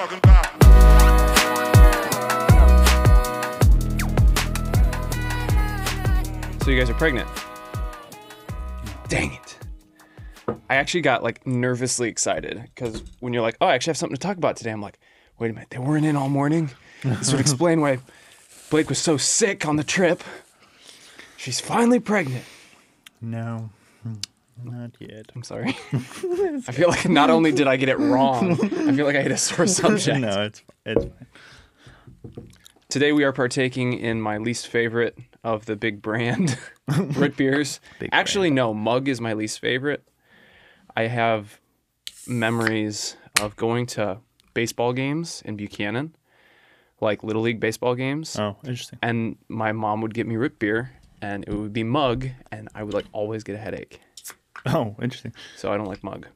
talking 0.00 0.18
about. 0.18 0.46
So 6.62 6.70
you 6.70 6.78
guys 6.78 6.88
are 6.88 6.94
pregnant. 6.94 7.28
Dang 9.08 9.34
it. 9.34 9.58
I 10.70 10.76
actually 10.76 11.02
got 11.02 11.22
like 11.22 11.46
nervously 11.46 12.08
excited 12.08 12.62
because 12.74 13.02
when 13.20 13.34
you're 13.34 13.42
like, 13.42 13.58
oh, 13.60 13.66
I 13.66 13.74
actually 13.74 13.90
have 13.90 13.98
something 13.98 14.16
to 14.16 14.20
talk 14.20 14.38
about 14.38 14.56
today, 14.56 14.70
I'm 14.70 14.80
like, 14.80 14.98
wait 15.38 15.50
a 15.50 15.52
minute, 15.52 15.68
they 15.68 15.78
weren't 15.78 16.06
in 16.06 16.16
all 16.16 16.30
morning. 16.30 16.70
This 17.02 17.32
would 17.32 17.40
explain 17.40 17.82
why 17.82 17.98
Blake 18.70 18.88
was 18.88 18.98
so 18.98 19.18
sick 19.18 19.66
on 19.66 19.76
the 19.76 19.84
trip. 19.84 20.22
She's 21.36 21.60
finally 21.60 22.00
pregnant. 22.00 22.44
No, 23.20 23.68
not 24.64 24.92
yet. 25.00 25.26
I'm 25.34 25.42
sorry. 25.42 25.76
I 25.92 26.72
feel 26.72 26.88
like 26.88 27.08
not 27.08 27.30
only 27.30 27.52
did 27.52 27.66
I 27.66 27.76
get 27.76 27.88
it 27.88 27.98
wrong, 27.98 28.52
I 28.52 28.92
feel 28.94 29.06
like 29.06 29.16
I 29.16 29.22
hit 29.22 29.32
a 29.32 29.36
sore 29.36 29.66
subject. 29.80 30.20
no, 30.20 30.42
it's 30.42 30.62
it's 30.84 31.04
fine. 31.04 32.46
Today 32.88 33.12
we 33.12 33.22
are 33.24 33.32
partaking 33.32 33.92
in 33.92 34.20
my 34.20 34.38
least 34.38 34.66
favorite 34.66 35.16
of 35.44 35.66
the 35.66 35.76
big 35.76 36.02
brand 36.02 36.58
root 36.98 37.36
beers. 37.36 37.80
Big 37.98 38.10
Actually, 38.12 38.50
no, 38.50 38.74
Mug 38.74 39.08
is 39.08 39.20
my 39.20 39.32
least 39.32 39.60
favorite. 39.60 40.06
I 40.96 41.02
have 41.04 41.60
memories 42.26 43.16
of 43.40 43.56
going 43.56 43.86
to 43.86 44.18
baseball 44.54 44.92
games 44.92 45.40
in 45.44 45.56
Buchanan, 45.56 46.14
like 47.00 47.22
little 47.22 47.42
league 47.42 47.60
baseball 47.60 47.94
games, 47.94 48.36
Oh, 48.38 48.56
interesting. 48.64 48.98
and 49.02 49.36
my 49.48 49.70
mom 49.72 50.00
would 50.02 50.12
get 50.12 50.26
me 50.26 50.36
root 50.36 50.58
beer, 50.58 50.90
and 51.22 51.44
it 51.46 51.54
would 51.54 51.72
be 51.72 51.84
Mug, 51.84 52.26
and 52.50 52.68
I 52.74 52.82
would 52.82 52.92
like 52.92 53.06
always 53.12 53.44
get 53.44 53.54
a 53.54 53.58
headache. 53.58 54.00
Oh, 54.66 54.94
interesting. 55.00 55.32
So 55.56 55.72
I 55.72 55.76
don't 55.76 55.86
like 55.86 56.04
Mug. 56.04 56.26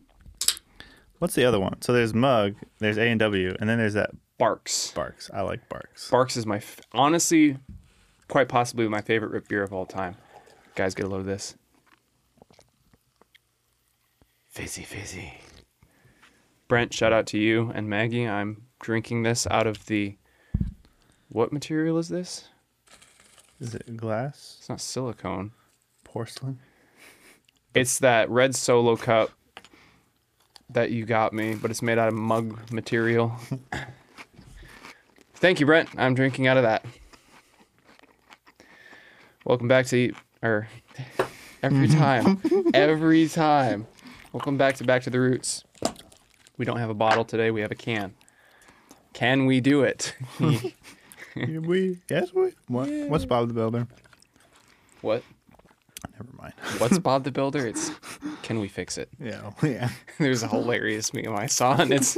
What's 1.19 1.35
the 1.35 1.45
other 1.45 1.61
one? 1.61 1.81
So 1.83 1.93
there's 1.93 2.15
Mug, 2.15 2.55
there's 2.79 2.99
A 2.99 3.03
and 3.09 3.21
W, 3.21 3.55
and 3.61 3.69
then 3.69 3.79
there's 3.79 3.95
that 3.95 4.11
Barq's. 4.39 4.93
Barq's. 4.93 5.31
I 5.33 5.43
like 5.43 5.69
Barq's. 5.69 6.11
Barq's 6.11 6.37
is 6.37 6.47
my 6.47 6.57
f- 6.57 6.81
honestly, 6.93 7.59
quite 8.29 8.49
possibly 8.49 8.89
my 8.89 9.01
favorite 9.01 9.31
root 9.31 9.49
beer 9.49 9.63
of 9.63 9.73
all 9.73 9.87
time. 9.87 10.17
Guys, 10.75 10.95
get 10.95 11.07
a 11.07 11.09
load 11.09 11.21
of 11.21 11.27
this. 11.27 11.55
Fizzy, 14.49 14.83
fizzy. 14.83 15.35
Brent, 16.69 16.93
shout 16.95 17.13
out 17.13 17.27
to 17.29 17.39
you 17.39 17.71
and 17.75 17.89
Maggie. 17.89 18.29
I'm 18.29 18.63
drinking 18.81 19.23
this 19.23 19.47
out 19.51 19.67
of 19.67 19.87
the. 19.87 20.17
What 21.29 21.53
material 21.53 21.99
is 21.99 22.09
this? 22.09 22.49
Is 23.61 23.75
it 23.75 23.97
glass? 23.97 24.57
It's 24.59 24.69
not 24.69 24.81
silicone. 24.81 25.53
Porcelain? 26.05 26.59
It's 27.75 27.99
that 27.99 28.31
red 28.31 28.55
solo 28.55 28.95
cup 28.95 29.31
that 30.71 30.93
you 30.93 31.05
got 31.05 31.33
me, 31.33 31.57
but 31.57 31.73
it's 31.73 31.83
made 31.83 31.99
out 31.99 32.07
of 32.07 32.15
mug 32.15 32.71
material. 32.71 33.35
Thank 35.35 35.59
you, 35.59 35.67
Brent. 35.67 35.89
I'm 35.97 36.15
drinking 36.15 36.47
out 36.47 36.57
of 36.57 36.63
that. 36.63 36.85
Welcome 39.45 39.67
back 39.67 39.87
to 39.87 40.15
or 40.41 40.51
er, 40.51 40.69
every 41.65 41.89
mm-hmm. 41.89 41.99
time, 41.99 42.71
every 42.75 43.29
time. 43.29 43.89
Welcome 44.33 44.57
back 44.57 44.77
to 44.77 44.85
Back 44.85 45.03
to 45.03 45.11
the 45.11 45.19
Roots. 45.19 45.65
We 46.57 46.65
don't 46.65 46.79
have 46.79 46.91
a 46.91 46.95
bottle 46.95 47.25
today. 47.25 47.51
We 47.51 47.61
have 47.63 47.73
a 47.73 47.77
can. 47.77 48.15
Can 49.13 49.47
we 49.47 49.61
do 49.61 49.83
it? 49.83 50.15
Yeah, 51.37 51.59
we 51.59 51.99
yes 52.09 52.33
we 52.33 52.53
what? 52.69 52.89
What's 53.09 53.25
Bob 53.25 53.49
the 53.49 53.55
Builder? 53.55 53.89
what? 55.01 55.25
Never 56.13 56.31
mind. 56.41 56.55
What's 56.79 56.99
Bob 56.99 57.25
the 57.25 57.31
Builder? 57.33 57.67
It's 57.75 57.91
can 58.43 58.59
we 58.61 58.69
fix 58.69 58.99
it? 58.99 59.09
Yeah, 59.21 59.51
yeah. 59.63 59.89
There's 60.19 60.43
a 60.43 60.49
hilarious 60.49 61.13
meme 61.15 61.35
I 61.35 61.47
saw, 61.47 61.81
and 61.81 61.93
it's 61.93 62.17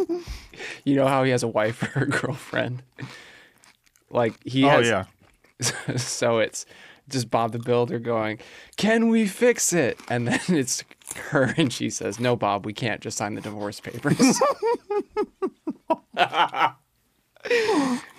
you 0.84 0.96
know 0.96 1.06
how 1.06 1.24
he 1.24 1.30
has 1.30 1.42
a 1.42 1.48
wife 1.48 1.82
or 1.96 2.02
a 2.02 2.06
girlfriend. 2.08 2.82
Like 4.10 4.34
he 4.44 4.64
Oh 4.64 4.68
has, 4.68 4.88
yeah. 4.88 5.04
so 5.96 6.38
it's 6.38 6.66
just 7.08 7.30
Bob 7.30 7.52
the 7.52 7.58
Builder 7.58 7.98
going, 7.98 8.38
"Can 8.76 9.08
we 9.08 9.26
fix 9.26 9.72
it?" 9.72 9.98
And 10.08 10.26
then 10.28 10.40
it's 10.48 10.82
her, 11.30 11.54
and 11.56 11.72
she 11.72 11.88
says, 11.90 12.18
"No, 12.20 12.36
Bob, 12.36 12.66
we 12.66 12.72
can't. 12.72 13.00
Just 13.00 13.16
sign 13.18 13.34
the 13.34 13.40
divorce 13.40 13.80
papers." 13.80 14.18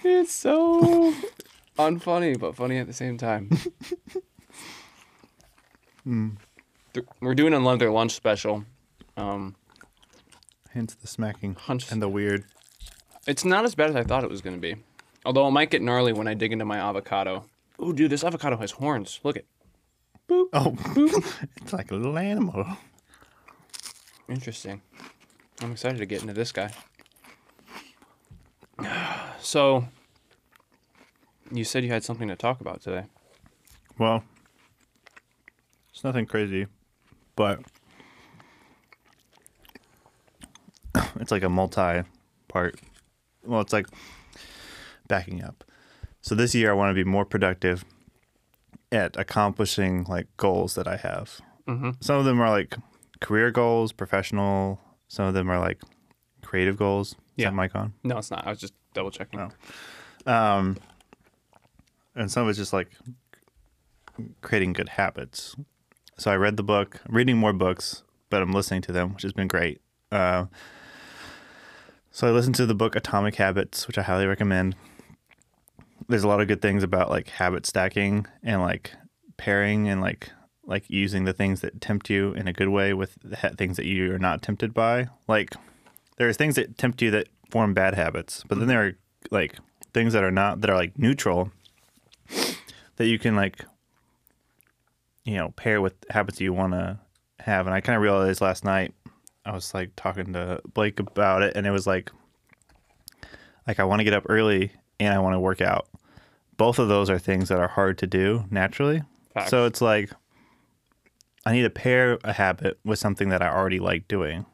it's 0.03 0.31
so 0.31 1.13
unfunny, 1.77 2.39
but 2.39 2.55
funny 2.55 2.77
at 2.77 2.87
the 2.87 2.93
same 2.93 3.17
time. 3.17 3.49
Th- 6.93 7.05
We're 7.21 7.35
doing 7.35 7.53
another 7.53 7.91
lunch 7.91 8.13
special. 8.13 8.63
Um, 9.17 9.55
Hence 10.71 10.95
the 10.95 11.07
smacking 11.07 11.55
Hunch- 11.55 11.91
and 11.91 12.01
the 12.01 12.07
weird. 12.09 12.45
It's 13.27 13.43
not 13.43 13.65
as 13.65 13.75
bad 13.75 13.89
as 13.89 13.95
I 13.95 14.03
thought 14.03 14.23
it 14.23 14.29
was 14.29 14.41
going 14.41 14.55
to 14.55 14.61
be. 14.61 14.75
Although 15.25 15.47
it 15.47 15.51
might 15.51 15.69
get 15.69 15.81
gnarly 15.81 16.13
when 16.13 16.27
I 16.27 16.33
dig 16.33 16.53
into 16.53 16.65
my 16.65 16.77
avocado. 16.77 17.45
Ooh, 17.81 17.91
dude, 17.93 18.11
this 18.11 18.23
avocado 18.23 18.55
has 18.57 18.71
horns. 18.71 19.19
Look 19.23 19.35
it. 19.35 19.45
Boop. 20.29 20.47
Oh, 20.53 20.71
boop. 20.77 21.45
it's 21.61 21.73
like 21.73 21.91
a 21.91 21.95
little 21.95 22.17
animal. 22.17 22.65
Interesting. 24.29 24.81
I'm 25.61 25.71
excited 25.71 25.97
to 25.97 26.05
get 26.05 26.21
into 26.21 26.33
this 26.33 26.51
guy. 26.51 26.71
So, 29.39 29.87
you 31.51 31.63
said 31.63 31.83
you 31.83 31.89
had 31.91 32.03
something 32.03 32.27
to 32.27 32.35
talk 32.35 32.59
about 32.59 32.81
today. 32.81 33.05
Well, 33.97 34.23
it's 35.97 36.03
nothing 36.03 36.27
crazy, 36.27 36.67
but 37.35 37.59
it's 41.19 41.31
like 41.31 41.41
a 41.41 41.49
multi-part. 41.49 42.79
Well, 43.43 43.61
it's 43.61 43.73
like 43.73 43.87
backing 45.07 45.43
up. 45.43 45.63
So 46.21 46.35
this 46.35 46.53
year, 46.53 46.69
I 46.69 46.75
want 46.75 46.91
to 46.91 46.93
be 46.93 47.03
more 47.03 47.25
productive 47.25 47.83
at 48.91 49.17
accomplishing 49.17 50.03
like 50.03 50.27
goals 50.37 50.75
that 50.75 50.87
I 50.87 50.97
have. 50.97 51.41
Mm-hmm. 51.67 51.89
Some 51.99 52.17
of 52.17 52.25
them 52.25 52.39
are 52.41 52.51
like 52.51 52.75
career 53.19 53.49
goals, 53.49 53.91
professional. 53.91 54.79
Some 55.07 55.25
of 55.25 55.33
them 55.33 55.49
are 55.49 55.59
like 55.59 55.81
creative 56.43 56.77
goals. 56.77 57.13
Is 57.37 57.45
Yeah. 57.45 57.49
mic 57.49 57.75
on? 57.75 57.93
No, 58.03 58.19
it's 58.19 58.29
not. 58.29 58.45
I 58.45 58.51
was 58.51 58.59
just 58.59 58.75
double 58.93 59.09
checking. 59.09 59.39
Oh. 60.27 60.31
Um, 60.31 60.77
and 62.15 62.31
some 62.31 62.43
of 62.43 62.49
it's 62.49 62.59
just 62.59 62.71
like 62.73 62.91
creating 64.41 64.73
good 64.73 64.89
habits. 64.89 65.55
So 66.17 66.31
I 66.31 66.35
read 66.35 66.57
the 66.57 66.63
book, 66.63 66.99
I'm 67.07 67.15
reading 67.15 67.37
more 67.37 67.53
books, 67.53 68.03
but 68.29 68.41
I'm 68.41 68.51
listening 68.51 68.81
to 68.83 68.91
them, 68.91 69.13
which 69.13 69.21
has 69.23 69.33
been 69.33 69.47
great. 69.47 69.81
Uh, 70.11 70.45
so 72.09 72.27
I 72.27 72.31
listened 72.31 72.55
to 72.55 72.65
the 72.65 72.73
book 72.73 72.95
Atomic 72.95 73.35
Habits, 73.35 73.87
which 73.87 73.99
I 73.99 74.01
highly 74.01 74.25
recommend. 74.25 74.75
There's 76.09 76.23
a 76.23 76.27
lot 76.27 76.41
of 76.41 76.47
good 76.47 76.61
things 76.61 76.81
about 76.81 77.11
like 77.11 77.29
habit 77.29 77.67
stacking 77.67 78.25
and 78.41 78.61
like 78.61 78.93
pairing 79.37 79.87
and 79.87 80.01
like 80.01 80.31
like 80.65 80.89
using 80.89 81.23
the 81.23 81.33
things 81.33 81.61
that 81.61 81.79
tempt 81.79 82.09
you 82.09 82.33
in 82.33 82.47
a 82.47 82.53
good 82.53 82.69
way 82.69 82.93
with 82.93 83.17
the 83.23 83.35
things 83.57 83.77
that 83.77 83.85
you 83.85 84.13
are 84.13 84.19
not 84.19 84.41
tempted 84.41 84.73
by. 84.73 85.07
Like 85.27 85.53
there's 86.17 86.35
things 86.35 86.55
that 86.55 86.77
tempt 86.77 87.01
you 87.01 87.11
that 87.11 87.29
form 87.51 87.73
bad 87.73 87.93
habits, 87.93 88.43
but 88.47 88.57
then 88.57 88.67
there 88.67 88.83
are 88.83 88.93
like 89.29 89.59
things 89.93 90.13
that 90.13 90.23
are 90.23 90.31
not 90.31 90.61
that 90.61 90.69
are 90.69 90.75
like 90.75 90.97
neutral 90.97 91.51
that 92.95 93.05
you 93.05 93.19
can 93.19 93.35
like 93.35 93.63
you 95.27 95.35
know 95.35 95.49
pair 95.51 95.81
with 95.81 95.93
habits 96.09 96.39
you 96.39 96.53
want 96.53 96.73
to 96.73 96.97
have. 97.39 97.67
And 97.67 97.75
I 97.75 97.81
kind 97.81 97.97
of 97.97 98.01
realized 98.01 98.41
last 98.41 98.63
night 98.63 98.93
I 99.45 99.51
was 99.51 99.73
like 99.73 99.91
talking 99.95 100.33
to 100.33 100.61
Blake 100.73 100.99
about 100.99 101.43
it, 101.43 101.55
and 101.55 101.67
it 101.67 101.71
was 101.71 101.85
like 101.85 102.09
like 103.67 103.79
I 103.79 103.83
want 103.83 103.99
to 103.99 104.03
get 104.05 104.13
up 104.13 104.25
early 104.29 104.71
and 104.99 105.13
I 105.13 105.19
want 105.19 105.35
to 105.35 105.39
work 105.39 105.61
out. 105.61 105.87
Both 106.55 106.79
of 106.79 106.87
those 106.87 107.09
are 107.09 107.19
things 107.19 107.49
that 107.49 107.59
are 107.59 107.67
hard 107.67 107.97
to 107.99 108.07
do 108.07 108.45
naturally. 108.49 109.03
Facts. 109.33 109.51
So 109.51 109.65
it's 109.65 109.81
like 109.81 110.11
I 111.45 111.51
need 111.51 111.63
to 111.63 111.69
pair 111.69 112.17
a 112.23 112.33
habit 112.33 112.79
with 112.85 112.97
something 112.97 113.29
that 113.29 113.41
I 113.41 113.49
already 113.49 113.79
like 113.79 114.07
doing. 114.07 114.45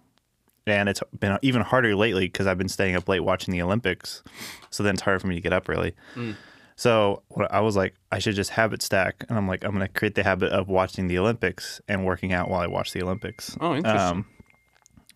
And 0.66 0.90
it's 0.90 1.04
been 1.20 1.38
even 1.42 1.62
harder 1.62 1.96
lately 1.96 2.26
because 2.26 2.48
I've 2.48 2.58
been 2.58 2.70
staying 2.70 2.96
up 2.96 3.08
late 3.08 3.20
watching 3.20 3.52
the 3.52 3.62
Olympics. 3.62 4.24
So 4.70 4.82
then 4.82 4.96
it's 4.96 5.04
harder 5.04 5.20
for 5.20 5.28
me 5.28 5.36
to 5.36 5.42
get 5.42 5.54
up 5.54 5.70
early. 5.70 5.94
Mm. 6.16 6.36
So 6.76 7.24
I 7.50 7.62
was 7.62 7.76
like, 7.76 7.94
I 8.12 8.20
should 8.20 8.36
just 8.36 8.50
habit 8.52 8.82
stack. 8.82 9.26
And 9.30 9.38
I'm 9.38 9.48
like, 9.48 9.64
I'm 9.64 9.72
going 9.72 9.86
to 9.86 9.92
create 9.92 10.16
the 10.16 10.24
habit 10.24 10.52
of 10.52 10.68
watching 10.68 11.08
the 11.08 11.18
Olympics 11.18 11.82
and 11.88 12.06
working 12.06 12.34
out 12.34 12.50
while 12.50 12.62
I 12.62 12.68
watch 12.68 12.94
the 12.94 13.02
Olympics. 13.04 13.56
Oh, 13.62 13.76
interesting. 13.76 14.00
Um, 14.00 14.26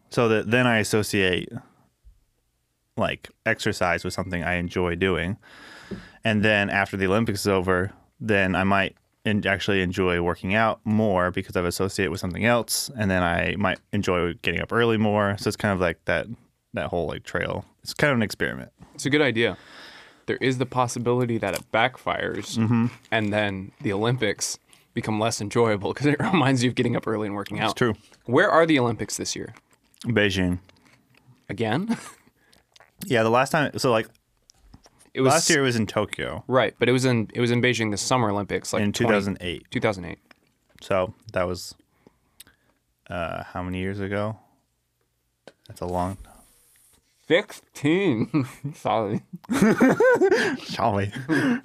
so 0.09 0.29
that 0.29 0.49
then 0.49 0.67
I 0.67 0.77
associate 0.77 1.51
like 2.95 3.29
exercise 3.45 4.03
with 4.03 4.13
something 4.13 4.43
I 4.43 4.55
enjoy 4.55 4.95
doing. 4.95 5.37
And 6.23 6.43
then 6.43 6.69
after 6.69 6.97
the 6.97 7.05
Olympics 7.05 7.41
is 7.41 7.47
over, 7.47 7.91
then 8.19 8.55
I 8.55 8.63
might 8.63 8.95
actually 9.45 9.81
enjoy 9.81 10.21
working 10.21 10.55
out 10.55 10.79
more 10.85 11.31
because 11.31 11.55
I've 11.55 11.65
associated 11.65 12.11
with 12.11 12.19
something 12.19 12.45
else. 12.45 12.89
And 12.97 13.11
then 13.11 13.23
I 13.23 13.55
might 13.57 13.79
enjoy 13.91 14.33
getting 14.41 14.61
up 14.61 14.71
early 14.71 14.97
more. 14.97 15.35
So 15.37 15.47
it's 15.47 15.57
kind 15.57 15.73
of 15.73 15.79
like 15.79 16.03
that 16.05 16.27
that 16.73 16.87
whole 16.87 17.07
like 17.07 17.23
trail. 17.23 17.65
It's 17.83 17.93
kind 17.93 18.11
of 18.11 18.17
an 18.17 18.23
experiment. 18.23 18.71
It's 18.95 19.05
a 19.05 19.09
good 19.09 19.21
idea. 19.21 19.57
There 20.27 20.37
is 20.37 20.57
the 20.59 20.65
possibility 20.65 21.37
that 21.39 21.55
it 21.55 21.63
backfires 21.73 22.57
Mm-hmm. 22.57 22.87
and 23.11 23.33
then 23.33 23.71
the 23.81 23.91
Olympics 23.93 24.59
become 24.93 25.19
less 25.19 25.41
enjoyable 25.41 25.93
because 25.93 26.05
it 26.07 26.19
reminds 26.33 26.63
you 26.63 26.69
of 26.69 26.75
getting 26.75 26.95
up 26.95 27.07
early 27.07 27.27
and 27.27 27.35
working 27.35 27.59
out. 27.59 27.71
It's 27.71 27.73
true. 27.73 27.95
Where 28.25 28.49
are 28.49 28.65
the 28.65 28.77
Olympics 28.79 29.17
this 29.17 29.35
year? 29.35 29.53
Beijing. 30.05 30.59
Again? 31.49 31.97
Yeah, 33.05 33.21
the 33.21 33.29
last 33.29 33.51
time. 33.51 33.77
So 33.77 33.91
like 33.91 34.07
It 35.13 35.21
was 35.21 35.31
last 35.31 35.49
year 35.51 35.59
it 35.59 35.63
was 35.63 35.75
in 35.75 35.85
Tokyo 35.85 36.43
right, 36.47 36.73
but 36.79 36.89
it 36.89 36.91
was 36.93 37.05
in 37.05 37.29
it 37.31 37.39
was 37.39 37.51
in 37.51 37.61
Beijing 37.61 37.91
the 37.91 37.97
Summer 37.97 38.31
Olympics 38.31 38.73
like 38.73 38.81
in 38.81 38.91
20 38.91 39.07
2008. 39.37 39.65
2008. 39.69 40.17
So 40.81 41.13
that 41.33 41.47
was 41.47 41.75
uh 43.07 43.43
how 43.43 43.61
many 43.61 43.77
years 43.77 43.99
ago? 43.99 44.39
That's 45.67 45.81
a 45.81 45.85
long. 45.85 46.17
16. 47.27 48.47
Sorry. 48.75 49.21
Sorry. 50.63 51.11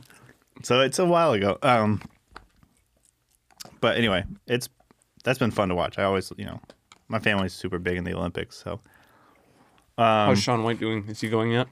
so 0.62 0.80
it's 0.80 0.98
a 0.98 1.06
while 1.06 1.32
ago. 1.32 1.58
Um, 1.62 2.02
but 3.80 3.96
anyway, 3.96 4.24
it's 4.46 4.68
that's 5.24 5.38
been 5.38 5.50
fun 5.50 5.68
to 5.68 5.74
watch. 5.74 5.98
I 5.98 6.04
always, 6.04 6.32
you 6.36 6.44
know, 6.44 6.60
my 7.08 7.18
family's 7.18 7.52
super 7.52 7.78
big 7.78 7.96
in 7.96 8.04
the 8.04 8.14
Olympics, 8.14 8.56
so 8.62 8.80
How's 9.98 10.40
Shaun 10.42 10.64
White 10.64 10.80
doing? 10.80 11.04
Is 11.08 11.20
he 11.20 11.28
going 11.28 11.52
yet? 11.52 11.68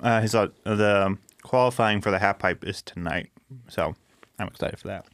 uh, 0.00 0.20
he's 0.20 0.34
uh, 0.34 0.48
the 0.64 1.06
um, 1.06 1.18
qualifying 1.42 2.00
for 2.00 2.10
the 2.10 2.18
half 2.18 2.38
pipe 2.38 2.64
is 2.64 2.80
tonight, 2.82 3.30
so 3.68 3.94
I'm 4.38 4.48
excited 4.48 4.78
for 4.78 4.88
that. 4.88 5.06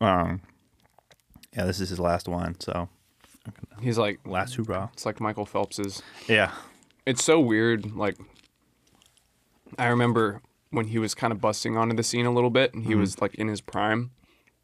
Um, 0.00 0.40
yeah, 1.56 1.64
this 1.64 1.80
is 1.80 1.90
his 1.90 2.00
last 2.00 2.28
one, 2.28 2.58
so 2.60 2.88
He's 3.80 3.98
like 3.98 4.20
last 4.26 4.54
hoorah. 4.56 4.90
it's 4.94 5.04
like 5.06 5.20
Michael 5.20 5.46
Phelps's. 5.46 6.02
Yeah, 6.26 6.50
It's 7.06 7.22
so 7.22 7.40
weird. 7.40 7.94
Like 7.94 8.16
I 9.78 9.86
remember 9.86 10.40
when 10.70 10.86
he 10.86 10.98
was 10.98 11.14
kind 11.14 11.32
of 11.32 11.40
busting 11.40 11.76
onto 11.76 11.94
the 11.94 12.02
scene 12.02 12.26
a 12.26 12.32
little 12.32 12.50
bit, 12.50 12.74
and 12.74 12.84
he 12.84 12.94
was 12.94 13.20
like 13.20 13.34
in 13.34 13.48
his 13.48 13.60
prime. 13.60 14.10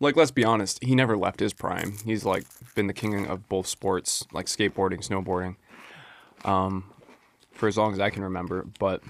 Like 0.00 0.16
let's 0.16 0.30
be 0.30 0.44
honest, 0.44 0.82
he 0.82 0.94
never 0.94 1.16
left 1.16 1.40
his 1.40 1.52
prime. 1.52 1.96
He's 2.04 2.24
like 2.24 2.44
been 2.74 2.86
the 2.86 2.94
king 2.94 3.26
of 3.26 3.48
both 3.48 3.66
sports, 3.66 4.26
like 4.32 4.46
skateboarding, 4.46 5.06
snowboarding, 5.06 5.56
um, 6.44 6.90
for 7.52 7.68
as 7.68 7.76
long 7.76 7.92
as 7.92 8.00
I 8.00 8.10
can 8.10 8.22
remember. 8.22 8.66
But 8.78 9.02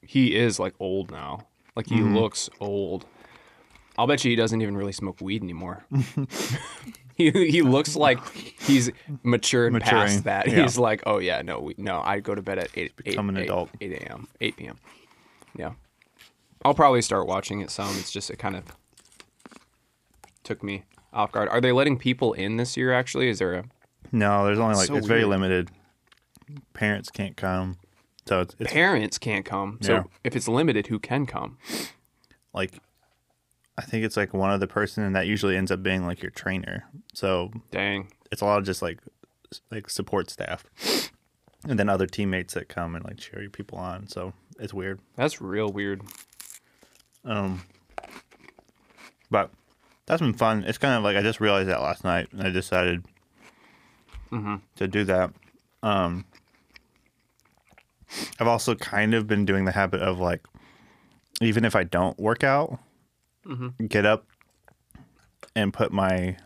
he 0.00 0.34
is 0.34 0.58
like 0.58 0.74
old 0.80 1.10
now. 1.10 1.46
Like 1.76 1.88
he 1.88 2.00
looks 2.00 2.48
old. 2.60 3.04
I'll 3.98 4.06
bet 4.06 4.24
you 4.24 4.30
he 4.30 4.36
doesn't 4.36 4.60
even 4.60 4.76
really 4.76 4.92
smoke 4.92 5.20
weed 5.20 5.42
anymore. 5.42 5.84
he 7.16 7.30
he 7.30 7.62
looks 7.62 7.96
like 8.06 8.18
he's 8.60 8.90
matured 9.22 9.72
Maturing, 9.72 10.06
past 10.08 10.24
that. 10.24 10.48
yeah. 10.48 10.62
He's 10.62 10.78
like, 10.78 11.02
oh 11.06 11.18
yeah, 11.18 11.42
no, 11.42 11.60
we, 11.60 11.74
no, 11.78 12.00
I 12.04 12.20
go 12.20 12.34
to 12.34 12.42
bed 12.42 12.58
at 12.58 12.68
eight. 12.76 12.96
become 12.96 13.28
an 13.28 13.36
eight- 13.36 13.44
adult. 13.44 13.70
Eight 13.80 13.92
a.m. 13.92 14.28
Eight 14.40 14.56
p.m. 14.56 14.78
Yeah, 15.56 15.72
I'll 16.64 16.74
probably 16.74 17.02
start 17.02 17.26
watching 17.26 17.60
it 17.60 17.70
some. 17.70 17.96
It's 17.98 18.10
just 18.10 18.30
it 18.30 18.38
kind 18.38 18.56
of 18.56 18.64
took 20.42 20.62
me 20.62 20.84
off 21.12 21.32
guard. 21.32 21.48
Are 21.48 21.60
they 21.60 21.72
letting 21.72 21.98
people 21.98 22.32
in 22.32 22.56
this 22.56 22.76
year? 22.76 22.92
Actually, 22.92 23.28
is 23.28 23.38
there 23.38 23.54
a 23.54 23.64
no, 24.12 24.44
there's 24.44 24.58
only 24.58 24.76
like 24.76 24.86
So 24.86 24.96
it's 24.96 25.06
very 25.06 25.24
limited. 25.24 25.70
Parents 26.74 27.10
can't 27.10 27.36
come, 27.36 27.78
so 28.26 28.40
it's, 28.42 28.54
it's 28.58 28.72
parents 28.72 29.18
can't 29.18 29.44
come? 29.46 29.78
So 29.80 29.92
Yeah. 29.94 30.02
if 30.24 30.36
it's 30.36 30.46
limited, 30.48 30.88
who 30.88 30.98
can 30.98 31.26
come? 31.26 31.58
like 32.52 32.78
I 33.76 33.82
think 33.82 34.04
it's 34.04 34.16
like 34.16 34.32
one 34.32 34.50
other 34.50 34.66
person, 34.66 35.02
and 35.02 35.16
that 35.16 35.26
usually 35.26 35.56
ends 35.56 35.70
up 35.70 35.82
being 35.82 36.06
like 36.06 36.22
your 36.22 36.30
trainer. 36.30 36.84
So 37.12 37.50
Dang, 37.70 38.08
it's 38.30 38.40
a 38.40 38.44
lot 38.44 38.58
of 38.58 38.64
just 38.64 38.82
like 38.82 39.00
like 39.70 39.90
support 39.90 40.30
staff, 40.30 40.64
and 41.68 41.78
then 41.78 41.88
other 41.88 42.06
teammates 42.06 42.54
that 42.54 42.68
come 42.68 42.94
and 42.94 43.04
like 43.04 43.18
cheer 43.18 43.42
you 43.42 43.50
people 43.50 43.78
on. 43.78 44.06
So 44.08 44.32
it's 44.60 44.72
weird. 44.74 45.00
that's 45.16 45.40
real 45.40 45.68
weird. 45.70 46.02
Um, 47.24 47.62
but 49.30 49.50
that's 50.06 50.20
been 50.20 50.34
fun. 50.34 50.64
It's 50.64 50.78
kind 50.78 50.94
of 50.94 51.02
like 51.02 51.16
I 51.16 51.22
just 51.22 51.40
realized 51.40 51.68
that 51.68 51.80
last 51.80 52.04
night, 52.04 52.28
and 52.32 52.42
I 52.42 52.50
decided 52.50 53.04
to 54.76 54.86
do 54.86 55.04
that. 55.04 55.32
Um, 55.82 56.24
I've 58.38 58.46
also 58.46 58.74
kind 58.74 59.14
of 59.14 59.26
been 59.26 59.44
doing 59.44 59.64
the 59.64 59.72
habit 59.72 60.00
of 60.00 60.18
like, 60.18 60.44
even 61.40 61.64
if 61.64 61.74
I 61.74 61.84
don't 61.84 62.18
work 62.18 62.44
out, 62.44 62.78
Mm-hmm. 63.46 63.86
get 63.86 64.06
up 64.06 64.26
and 65.54 65.72
put 65.72 65.92
my 65.92 66.36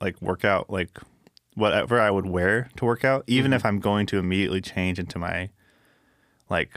like 0.00 0.20
workout 0.20 0.68
like 0.70 0.90
whatever 1.54 2.00
I 2.00 2.10
would 2.10 2.26
wear 2.26 2.68
to 2.76 2.84
work 2.84 3.04
out, 3.04 3.24
even 3.26 3.50
mm-hmm. 3.50 3.56
if 3.56 3.64
I'm 3.64 3.78
going 3.78 4.06
to 4.06 4.18
immediately 4.18 4.60
change 4.60 4.98
into 4.98 5.18
my 5.18 5.50
like 6.50 6.76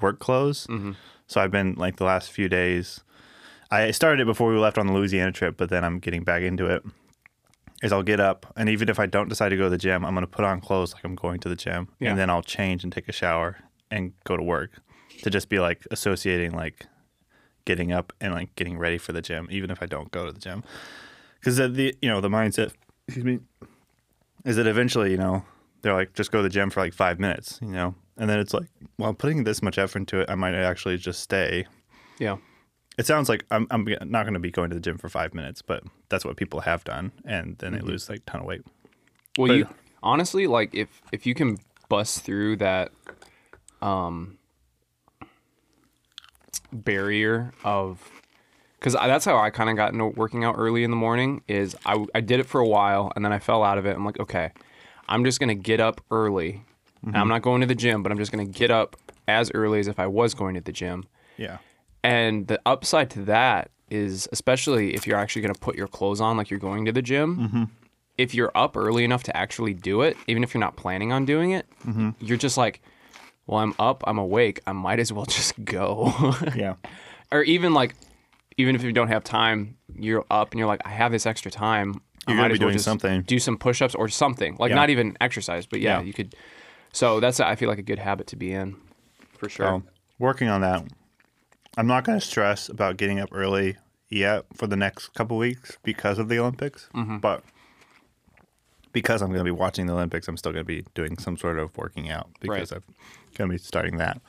work 0.00 0.18
clothes. 0.18 0.66
Mm-hmm. 0.66 0.92
So 1.26 1.40
I've 1.40 1.50
been 1.50 1.74
like 1.74 1.96
the 1.96 2.04
last 2.04 2.30
few 2.30 2.48
days. 2.48 3.00
I 3.70 3.90
started 3.92 4.20
it 4.20 4.26
before 4.26 4.52
we 4.52 4.58
left 4.58 4.78
on 4.78 4.86
the 4.86 4.92
Louisiana 4.92 5.32
trip, 5.32 5.56
but 5.56 5.70
then 5.70 5.84
I'm 5.84 5.98
getting 6.00 6.24
back 6.24 6.42
into 6.42 6.66
it. 6.66 6.82
Is 7.82 7.92
I'll 7.92 8.02
get 8.02 8.20
up 8.20 8.52
and 8.56 8.68
even 8.68 8.90
if 8.90 9.00
I 9.00 9.06
don't 9.06 9.28
decide 9.28 9.48
to 9.50 9.56
go 9.56 9.64
to 9.64 9.70
the 9.70 9.78
gym, 9.78 10.04
I'm 10.04 10.12
gonna 10.14 10.26
put 10.26 10.44
on 10.44 10.60
clothes 10.60 10.92
like 10.92 11.04
I'm 11.04 11.14
going 11.14 11.40
to 11.40 11.48
the 11.48 11.56
gym, 11.56 11.88
Yeah. 11.98 12.10
and 12.10 12.18
then 12.18 12.28
I'll 12.28 12.42
change 12.42 12.84
and 12.84 12.92
take 12.92 13.08
a 13.08 13.12
shower 13.12 13.56
and 13.90 14.12
go 14.24 14.36
to 14.36 14.42
work 14.42 14.82
to 15.22 15.30
just 15.30 15.48
be 15.48 15.58
like 15.60 15.86
associating 15.90 16.52
like 16.52 16.86
getting 17.70 17.92
up 17.92 18.12
and 18.20 18.32
like 18.34 18.54
getting 18.56 18.76
ready 18.78 18.98
for 18.98 19.12
the 19.12 19.22
gym, 19.22 19.46
even 19.50 19.70
if 19.70 19.80
I 19.82 19.86
don't 19.86 20.10
go 20.10 20.26
to 20.26 20.32
the 20.32 20.40
gym. 20.40 20.64
Because 21.38 21.56
the 21.56 21.94
you 22.02 22.08
know 22.10 22.20
the 22.20 22.28
mindset, 22.28 22.72
excuse 23.06 23.24
me, 23.24 23.38
is 24.44 24.56
that 24.56 24.66
eventually 24.66 25.10
you 25.12 25.16
know 25.16 25.44
they're 25.82 25.94
like 25.94 26.12
just 26.14 26.32
go 26.32 26.38
to 26.38 26.42
the 26.42 26.48
gym 26.56 26.68
for 26.70 26.80
like 26.80 26.92
five 26.94 27.18
minutes, 27.20 27.58
you 27.62 27.68
know, 27.68 27.94
and 28.16 28.28
then 28.28 28.38
it's 28.40 28.52
like 28.52 28.66
well 28.98 29.10
I'm 29.10 29.16
putting 29.16 29.44
this 29.44 29.62
much 29.62 29.78
effort 29.78 29.98
into 30.00 30.20
it, 30.20 30.28
I 30.28 30.34
might 30.34 30.54
actually 30.54 30.98
just 30.98 31.20
stay. 31.22 31.66
Yeah, 32.18 32.36
It 32.98 33.06
sounds 33.06 33.28
like 33.28 33.44
I'm 33.50 33.66
I'm 33.70 33.84
not 34.10 34.24
going 34.24 34.34
to 34.34 34.40
be 34.40 34.50
going 34.50 34.68
to 34.70 34.74
the 34.74 34.80
gym 34.82 34.98
for 34.98 35.08
five 35.08 35.32
minutes, 35.32 35.62
but 35.62 35.82
that's 36.10 36.24
what 36.24 36.36
people 36.36 36.60
have 36.60 36.82
done, 36.84 37.12
and 37.24 37.56
then 37.58 37.72
they 37.72 37.80
lose 37.80 38.08
like 38.10 38.18
a 38.26 38.30
ton 38.30 38.40
of 38.40 38.46
weight. 38.46 38.62
Well, 39.38 39.48
But- 39.48 39.54
you 39.56 39.66
honestly 40.02 40.46
like 40.46 40.74
if 40.74 40.88
if 41.12 41.24
you 41.26 41.34
can 41.34 41.56
bust 41.88 42.24
through 42.24 42.56
that 42.56 42.90
um 43.80 44.36
barrier 46.72 47.52
of 47.64 48.00
because 48.78 48.94
that's 48.94 49.24
how 49.24 49.36
I 49.36 49.50
kind 49.50 49.68
of 49.68 49.76
got 49.76 49.92
into 49.92 50.06
working 50.06 50.44
out 50.44 50.54
early 50.56 50.84
in 50.84 50.90
the 50.90 50.96
morning. 50.96 51.42
Is 51.48 51.76
I 51.84 52.04
I 52.14 52.20
did 52.20 52.40
it 52.40 52.46
for 52.46 52.60
a 52.60 52.66
while 52.66 53.12
and 53.14 53.24
then 53.24 53.32
I 53.32 53.38
fell 53.38 53.62
out 53.62 53.78
of 53.78 53.86
it. 53.86 53.96
I'm 53.96 54.04
like, 54.04 54.20
okay, 54.20 54.52
I'm 55.08 55.24
just 55.24 55.40
gonna 55.40 55.54
get 55.54 55.80
up 55.80 56.00
early. 56.10 56.64
And 57.02 57.16
I'm 57.16 57.22
mm-hmm. 57.22 57.30
not 57.30 57.42
going 57.42 57.62
to 57.62 57.66
the 57.66 57.74
gym, 57.74 58.02
but 58.02 58.12
I'm 58.12 58.18
just 58.18 58.30
gonna 58.30 58.44
get 58.44 58.70
up 58.70 58.94
as 59.26 59.50
early 59.54 59.80
as 59.80 59.88
if 59.88 59.98
I 59.98 60.06
was 60.06 60.34
going 60.34 60.54
to 60.54 60.60
the 60.60 60.72
gym. 60.72 61.04
Yeah, 61.36 61.58
And 62.04 62.46
the 62.46 62.60
upside 62.66 63.08
to 63.10 63.22
that 63.22 63.70
is, 63.90 64.28
especially 64.32 64.94
if 64.94 65.06
you're 65.06 65.16
actually 65.16 65.42
going 65.42 65.54
to 65.54 65.60
put 65.60 65.76
your 65.76 65.88
clothes 65.88 66.20
on 66.20 66.36
like 66.36 66.50
you're 66.50 66.60
going 66.60 66.84
to 66.84 66.92
the 66.92 67.02
gym, 67.02 67.36
mm-hmm. 67.36 67.64
if 68.18 68.34
you're 68.34 68.52
up 68.54 68.76
early 68.76 69.04
enough 69.04 69.22
to 69.24 69.36
actually 69.36 69.74
do 69.74 70.02
it, 70.02 70.16
even 70.26 70.42
if 70.42 70.54
you're 70.54 70.60
not 70.60 70.76
planning 70.76 71.12
on 71.12 71.24
doing 71.24 71.52
it, 71.52 71.66
mm-hmm. 71.86 72.10
you're 72.20 72.38
just 72.38 72.56
like, 72.56 72.82
well, 73.50 73.58
I'm 73.58 73.74
up, 73.80 74.04
I'm 74.06 74.16
awake, 74.16 74.60
I 74.64 74.72
might 74.72 75.00
as 75.00 75.12
well 75.12 75.24
just 75.38 75.62
go. 75.64 76.12
yeah, 76.54 76.74
or 77.32 77.42
even 77.42 77.74
like, 77.74 77.96
even 78.56 78.76
if 78.76 78.84
you 78.84 78.92
don't 78.92 79.08
have 79.08 79.24
time, 79.24 79.76
you're 79.96 80.24
up 80.30 80.52
and 80.52 80.58
you're 80.60 80.68
like, 80.68 80.82
I 80.84 80.90
have 80.90 81.10
this 81.10 81.26
extra 81.26 81.50
time. 81.50 82.00
I 82.26 82.32
You're 82.32 82.36
might 82.36 82.42
gonna 82.42 82.48
be 82.50 82.54
as 82.54 82.60
well 82.60 82.68
doing 82.68 82.78
something. 82.78 83.22
Do 83.22 83.38
some 83.40 83.56
push 83.58 83.82
ups 83.82 83.94
or 83.96 84.08
something. 84.08 84.56
Like, 84.60 84.68
Yeah. 84.70 84.76
not 84.76 84.90
even 84.90 85.16
exercise, 85.20 85.66
but 85.66 85.80
yeah, 85.80 85.98
Yeah. 85.98 86.04
you 86.04 86.12
could. 86.12 86.34
So 86.92 87.18
that's, 87.18 87.40
I 87.40 87.56
feel 87.56 87.68
like, 87.68 87.78
a 87.78 87.82
good 87.82 87.98
habit 87.98 88.28
to 88.28 88.36
be 88.36 88.52
in 88.52 88.76
for 89.38 89.48
sure. 89.48 89.66
So 89.66 89.82
working 90.18 90.48
on 90.48 90.60
that. 90.60 90.84
I'm 91.76 91.86
not 91.86 92.04
going 92.04 92.20
to 92.20 92.24
stress 92.24 92.68
about 92.68 92.98
getting 92.98 93.18
up 93.20 93.30
early 93.32 93.76
yet 94.08 94.44
for 94.54 94.66
the 94.66 94.76
next 94.76 95.14
couple 95.14 95.38
weeks 95.38 95.78
because 95.82 96.18
of 96.18 96.28
the 96.28 96.38
Olympics, 96.38 96.88
mm-hmm. 96.94 97.18
but 97.18 97.42
because 98.92 99.22
I'm 99.22 99.28
going 99.28 99.40
to 99.40 99.44
be 99.44 99.50
watching 99.50 99.86
the 99.86 99.92
Olympics, 99.92 100.26
I'm 100.28 100.36
still 100.36 100.52
going 100.52 100.64
to 100.64 100.68
be 100.68 100.84
doing 100.94 101.18
some 101.18 101.36
sort 101.36 101.58
of 101.58 101.76
working 101.76 102.10
out 102.10 102.28
because 102.40 102.72
Right. 102.72 102.82
I'm 102.88 102.94
going 103.34 103.50
to 103.50 103.54
be 103.54 103.58
starting 103.58 103.98
that. 103.98 104.20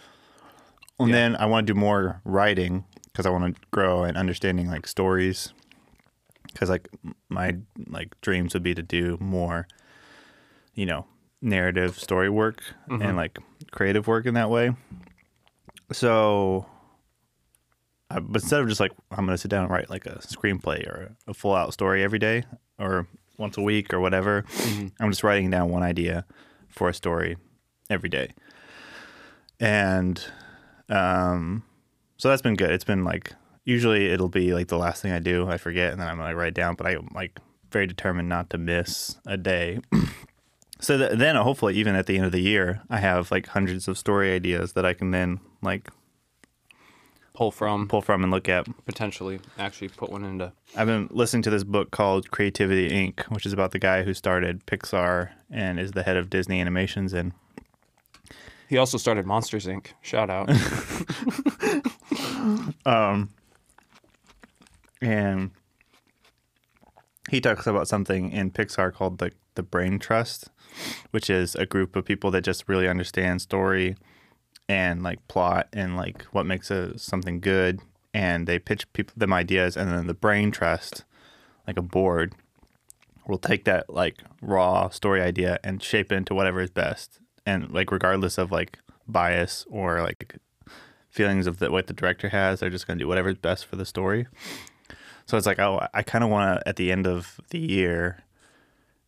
And 1.00 1.10
Yeah. 1.10 1.15
then 1.15 1.36
I 1.38 1.46
want 1.46 1.65
to 1.65 1.74
do 1.74 1.80
more 1.80 2.22
writing 2.24 2.86
because 3.06 3.25
I 3.25 3.30
want 3.30 3.56
to 3.56 3.62
grow 3.72 4.03
and 4.03 4.18
understanding 4.18 4.70
like 4.70 4.88
stories. 4.88 5.53
Because 6.44 6.70
like 6.70 6.89
my 7.30 7.56
like 7.88 8.20
dreams 8.22 8.53
would 8.53 8.63
be 8.63 8.75
to 8.75 8.84
do 8.84 9.18
more, 9.20 9.68
you 10.75 10.86
know, 10.86 11.06
narrative 11.41 11.98
story 11.98 12.30
work 12.30 12.62
and 12.88 13.01
mm-hmm. 13.01 13.18
like 13.18 13.39
creative 13.72 14.08
work 14.08 14.25
in 14.25 14.34
that 14.36 14.50
way. 14.50 14.75
So, 15.91 16.65
I, 18.10 18.20
but 18.20 18.41
instead 18.41 18.62
of 18.62 18.68
just 18.68 18.80
like 18.80 18.91
I'm 19.12 19.25
going 19.25 19.36
to 19.36 19.38
sit 19.38 19.50
down 19.50 19.63
and 19.63 19.72
write 19.72 19.89
like 19.89 20.06
a 20.06 20.20
screenplay 20.20 20.86
or 20.88 21.15
a 21.27 21.34
full 21.34 21.56
out 21.56 21.74
story 21.74 22.03
every 22.03 22.20
day 22.20 22.44
or 22.77 23.08
once 23.41 23.57
a 23.57 23.62
week 23.62 23.93
or 23.93 24.00
whatever, 24.00 24.45
I'm 25.00 25.10
just 25.10 25.24
writing 25.24 25.50
down 25.50 25.69
one 25.69 25.83
idea 25.83 26.25
for 26.69 26.88
a 26.88 26.93
story 26.93 27.36
every 27.89 28.07
day. 28.07 28.29
And 29.60 30.24
um, 30.88 31.63
so 32.17 32.29
that's 32.29 32.41
been 32.41 32.55
good. 32.55 32.71
It's 32.71 32.86
been 32.86 33.03
like 33.03 33.33
usually 33.65 34.07
it'll 34.07 34.29
be 34.29 34.53
like 34.53 34.67
the 34.67 34.77
last 34.77 35.01
thing 35.01 35.12
I 35.12 35.19
do, 35.19 35.48
I 35.48 35.57
forget, 35.57 35.91
and 35.91 36.00
then 36.00 36.07
I'm 36.07 36.17
gonna 36.17 36.36
write 36.36 36.53
down. 36.53 36.75
But 36.75 36.88
I'm 36.88 37.10
like 37.13 37.39
very 37.71 37.88
determined 37.88 38.29
not 38.29 38.50
to 38.51 38.57
miss 38.57 39.17
a 39.25 39.38
day. 39.38 39.79
so 40.79 40.98
th- 40.98 41.17
then 41.17 41.36
hopefully 41.36 41.75
even 41.75 41.95
at 41.95 42.05
the 42.05 42.17
end 42.17 42.25
of 42.25 42.31
the 42.31 42.41
year, 42.41 42.81
I 42.89 43.00
have 43.00 43.31
like 43.31 43.48
hundreds 43.48 43.88
of 43.88 43.98
story 43.98 44.33
ideas 44.33 44.74
that 44.74 44.86
I 44.86 44.93
can 44.93 45.12
then 45.12 45.39
like 45.62 45.89
Pull 47.41 47.50
from, 47.50 47.88
pull 47.88 48.03
from 48.03 48.21
and 48.21 48.31
look 48.31 48.48
at. 48.48 48.67
potentially 48.86 49.39
actually 49.57 49.88
put 49.88 50.12
one 50.12 50.24
into. 50.24 50.53
I've 50.77 50.86
been 50.86 51.07
listening 51.10 51.41
to 51.41 51.50
this 51.50 51.63
book 51.63 51.89
called 51.89 52.29
Creativity 52.29 52.91
Inc., 52.91 53.24
which 53.31 53.48
is 53.48 53.51
about 53.51 53.71
the 53.71 53.79
guy 53.79 54.03
who 54.03 54.13
started 54.13 54.63
Pixar 54.67 55.31
and 55.50 55.79
is 55.79 55.93
the 55.93 56.03
head 56.03 56.17
of 56.17 56.29
Disney 56.29 56.62
Animations, 56.62 57.13
and 57.13 57.33
He 58.69 58.77
also 58.77 59.00
started 59.00 59.25
Monsters 59.25 59.65
Inc. 59.65 59.88
Shout 60.03 60.29
out. 60.29 60.51
Um, 62.86 63.29
and 65.01 65.50
he 67.31 67.41
talks 67.41 67.65
about 67.65 67.88
something 67.88 68.31
in 68.31 68.51
Pixar 68.51 68.93
called 68.93 69.17
the 69.17 69.31
the 69.55 69.63
Brain 69.63 69.98
Trust, 69.98 70.50
which 71.10 71.27
is 71.27 71.55
a 71.55 71.65
group 71.65 71.95
of 71.95 72.05
people 72.05 72.29
that 72.31 72.41
just 72.41 72.69
really 72.69 72.88
understand 72.88 73.41
story 73.41 73.95
and 74.72 75.04
like 75.04 75.28
plot 75.28 75.68
and 75.74 75.98
like 75.98 76.24
what 76.32 76.46
makes 76.46 76.72
a 76.72 76.98
something 76.98 77.42
good, 77.42 77.82
and 78.13 78.48
they 78.48 78.58
pitch 78.58 78.92
people 78.94 79.13
them 79.18 79.34
ideas, 79.34 79.75
and 79.75 79.92
then 79.92 80.08
the 80.08 80.13
Brain 80.13 80.50
Trust, 80.50 81.04
like 81.68 81.75
a 81.75 81.82
board, 81.82 82.34
will 83.28 83.38
take 83.38 83.66
that 83.66 83.90
like 83.90 84.20
raw 84.42 84.88
story 84.88 85.22
idea 85.22 85.60
and 85.62 85.84
shape 85.84 86.10
it 86.10 86.16
into 86.16 86.34
whatever 86.34 86.62
is 86.62 86.70
best, 86.70 87.20
and 87.46 87.70
like 87.70 87.92
regardless 87.92 88.38
of 88.38 88.50
like 88.50 88.80
bias 89.06 89.66
or 89.70 90.01
like 90.01 90.38
feelings 91.10 91.48
of 91.48 91.60
the, 91.60 91.70
what 91.70 91.88
the 91.88 91.94
director 91.94 92.30
has, 92.30 92.62
they're 92.62 92.70
just 92.70 92.88
going 92.88 92.98
to 92.98 93.04
do 93.04 93.10
whatever's 93.10 93.38
best 93.38 93.66
for 93.66 93.75
the 93.75 93.86
story. 93.86 94.25
So 95.25 95.36
it's 95.36 95.46
like, 95.46 95.60
oh, 95.60 95.86
I 95.94 96.01
kind 96.01 96.24
of 96.24 96.30
want 96.30 96.62
to 96.62 96.68
at 96.68 96.78
the 96.78 96.94
end 96.94 97.06
of 97.06 97.42
the 97.50 97.60
year, 97.60 98.24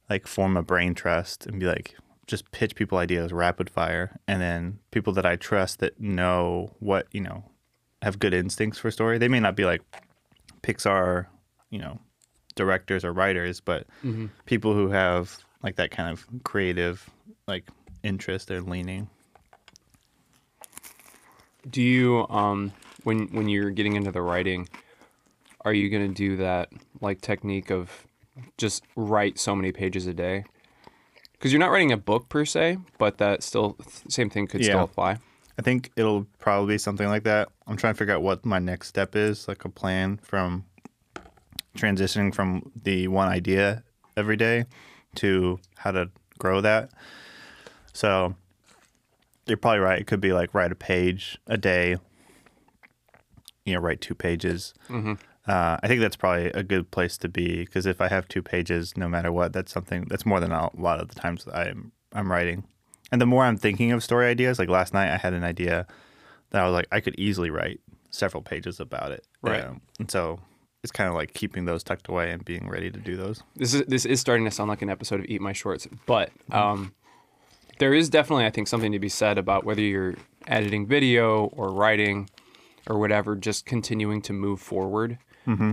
like 0.09 0.27
form 0.27 0.57
a 0.57 0.61
brain 0.61 0.93
trust 0.93 1.45
and 1.45 1.57
be 1.57 1.65
like, 1.65 1.95
just 2.27 2.51
pitch 2.51 2.75
people 2.75 2.97
ideas 2.97 3.33
rapid 3.33 3.69
fire, 3.69 4.19
and 4.27 4.41
then 4.41 4.79
people 4.91 5.13
that 5.13 5.25
I 5.25 5.35
trust 5.35 5.79
that 5.79 5.99
know 5.99 6.71
what 6.79 7.07
you 7.11 7.21
know, 7.21 7.43
have 8.01 8.19
good 8.19 8.33
instincts 8.33 8.79
for 8.79 8.91
story. 8.91 9.17
They 9.17 9.27
may 9.27 9.39
not 9.39 9.55
be 9.55 9.65
like 9.65 9.81
Pixar, 10.61 11.27
you 11.69 11.79
know, 11.79 11.99
directors 12.55 13.03
or 13.03 13.11
writers, 13.13 13.59
but 13.59 13.87
people 14.45 14.73
who 14.73 14.89
have 14.89 15.43
like 15.63 15.75
that 15.77 15.91
kind 15.91 16.09
of 16.09 16.25
creative 16.43 17.09
like 17.47 17.67
interest 18.03 18.51
or 18.51 18.61
leaning. 18.61 19.09
Do 21.69 21.81
you 21.81 22.27
um 22.29 22.73
when 23.03 23.27
when 23.27 23.47
you're 23.49 23.69
getting 23.69 23.95
into 23.95 24.11
the 24.11 24.21
writing, 24.21 24.67
are 25.61 25.73
you 25.73 25.89
gonna 25.89 26.09
do 26.09 26.37
that 26.37 26.69
like 27.01 27.21
technique 27.21 27.71
of 27.71 28.05
just 28.57 28.83
write 28.95 29.39
so 29.39 29.55
many 29.55 29.71
pages 29.71 30.07
a 30.07 30.13
day? 30.13 30.45
Because 31.43 31.51
you're 31.51 31.59
not 31.59 31.71
writing 31.71 31.91
a 31.91 31.97
book 31.97 32.29
per 32.29 32.45
se, 32.45 32.77
but 32.97 33.17
that 33.17 33.43
still 33.43 33.75
same 34.07 34.29
thing 34.29 34.47
could 34.47 34.61
Yeah. 34.61 34.67
still 34.67 34.83
apply. 34.85 35.17
I 35.59 35.61
think 35.61 35.91
it'll 35.97 36.25
probably 36.39 36.75
be 36.75 36.77
something 36.77 37.09
like 37.09 37.23
that. 37.23 37.49
I'm 37.67 37.75
trying 37.75 37.95
to 37.95 37.97
figure 37.97 38.13
out 38.13 38.21
what 38.21 38.45
my 38.45 38.59
next 38.59 38.87
step 38.87 39.13
is, 39.13 39.45
like 39.45 39.65
a 39.65 39.69
plan 39.69 40.21
from 40.23 40.63
transitioning 41.75 42.33
from 42.33 42.71
the 42.81 43.09
one 43.09 43.27
idea 43.27 43.83
every 44.15 44.37
day 44.37 44.67
to 45.15 45.59
how 45.79 45.91
to 45.91 46.09
grow 46.39 46.61
that. 46.61 46.91
So 47.91 48.35
you're 49.45 49.57
probably 49.57 49.79
right. 49.79 49.99
It 49.99 50.07
could 50.07 50.21
be 50.21 50.31
like 50.31 50.53
write 50.53 50.71
a 50.71 50.75
page 50.75 51.37
a 51.45 51.57
day, 51.57 51.97
you 53.65 53.73
know, 53.73 53.81
write 53.81 53.99
two 53.99 54.15
pages. 54.15 54.73
Mm-hmm. 54.87 55.15
Uh, 55.47 55.77
I 55.83 55.87
think 55.87 55.99
that's 55.99 56.15
probably 56.15 56.47
a 56.47 56.63
good 56.63 56.89
place 56.91 57.17
to 57.17 57.27
be 57.27 57.65
because 57.65 57.85
if 57.85 57.99
I 57.99 58.07
have 58.07 58.27
two 58.27 58.41
pages, 58.41 58.95
no 58.95 59.09
matter 59.09 59.31
what, 59.31 59.51
that's 59.51 59.73
something 59.73 60.05
that's 60.09 60.25
more 60.25 60.39
than 60.39 60.51
a 60.51 60.69
lot 60.79 60.99
of 61.01 61.09
the 61.09 61.15
times 61.15 61.45
I'm 61.53 61.91
I'm 62.13 62.31
writing. 62.31 62.63
And 63.11 63.21
the 63.21 63.25
more 63.25 63.43
I'm 63.43 63.57
thinking 63.57 63.91
of 63.91 64.03
story 64.03 64.27
ideas, 64.27 64.57
like 64.57 64.69
last 64.69 64.93
night, 64.93 65.13
I 65.13 65.17
had 65.17 65.33
an 65.33 65.43
idea 65.43 65.85
that 66.51 66.61
I 66.61 66.65
was 66.65 66.73
like, 66.73 66.87
I 66.91 66.99
could 66.99 67.15
easily 67.19 67.49
write 67.49 67.81
several 68.09 68.41
pages 68.41 68.79
about 68.79 69.11
it. 69.11 69.27
Right. 69.41 69.65
Um, 69.65 69.81
and 69.99 70.09
so 70.09 70.39
it's 70.83 70.91
kind 70.91 71.09
of 71.09 71.15
like 71.15 71.33
keeping 71.33 71.65
those 71.65 71.83
tucked 71.83 72.07
away 72.07 72.31
and 72.31 72.43
being 72.45 72.69
ready 72.69 72.89
to 72.89 72.99
do 72.99 73.17
those. 73.17 73.43
This 73.55 73.73
is 73.73 73.85
this 73.87 74.05
is 74.05 74.19
starting 74.19 74.45
to 74.45 74.51
sound 74.51 74.69
like 74.69 74.81
an 74.81 74.89
episode 74.89 75.19
of 75.19 75.25
Eat 75.27 75.41
My 75.41 75.53
Shorts, 75.53 75.87
but 76.05 76.31
um, 76.51 76.93
there 77.79 77.93
is 77.93 78.09
definitely 78.09 78.45
I 78.45 78.49
think 78.49 78.67
something 78.67 78.91
to 78.91 78.99
be 78.99 79.09
said 79.09 79.37
about 79.37 79.63
whether 79.65 79.81
you're 79.81 80.15
editing 80.47 80.87
video 80.87 81.45
or 81.47 81.69
writing 81.69 82.29
or 82.87 82.99
whatever, 82.99 83.35
just 83.35 83.65
continuing 83.65 84.21
to 84.23 84.33
move 84.33 84.59
forward. 84.59 85.17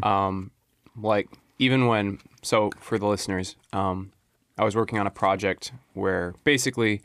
Um, 0.05 0.51
like 0.97 1.29
even 1.59 1.87
when 1.87 2.19
so 2.43 2.71
for 2.79 2.99
the 2.99 3.07
listeners, 3.07 3.57
um, 3.73 4.13
I 4.59 4.65
was 4.65 4.77
working 4.77 4.99
on 4.99 5.07
a 5.07 5.11
project 5.11 5.73
where 5.95 6.35
basically 6.45 7.03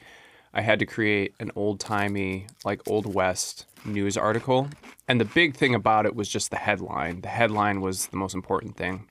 I 0.54 0.62
had 0.62 0.80
to 0.80 0.86
create 0.86 1.34
an 1.40 1.52
old 1.56 1.80
timey 1.80 2.48
like 2.64 2.82
old 2.90 3.14
west 3.14 3.66
news 3.84 4.18
article, 4.18 4.70
and 5.08 5.20
the 5.20 5.26
big 5.26 5.56
thing 5.56 5.76
about 5.76 6.06
it 6.06 6.16
was 6.16 6.28
just 6.30 6.52
the 6.52 6.58
headline. 6.58 7.22
The 7.22 7.30
headline 7.30 7.82
was 7.82 8.08
the 8.08 8.18
most 8.18 8.34
important 8.34 8.78
thing. 8.78 9.08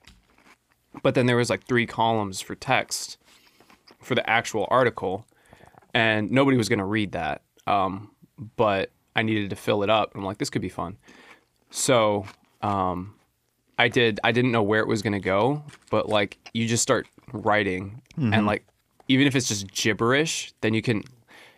But 1.02 1.14
then 1.14 1.26
there 1.26 1.36
was 1.36 1.50
like 1.50 1.66
three 1.66 1.86
columns 1.86 2.40
for 2.40 2.54
text 2.54 3.18
for 4.00 4.14
the 4.14 4.28
actual 4.28 4.68
article 4.70 5.26
and 5.94 6.30
nobody 6.30 6.56
was 6.56 6.68
going 6.68 6.80
to 6.80 6.84
read 6.84 7.12
that. 7.12 7.42
Um, 7.66 8.10
but 8.56 8.90
i 9.16 9.22
needed 9.22 9.50
to 9.50 9.56
fill 9.56 9.82
it 9.84 9.90
up. 9.90 10.12
I'm 10.14 10.24
like 10.24 10.38
this 10.38 10.50
could 10.50 10.62
be 10.62 10.68
fun. 10.68 10.98
So 11.70 12.26
um, 12.62 13.13
i 13.78 13.88
did 13.88 14.20
i 14.24 14.32
didn't 14.32 14.52
know 14.52 14.62
where 14.62 14.80
it 14.80 14.88
was 14.88 15.02
going 15.02 15.12
to 15.12 15.20
go 15.20 15.62
but 15.90 16.08
like 16.08 16.38
you 16.52 16.66
just 16.66 16.82
start 16.82 17.06
writing 17.32 18.00
and 18.16 18.32
mm-hmm. 18.32 18.46
like 18.46 18.64
even 19.08 19.26
if 19.26 19.34
it's 19.36 19.48
just 19.48 19.70
gibberish 19.72 20.52
then 20.60 20.74
you 20.74 20.82
can 20.82 21.02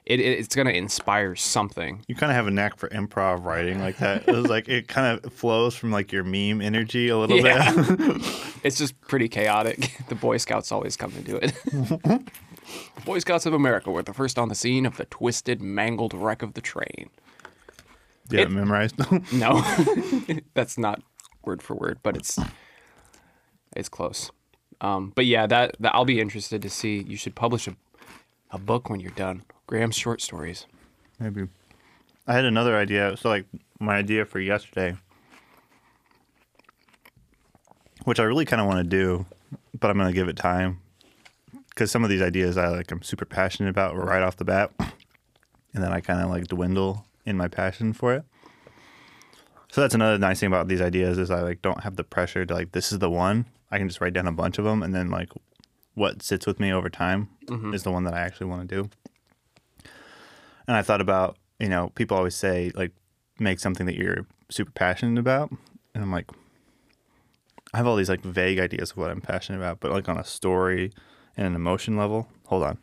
it, 0.07 0.21
it, 0.21 0.39
it's 0.39 0.55
going 0.55 0.67
to 0.69 0.75
inspire 0.77 1.35
something 1.35 2.03
You 2.07 2.15
kind 2.15 2.31
of 2.31 2.37
have 2.37 2.47
a 2.47 2.51
knack 2.51 2.77
for 2.77 2.89
improv 2.91 3.45
writing 3.45 3.81
like 3.81 3.99
that. 3.99 4.29
It 4.29 4.35
was 4.35 4.47
like 4.47 4.69
it 4.69 4.87
kind 4.87 5.19
of 5.25 5.33
flows 5.33 5.75
from 5.75 5.91
like 5.91 6.13
your 6.13 6.23
meme 6.23 6.61
energy 6.61 7.09
a 7.09 7.19
little 7.19 7.45
Yeah. 7.45 7.73
bit. 7.75 7.97
it's 8.63 8.79
just 8.79 9.01
pretty 9.01 9.29
chaotic. 9.29 9.91
The 10.09 10.15
Boy 10.15 10.37
Scouts 10.37 10.71
always 10.71 10.97
come 10.97 11.11
to 11.11 11.21
do 11.21 11.41
it. 11.43 11.53
Boy 13.05 13.19
Scouts 13.19 13.47
of 13.47 13.53
America 13.53 13.91
were 13.91 14.03
the 14.05 14.15
first 14.15 14.39
on 14.39 14.49
the 14.49 14.55
scene 14.55 14.87
of 14.87 14.97
the 14.97 15.07
twisted, 15.07 15.61
mangled 15.61 16.15
wreck 16.15 16.41
of 16.43 16.55
the 16.55 16.61
train. 16.61 17.11
yeah, 18.31 18.47
memorized. 18.47 18.95
No, 19.33 19.61
that's 20.55 20.79
not 20.79 21.03
word 21.47 21.63
for 21.63 21.75
word, 21.75 21.99
but 22.03 22.17
it's 22.17 22.39
it's 23.75 23.89
close. 23.89 24.31
Um, 24.81 25.13
but 25.15 25.25
yeah, 25.25 25.47
that, 25.47 25.75
that 25.81 25.95
I'll 25.95 26.05
be 26.05 26.21
interested 26.21 26.61
to 26.61 26.69
see. 26.69 27.03
You 27.03 27.17
should 27.17 27.35
publish 27.35 27.67
a 27.67 27.77
a 28.51 28.59
book 28.59 28.89
when 28.89 29.01
you're 29.01 29.11
done. 29.13 29.43
Graham's 29.67 29.97
short 29.97 30.21
stories. 30.21 30.67
Maybe. 31.19 31.49
I 32.27 32.33
had 32.33 32.45
another 32.45 32.77
idea. 32.77 33.17
So, 33.17 33.29
like, 33.29 33.47
my 33.79 33.97
idea 33.97 34.25
for 34.25 34.41
yesterday, 34.41 34.97
which 38.05 38.21
I 38.21 38.25
really 38.25 38.45
kind 38.45 38.61
of 38.61 38.67
want 38.67 38.79
to 38.79 38.85
do, 38.85 39.27
but 39.79 39.91
I'm 39.91 39.97
going 39.97 40.09
to 40.09 40.15
give 40.15 40.29
it 40.29 40.37
time 40.37 40.81
because 41.69 41.91
some 41.91 42.05
of 42.05 42.11
these 42.11 42.23
ideas 42.23 42.57
I 42.57 42.69
like, 42.69 42.91
I'm 42.91 43.03
super 43.03 43.25
passionate 43.25 43.69
about 43.69 43.97
right 43.97 44.23
off 44.23 44.37
the 44.37 44.45
bat, 44.45 44.73
and 45.75 45.83
then 45.83 45.93
I 45.93 46.01
kind 46.01 46.21
of 46.21 46.31
like 46.31 46.47
dwindle 46.49 47.07
in 47.25 47.37
my 47.37 47.49
passion 47.49 47.93
for 47.93 48.15
it. 48.15 48.25
So 49.77 49.83
that's 49.83 49.95
another 49.95 50.17
nice 50.17 50.41
thing 50.41 50.47
about 50.47 50.69
these 50.69 50.81
ideas 50.81 51.19
is 51.19 51.31
I 51.31 51.43
like 51.43 51.61
don't 51.61 51.83
have 51.83 51.97
the 51.97 52.03
pressure 52.03 52.47
to 52.47 52.55
like 52.55 52.73
this 52.73 52.93
is 52.93 52.99
the 52.99 53.11
one. 53.11 53.45
I 53.71 53.77
can 53.77 53.89
just 53.89 54.01
write 54.01 54.15
down 54.15 54.27
a 54.27 54.33
bunch 54.33 54.57
of 54.57 54.65
them, 54.65 54.83
and 54.83 54.95
then 54.95 55.11
like 55.11 55.29
what 55.93 56.23
sits 56.23 56.47
with 56.47 56.59
me 56.59 56.73
over 56.73 56.89
time 56.89 57.29
mm-hmm. 57.45 57.75
is 57.75 57.83
the 57.83 57.91
one 57.91 58.05
that 58.05 58.15
I 58.15 58.21
actually 58.21 58.47
want 58.47 58.67
to 58.67 58.75
do. 58.75 58.91
And 60.67 60.79
I 60.79 60.81
thought 60.81 61.03
about, 61.03 61.37
you 61.61 61.69
know, 61.69 61.93
people 61.95 62.17
always 62.17 62.35
say 62.35 62.73
like 62.75 62.93
make 63.39 63.61
something 63.61 63.85
that 63.85 63.97
you're 63.97 64.25
super 64.49 64.71
passionate 64.71 65.21
about. 65.21 65.51
And 65.95 66.03
I'm 66.03 66.11
like 66.11 66.31
I 67.75 67.77
have 67.77 67.87
all 67.87 67.97
these 67.97 68.09
like 68.09 68.23
vague 68.23 68.59
ideas 68.59 68.93
of 68.93 68.97
what 68.97 69.11
I'm 69.11 69.21
passionate 69.21 69.59
about, 69.59 69.81
but 69.81 69.91
like 69.91 70.09
on 70.09 70.17
a 70.17 70.25
story 70.25 70.91
and 71.37 71.49
an 71.49 71.55
emotion 71.55 71.99
level. 71.99 72.29
Hold 72.47 72.63
on. 72.63 72.79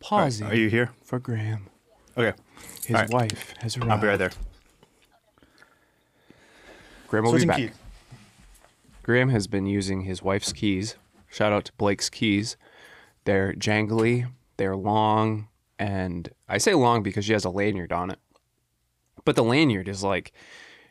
Pausing 0.00 0.48
Are 0.48 0.56
you 0.56 0.68
here? 0.68 0.90
for 1.04 1.20
Graham. 1.20 1.68
Okay. 2.16 2.36
His 2.84 2.94
right. 2.94 3.10
wife 3.10 3.54
has 3.60 3.76
arrived. 3.76 3.92
I'll 3.92 4.00
be 4.00 4.08
right 4.08 4.16
there. 4.16 4.32
Graham 7.08 7.24
will 7.24 7.32
be 7.34 7.46
back. 7.46 7.56
keys. 7.56 7.70
Graham 9.02 9.30
has 9.30 9.46
been 9.46 9.66
using 9.66 10.02
his 10.02 10.22
wife's 10.22 10.52
keys. 10.52 10.96
Shout 11.30 11.52
out 11.52 11.64
to 11.66 11.72
Blake's 11.78 12.10
keys. 12.10 12.56
They're 13.24 13.54
jangly, 13.54 14.30
they're 14.58 14.76
long, 14.76 15.48
and 15.78 16.28
I 16.48 16.58
say 16.58 16.74
long 16.74 17.02
because 17.02 17.24
she 17.24 17.32
has 17.32 17.44
a 17.44 17.50
lanyard 17.50 17.92
on 17.92 18.10
it. 18.10 18.18
But 19.24 19.36
the 19.36 19.44
lanyard 19.44 19.88
is 19.88 20.02
like, 20.02 20.32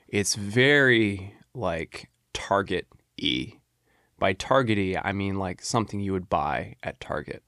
it's 0.08 0.36
very 0.36 1.36
like 1.54 2.10
Target 2.34 2.88
E. 3.18 3.54
By 4.20 4.34
Target 4.34 4.78
E, 4.78 4.98
I 4.98 5.12
mean 5.12 5.36
like 5.38 5.62
something 5.62 6.00
you 6.00 6.12
would 6.14 6.30
buy 6.30 6.76
at 6.82 7.00
Target. 7.00 7.44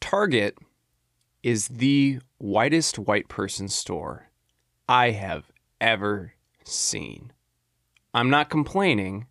Target 0.00 0.58
is 1.42 1.68
the 1.68 2.20
whitest 2.38 2.98
white 2.98 3.28
person 3.28 3.68
store 3.68 4.30
I 4.88 5.10
have 5.10 5.49
ever 5.80 6.34
seen. 6.64 7.32
I'm 8.12 8.30
not 8.30 8.50
complaining, 8.50 9.26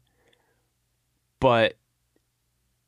but 1.39 1.75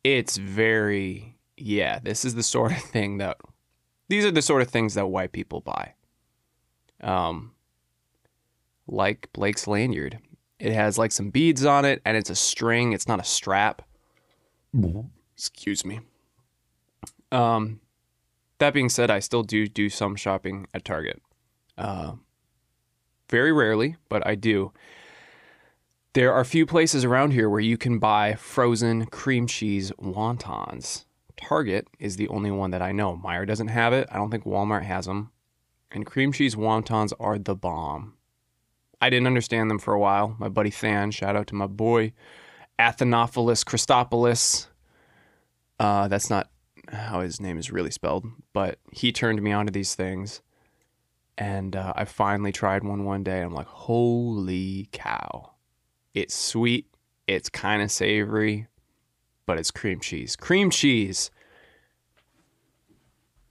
it's 0.03 0.37
very 0.37 1.37
yeah, 1.57 1.99
this 1.99 2.25
is 2.25 2.33
the 2.33 2.43
sort 2.43 2.71
of 2.71 2.79
thing 2.79 3.17
that 3.17 3.37
these 4.07 4.25
are 4.25 4.31
the 4.31 4.41
sort 4.41 4.61
of 4.61 4.69
things 4.69 4.95
that 4.95 5.07
white 5.07 5.31
people 5.31 5.61
buy. 5.61 5.93
Um 7.01 7.51
like 8.87 9.29
Blake's 9.33 9.67
lanyard. 9.67 10.19
It 10.59 10.73
has 10.73 10.97
like 10.97 11.11
some 11.11 11.29
beads 11.29 11.65
on 11.65 11.85
it 11.85 12.01
and 12.05 12.17
it's 12.17 12.29
a 12.29 12.35
string, 12.35 12.93
it's 12.93 13.07
not 13.07 13.19
a 13.19 13.23
strap. 13.23 13.81
Excuse 15.35 15.85
me. 15.85 15.99
Um, 17.31 17.79
that 18.59 18.73
being 18.73 18.89
said, 18.89 19.09
I 19.09 19.19
still 19.19 19.43
do 19.43 19.67
do 19.67 19.89
some 19.89 20.15
shopping 20.15 20.67
at 20.73 20.85
Target. 20.85 21.21
Uh, 21.77 22.13
very 23.31 23.51
rarely, 23.51 23.95
but 24.09 24.25
I 24.27 24.35
do. 24.35 24.71
There 26.13 26.33
are 26.33 26.43
few 26.43 26.65
places 26.65 27.05
around 27.05 27.31
here 27.31 27.49
where 27.49 27.61
you 27.61 27.77
can 27.77 27.97
buy 27.97 28.35
frozen 28.35 29.05
cream 29.05 29.47
cheese 29.47 29.91
wontons. 29.99 31.05
Target 31.37 31.87
is 31.99 32.17
the 32.17 32.27
only 32.27 32.51
one 32.51 32.71
that 32.71 32.81
I 32.81 32.91
know. 32.91 33.19
Meijer 33.23 33.47
doesn't 33.47 33.69
have 33.69 33.93
it. 33.93 34.09
I 34.11 34.17
don't 34.17 34.29
think 34.29 34.43
Walmart 34.43 34.83
has 34.83 35.05
them. 35.05 35.31
And 35.89 36.05
cream 36.05 36.33
cheese 36.33 36.55
wontons 36.55 37.13
are 37.19 37.39
the 37.39 37.55
bomb. 37.55 38.13
I 38.99 39.09
didn't 39.09 39.27
understand 39.27 39.71
them 39.71 39.79
for 39.79 39.93
a 39.93 39.99
while. 39.99 40.35
My 40.37 40.49
buddy 40.49 40.69
Than, 40.69 41.11
shout 41.11 41.35
out 41.35 41.47
to 41.47 41.55
my 41.55 41.67
boy 41.67 42.13
Athenophilus 42.77 43.63
Christopoulos. 43.63 44.67
Uh, 45.79 46.07
that's 46.07 46.29
not 46.29 46.49
how 46.89 47.21
his 47.21 47.39
name 47.39 47.57
is 47.57 47.71
really 47.71 47.91
spelled, 47.91 48.25
but 48.53 48.79
he 48.91 49.11
turned 49.11 49.41
me 49.41 49.51
onto 49.51 49.71
these 49.71 49.95
things. 49.95 50.41
And 51.41 51.75
uh, 51.75 51.91
I 51.95 52.05
finally 52.05 52.51
tried 52.51 52.83
one 52.83 53.03
one 53.03 53.23
day. 53.23 53.41
I'm 53.41 53.51
like, 53.51 53.65
holy 53.65 54.87
cow. 54.91 55.53
It's 56.13 56.35
sweet, 56.35 56.85
it's 57.25 57.49
kind 57.49 57.81
of 57.81 57.89
savory, 57.89 58.67
but 59.47 59.57
it's 59.57 59.71
cream 59.71 59.99
cheese. 59.99 60.35
Cream 60.35 60.69
cheese. 60.69 61.31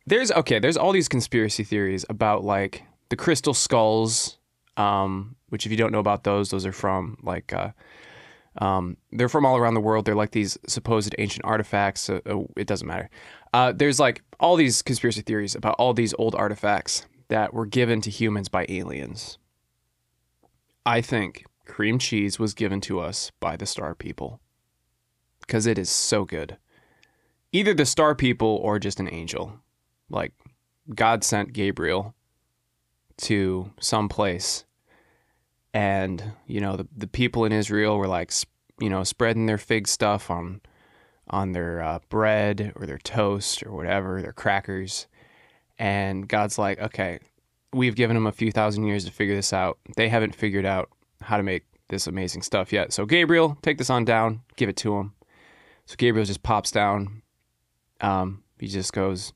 There's 0.06 0.30
okay, 0.30 0.61
there's 0.61 0.76
all 0.76 0.92
these 0.92 1.09
conspiracy 1.09 1.64
theories 1.64 2.04
about 2.09 2.44
like 2.44 2.85
the 3.09 3.16
crystal 3.16 3.54
skulls, 3.54 4.38
um, 4.76 5.35
which 5.49 5.66
if 5.66 5.73
you 5.73 5.76
don't 5.76 5.90
know 5.90 5.99
about 5.99 6.23
those, 6.23 6.50
those 6.50 6.64
are 6.64 6.73
from 6.73 7.16
like 7.25 7.52
uh, 7.52 7.73
um, 8.59 8.99
they're 9.11 9.28
from 9.28 9.44
all 9.44 9.56
around 9.56 9.75
the 9.75 9.80
world. 9.80 10.04
They're 10.04 10.14
like 10.14 10.30
these 10.30 10.56
supposed 10.68 11.12
ancient 11.18 11.44
artifacts. 11.44 12.09
Uh, 12.09 12.20
it 12.56 12.68
doesn't 12.68 12.87
matter. 12.87 13.11
Uh, 13.52 13.73
there's 13.73 13.99
like 13.99 14.23
all 14.38 14.54
these 14.54 14.80
conspiracy 14.80 15.23
theories 15.23 15.56
about 15.56 15.75
all 15.80 15.92
these 15.92 16.14
old 16.20 16.37
artifacts 16.37 17.04
that 17.30 17.54
were 17.54 17.64
given 17.64 18.00
to 18.02 18.10
humans 18.10 18.49
by 18.49 18.66
aliens. 18.68 19.38
I 20.84 21.00
think 21.00 21.46
cream 21.64 21.99
cheese 21.99 22.38
was 22.38 22.54
given 22.54 22.80
to 22.82 22.99
us 22.99 23.30
by 23.38 23.56
the 23.56 23.66
Star 23.66 23.94
People 23.94 24.40
because 25.40 25.64
it 25.64 25.78
is 25.78 25.88
so 25.88 26.25
good. 26.25 26.58
Either 27.52 27.72
the 27.72 27.87
Star 27.87 28.16
People 28.16 28.58
or 28.62 28.80
just 28.80 28.99
an 29.00 29.08
angel. 29.12 29.54
Like 30.10 30.32
God 30.92 31.22
sent 31.22 31.52
Gabriel 31.52 32.14
to 33.18 33.70
some 33.78 34.08
place 34.08 34.64
and 35.72 36.32
you 36.46 36.60
know 36.60 36.76
the 36.76 36.88
the 36.96 37.06
people 37.06 37.44
in 37.44 37.52
Israel 37.52 37.96
were 37.96 38.08
like 38.08 38.32
you 38.80 38.90
know 38.90 39.04
spreading 39.04 39.46
their 39.46 39.58
fig 39.58 39.87
stuff 39.87 40.30
on 40.30 40.60
on 41.28 41.52
their 41.52 41.80
uh, 41.80 42.00
bread 42.08 42.72
or 42.75 42.87
their 42.87 42.99
toast 42.99 43.62
or 43.62 43.70
whatever 43.70 44.20
their 44.20 44.32
crackers 44.32 45.06
and 45.80 46.28
God's 46.28 46.58
like 46.58 46.78
okay 46.80 47.18
we've 47.72 47.96
given 47.96 48.14
them 48.14 48.26
a 48.26 48.32
few 48.32 48.52
thousand 48.52 48.84
years 48.84 49.04
to 49.04 49.12
figure 49.12 49.34
this 49.37 49.52
out. 49.52 49.78
They 49.96 50.08
haven't 50.08 50.34
figured 50.34 50.66
out 50.66 50.90
how 51.20 51.37
to 51.37 51.42
make 51.44 51.64
this 51.88 52.08
amazing 52.08 52.42
stuff 52.42 52.72
yet. 52.72 52.92
So 52.92 53.06
Gabriel 53.06 53.58
take 53.62 53.78
this 53.78 53.90
on 53.90 54.04
down 54.04 54.42
give 54.56 54.68
it 54.68 54.76
to 54.78 54.96
him 54.96 55.14
so 55.87 55.96
Gabriel 55.96 56.25
just 56.25 56.42
pops 56.42 56.70
down. 56.70 57.22
Um, 58.00 58.44
he 58.58 58.68
just 58.68 58.92
goes 58.92 59.32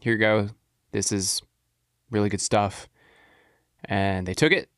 here 0.00 0.12
you 0.12 0.18
go. 0.18 0.48
This 0.92 1.10
is 1.12 1.42
really 2.10 2.28
good 2.28 2.40
stuff. 2.40 2.88
And 3.84 4.26
they 4.26 4.34
took 4.34 4.52
it 4.52 4.68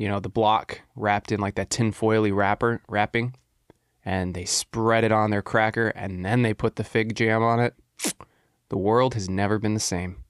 you 0.00 0.08
know, 0.08 0.18
the 0.18 0.30
block 0.30 0.80
wrapped 0.96 1.30
in 1.30 1.40
like 1.40 1.56
that 1.56 1.68
tinfoily 1.68 2.34
wrapper 2.34 2.80
wrapping, 2.88 3.34
and 4.02 4.34
they 4.34 4.46
spread 4.46 5.04
it 5.04 5.12
on 5.12 5.30
their 5.30 5.42
cracker, 5.42 5.88
and 5.88 6.24
then 6.24 6.40
they 6.40 6.54
put 6.54 6.76
the 6.76 6.84
fig 6.84 7.14
jam 7.14 7.42
on 7.42 7.60
it. 7.60 7.74
The 8.70 8.78
world 8.78 9.14
has 9.14 9.28
never 9.28 9.58
been 9.58 9.74
the 9.74 9.80
same. 9.80 10.24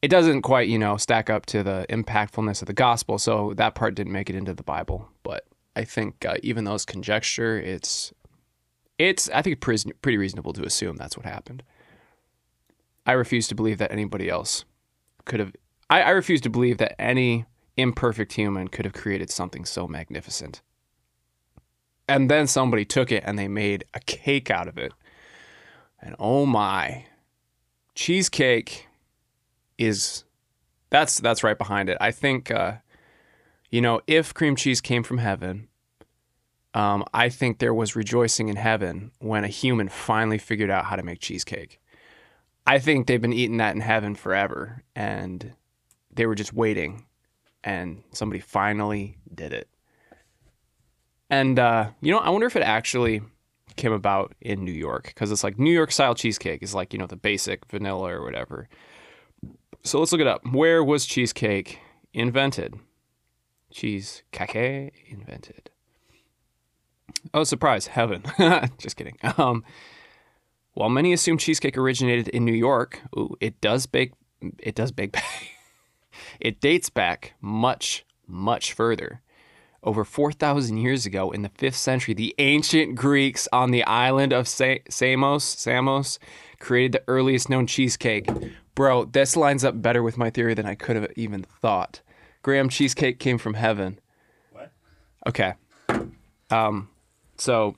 It 0.00 0.08
doesn't 0.08 0.42
quite, 0.42 0.68
you 0.68 0.78
know, 0.78 0.96
stack 0.96 1.28
up 1.28 1.46
to 1.46 1.62
the 1.62 1.84
impactfulness 1.88 2.62
of 2.62 2.66
the 2.66 2.72
gospel, 2.72 3.18
so 3.18 3.52
that 3.56 3.74
part 3.74 3.94
didn't 3.94 4.12
make 4.12 4.30
it 4.30 4.36
into 4.36 4.54
the 4.54 4.62
Bible. 4.62 5.08
But 5.22 5.44
I 5.74 5.84
think 5.84 6.24
uh, 6.24 6.36
even 6.42 6.64
though 6.64 6.74
it's 6.74 6.84
conjecture, 6.84 7.58
it's 7.58 8.12
it's 8.98 9.28
I 9.30 9.42
think 9.42 9.60
pretty 9.60 10.16
reasonable 10.16 10.52
to 10.52 10.62
assume 10.62 10.96
that's 10.96 11.16
what 11.16 11.26
happened. 11.26 11.62
I 13.06 13.12
refuse 13.12 13.48
to 13.48 13.54
believe 13.54 13.78
that 13.78 13.92
anybody 13.92 14.28
else 14.28 14.64
could 15.24 15.40
have. 15.40 15.52
I, 15.88 16.02
I 16.02 16.10
refuse 16.10 16.40
to 16.42 16.50
believe 16.50 16.78
that 16.78 17.00
any 17.00 17.46
imperfect 17.76 18.32
human 18.32 18.68
could 18.68 18.84
have 18.84 18.94
created 18.94 19.30
something 19.30 19.64
so 19.64 19.86
magnificent. 19.86 20.62
And 22.08 22.30
then 22.30 22.46
somebody 22.46 22.84
took 22.84 23.10
it 23.10 23.24
and 23.26 23.38
they 23.38 23.48
made 23.48 23.84
a 23.94 24.00
cake 24.00 24.50
out 24.50 24.68
of 24.68 24.78
it. 24.78 24.92
And 26.00 26.14
oh 26.18 26.46
my, 26.46 27.06
cheesecake 27.96 28.86
is 29.78 30.22
that's 30.90 31.18
that's 31.18 31.42
right 31.42 31.58
behind 31.58 31.88
it. 31.88 31.98
I 32.00 32.12
think 32.12 32.52
uh, 32.52 32.74
you 33.70 33.80
know 33.80 34.00
if 34.06 34.32
cream 34.32 34.54
cheese 34.54 34.80
came 34.80 35.02
from 35.02 35.18
heaven, 35.18 35.66
um, 36.74 37.04
I 37.12 37.28
think 37.28 37.58
there 37.58 37.74
was 37.74 37.96
rejoicing 37.96 38.48
in 38.48 38.56
heaven 38.56 39.10
when 39.18 39.42
a 39.42 39.48
human 39.48 39.88
finally 39.88 40.38
figured 40.38 40.70
out 40.70 40.84
how 40.84 40.94
to 40.94 41.02
make 41.02 41.20
cheesecake. 41.20 41.80
I 42.64 42.78
think 42.78 43.06
they've 43.06 43.20
been 43.20 43.32
eating 43.32 43.56
that 43.56 43.74
in 43.74 43.80
heaven 43.80 44.14
forever, 44.14 44.82
and 44.94 45.54
they 46.12 46.26
were 46.26 46.34
just 46.36 46.52
waiting 46.52 47.06
and 47.66 48.02
somebody 48.12 48.40
finally 48.40 49.18
did 49.34 49.52
it. 49.52 49.68
And 51.28 51.58
uh, 51.58 51.90
you 52.00 52.12
know, 52.12 52.18
I 52.18 52.30
wonder 52.30 52.46
if 52.46 52.54
it 52.54 52.62
actually 52.62 53.22
came 53.76 53.92
about 53.92 54.34
in 54.40 54.64
New 54.64 54.72
York 54.72 55.04
because 55.06 55.30
it's 55.30 55.44
like 55.44 55.58
New 55.58 55.72
York 55.72 55.92
style 55.92 56.14
cheesecake 56.14 56.62
is 56.62 56.74
like 56.74 56.92
you 56.92 56.98
know 56.98 57.06
the 57.06 57.16
basic 57.16 57.64
vanilla 57.66 58.12
or 58.12 58.22
whatever. 58.22 58.68
So 59.82 59.98
let's 59.98 60.12
look 60.12 60.20
it 60.20 60.26
up. 60.26 60.44
Where 60.46 60.82
was 60.82 61.06
cheesecake 61.06 61.78
invented? 62.12 62.74
Cheesecake 63.70 64.92
invented. 65.08 65.70
Oh, 67.34 67.44
surprise! 67.44 67.88
Heaven. 67.88 68.22
Just 68.78 68.96
kidding. 68.96 69.16
Um, 69.36 69.64
while 70.74 70.88
many 70.88 71.12
assume 71.12 71.38
cheesecake 71.38 71.78
originated 71.78 72.28
in 72.28 72.44
New 72.44 72.52
York, 72.52 73.00
ooh, 73.16 73.36
it 73.40 73.60
does 73.60 73.86
bake. 73.86 74.12
It 74.58 74.74
does 74.74 74.92
bake. 74.92 75.16
It 76.40 76.60
dates 76.60 76.90
back 76.90 77.34
much, 77.40 78.04
much 78.26 78.72
further. 78.72 79.22
Over 79.86 80.04
4,000 80.04 80.78
years 80.78 81.06
ago, 81.06 81.30
in 81.30 81.42
the 81.42 81.48
5th 81.48 81.74
century, 81.74 82.12
the 82.12 82.34
ancient 82.38 82.96
Greeks 82.96 83.46
on 83.52 83.70
the 83.70 83.84
island 83.84 84.32
of 84.32 84.48
Sa- 84.48 84.82
Samos, 84.90 85.44
Samos 85.44 86.18
created 86.58 86.90
the 86.90 87.02
earliest 87.06 87.48
known 87.48 87.68
cheesecake. 87.68 88.28
Bro, 88.74 89.04
this 89.06 89.36
lines 89.36 89.64
up 89.64 89.80
better 89.80 90.02
with 90.02 90.18
my 90.18 90.28
theory 90.28 90.54
than 90.54 90.66
I 90.66 90.74
could 90.74 90.96
have 90.96 91.12
even 91.14 91.44
thought. 91.44 92.00
Graham, 92.42 92.68
cheesecake 92.68 93.20
came 93.20 93.38
from 93.38 93.54
heaven. 93.54 94.00
What? 94.50 94.72
Okay. 95.28 95.54
Um, 96.50 96.88
so, 97.36 97.76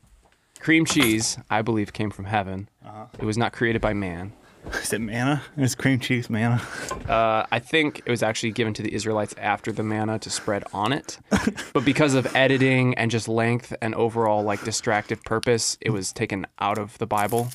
cream 0.60 0.86
cheese, 0.86 1.38
I 1.50 1.60
believe, 1.60 1.92
came 1.92 2.10
from 2.10 2.24
heaven. 2.24 2.70
It 3.18 3.24
was 3.26 3.36
not 3.36 3.52
created 3.52 3.82
by 3.82 3.92
man. 3.92 4.32
Is 4.82 4.92
it 4.92 5.00
manna? 5.00 5.42
It's 5.56 5.74
cream 5.74 6.00
cheese 6.00 6.28
manna. 6.28 6.60
Uh, 7.08 7.46
I 7.50 7.58
think 7.58 8.02
it 8.04 8.10
was 8.10 8.22
actually 8.22 8.52
given 8.52 8.74
to 8.74 8.82
the 8.82 8.94
Israelites 8.94 9.34
after 9.38 9.72
the 9.72 9.82
manna 9.82 10.18
to 10.20 10.30
spread 10.30 10.64
on 10.72 10.92
it, 10.92 11.18
but 11.72 11.84
because 11.84 12.14
of 12.14 12.34
editing 12.36 12.94
and 12.94 13.10
just 13.10 13.28
length 13.28 13.74
and 13.80 13.94
overall 13.94 14.42
like 14.42 14.62
distractive 14.64 15.22
purpose, 15.24 15.78
it 15.80 15.90
was 15.90 16.12
taken 16.12 16.46
out 16.58 16.78
of 16.78 16.98
the 16.98 17.06
Bible. 17.06 17.48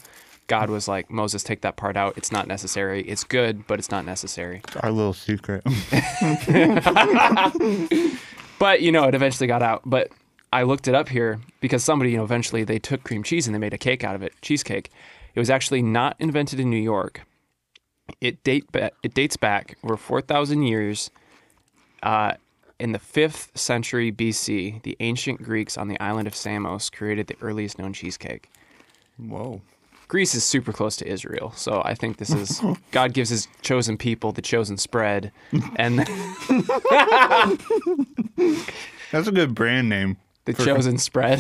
God 0.48 0.70
was 0.70 0.88
like, 0.88 1.10
Moses, 1.10 1.44
take 1.44 1.62
that 1.62 1.78
part 1.78 1.96
out. 1.96 2.18
It's 2.18 2.32
not 2.32 2.48
necessary. 2.48 3.02
It's 3.04 3.24
good, 3.24 3.66
but 3.66 3.80
it's 3.80 3.92
not 3.92 4.06
necessary. 4.06 4.62
Our 4.82 4.92
little 4.92 5.14
secret. 5.14 5.64
But 8.64 8.82
you 8.82 8.94
know, 8.94 9.04
it 9.04 9.14
eventually 9.14 9.48
got 9.48 9.62
out. 9.62 9.82
But 9.86 10.10
I 10.54 10.64
looked 10.64 10.88
it 10.88 10.96
up 10.96 11.10
here 11.10 11.42
because 11.60 11.84
somebody, 11.84 12.12
you 12.12 12.18
know, 12.18 12.24
eventually 12.24 12.64
they 12.64 12.80
took 12.80 13.04
cream 13.04 13.22
cheese 13.22 13.46
and 13.46 13.54
they 13.54 13.60
made 13.60 13.74
a 13.74 13.78
cake 13.78 14.06
out 14.06 14.16
of 14.16 14.24
it, 14.24 14.32
cheesecake. 14.42 14.90
It 15.36 15.40
was 15.40 15.50
actually 15.50 15.82
not 15.82 16.16
invented 16.20 16.60
in 16.60 16.70
New 16.70 16.78
York. 16.82 17.22
It 18.22 18.44
date 18.44 18.72
ba- 18.72 18.92
it 19.02 19.14
dates 19.14 19.38
back 19.38 19.78
over 19.84 19.98
four 19.98 20.22
thousand 20.22 20.64
years. 20.64 21.10
Uh, 22.02 22.34
in 22.80 22.92
the 22.92 23.00
fifth 23.00 23.52
century 23.58 24.12
BC, 24.12 24.82
the 24.84 24.98
ancient 25.00 25.42
Greeks 25.42 25.78
on 25.78 25.88
the 25.88 25.98
island 26.02 26.28
of 26.28 26.36
Samos 26.36 26.90
created 26.90 27.28
the 27.28 27.38
earliest 27.42 27.80
known 27.80 27.94
cheesecake. 27.94 28.50
Whoa. 29.18 29.62
Greece 30.10 30.36
is 30.36 30.44
super 30.44 30.74
close 30.74 30.98
to 30.98 31.08
Israel, 31.08 31.54
so 31.56 31.82
I 31.86 31.96
think 31.96 32.18
this 32.18 32.32
is 32.32 32.62
God 32.92 33.14
gives 33.14 33.30
His 33.30 33.48
chosen 33.62 33.98
people 33.98 34.32
the 34.34 34.42
chosen 34.42 34.78
spread, 34.78 35.32
and 35.78 36.00
That's 39.12 39.28
a 39.28 39.32
good 39.32 39.56
brand 39.56 39.90
name. 39.90 40.18
the 40.46 40.54
chosen 40.54 40.98
spread. 41.08 41.40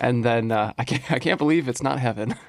And 0.00 0.24
then 0.24 0.50
uh, 0.52 0.72
I 0.78 0.84
can't 0.84 1.10
I 1.10 1.18
can't 1.18 1.38
believe 1.38 1.68
it's 1.68 1.82
not 1.82 1.98
heaven. 1.98 2.34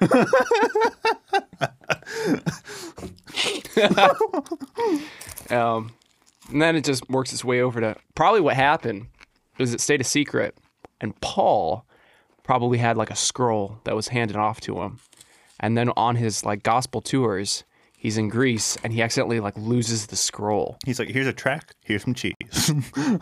um, 5.50 5.92
and 6.50 6.62
then 6.62 6.76
it 6.76 6.84
just 6.84 7.08
works 7.08 7.32
its 7.32 7.44
way 7.44 7.60
over 7.60 7.80
to 7.80 7.96
probably 8.14 8.40
what 8.40 8.56
happened 8.56 9.06
was 9.58 9.74
it 9.74 9.80
stayed 9.80 10.00
a 10.00 10.04
secret, 10.04 10.56
and 11.00 11.18
Paul 11.20 11.84
probably 12.42 12.78
had 12.78 12.96
like 12.96 13.10
a 13.10 13.16
scroll 13.16 13.78
that 13.84 13.94
was 13.94 14.08
handed 14.08 14.36
off 14.36 14.60
to 14.62 14.80
him, 14.82 14.98
and 15.58 15.76
then 15.76 15.90
on 15.96 16.16
his 16.16 16.44
like 16.44 16.62
gospel 16.62 17.00
tours, 17.00 17.64
he's 18.00 18.16
in 18.16 18.28
Greece 18.28 18.78
and 18.82 18.92
he 18.92 19.02
accidentally 19.02 19.40
like 19.40 19.56
loses 19.56 20.06
the 20.06 20.16
scroll. 20.16 20.78
He's 20.86 20.98
like, 20.98 21.10
here's 21.10 21.26
a 21.26 21.32
track, 21.32 21.74
here's 21.84 22.02
some 22.02 22.14
cheese. 22.14 22.34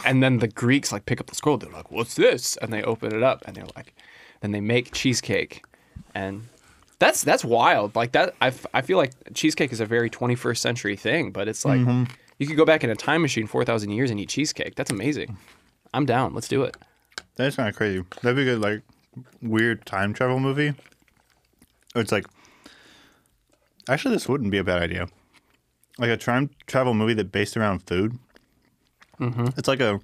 And 0.04 0.22
then 0.22 0.38
the 0.38 0.48
Greeks 0.48 0.92
like 0.92 1.04
pick 1.04 1.20
up 1.20 1.26
the 1.26 1.34
scroll. 1.34 1.58
They're 1.58 1.70
like, 1.70 1.90
"What's 1.90 2.14
this?" 2.14 2.56
And 2.58 2.72
they 2.72 2.82
open 2.82 3.14
it 3.14 3.22
up, 3.22 3.42
and 3.46 3.56
they're 3.56 3.66
like, 3.76 3.94
then 4.40 4.52
they 4.52 4.60
make 4.60 4.92
cheesecake, 4.92 5.64
and 6.14 6.48
that's 6.98 7.22
that's 7.22 7.44
wild. 7.44 7.96
Like 7.96 8.12
that, 8.12 8.34
I, 8.40 8.48
f- 8.48 8.66
I 8.74 8.80
feel 8.82 8.98
like 8.98 9.12
cheesecake 9.34 9.72
is 9.72 9.80
a 9.80 9.86
very 9.86 10.10
21st 10.10 10.58
century 10.58 10.96
thing, 10.96 11.30
but 11.30 11.48
it's 11.48 11.64
like 11.64 11.80
you 12.38 12.46
could 12.46 12.56
go 12.56 12.64
back 12.64 12.84
in 12.84 12.90
a 12.90 12.96
time 12.96 13.22
machine 13.22 13.46
4,000 13.46 13.90
years 13.90 14.10
and 14.10 14.20
eat 14.20 14.28
cheesecake. 14.28 14.76
That's 14.76 14.90
amazing. 14.90 15.36
I'm 15.92 16.06
down. 16.06 16.34
Let's 16.34 16.48
do 16.48 16.62
it. 16.62 16.76
That's 17.36 17.56
kind 17.56 17.68
of 17.68 17.76
crazy. 17.76 18.04
That'd 18.22 18.36
be 18.36 18.42
a 18.42 18.44
good, 18.44 18.60
like, 18.60 18.82
weird 19.42 19.84
time 19.86 20.12
travel 20.12 20.38
movie. 20.38 20.74
It's 21.94 22.12
like, 22.12 22.26
actually, 23.88 24.14
this 24.14 24.28
wouldn't 24.28 24.50
be 24.50 24.58
a 24.58 24.64
bad 24.64 24.82
idea. 24.82 25.08
Like 25.98 26.10
a 26.10 26.16
time 26.16 26.50
travel 26.66 26.94
movie 26.94 27.14
that 27.14 27.32
based 27.32 27.56
around 27.56 27.80
food. 27.80 28.18
Mm-hmm. 29.18 29.46
It's 29.56 29.66
like 29.66 29.80
a, 29.80 29.98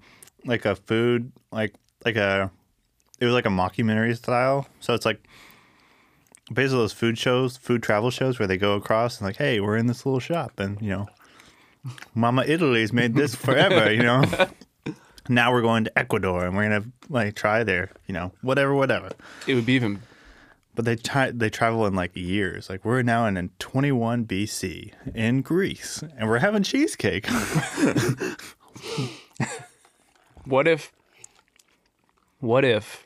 like 0.45 0.65
a 0.65 0.75
food, 0.75 1.31
like 1.53 1.75
like 2.05 2.17
a, 2.17 2.51
it 3.25 3.27
was 3.27 3.35
like 3.35 3.47
a 3.47 3.49
mockumentary 3.49 4.17
style. 4.17 4.67
So 4.81 4.95
it's 4.95 5.07
like, 5.07 5.27
basically 6.53 6.79
those 6.79 6.93
food 6.93 7.19
shows, 7.19 7.57
food 7.57 7.83
travel 7.83 8.11
shows 8.11 8.39
where 8.39 8.47
they 8.47 8.59
go 8.59 8.75
across 8.75 9.19
and 9.19 9.27
like, 9.27 9.37
hey, 9.37 9.61
we're 9.61 9.77
in 9.77 9.87
this 9.87 10.05
little 10.05 10.21
shop 10.21 10.59
and 10.59 10.81
you 10.81 10.91
know, 10.91 11.07
Mama 12.15 12.45
Italy's 12.47 12.93
made 12.93 13.15
this 13.15 13.35
forever, 13.47 13.93
you 13.93 14.03
know. 14.03 14.25
now 15.29 15.53
we're 15.53 15.63
going 15.63 15.85
to 15.85 15.99
Ecuador 15.99 16.45
and 16.45 16.57
we're 16.57 16.69
gonna 16.69 16.85
like 17.09 17.35
try 17.35 17.65
there, 17.65 17.91
you 18.07 18.13
know, 18.13 18.33
whatever, 18.43 18.75
whatever. 18.75 19.11
It 19.47 19.55
would 19.55 19.67
be 19.67 19.75
even. 19.75 20.03
But 20.75 20.85
they 20.87 20.97
try, 20.97 21.31
they 21.31 21.51
travel 21.51 21.87
in 21.87 21.95
like 21.95 22.17
years. 22.17 22.69
Like 22.69 22.85
we're 22.85 23.03
now 23.03 23.27
in 23.27 23.51
21 23.61 24.27
BC 24.27 24.93
in 25.15 25.41
Greece, 25.41 26.03
and 26.19 26.29
we're 26.29 26.41
having 26.41 26.65
cheesecake. 26.65 27.29
What 30.47 30.69
if? 30.69 30.93
What 32.41 32.65
if, 32.67 33.04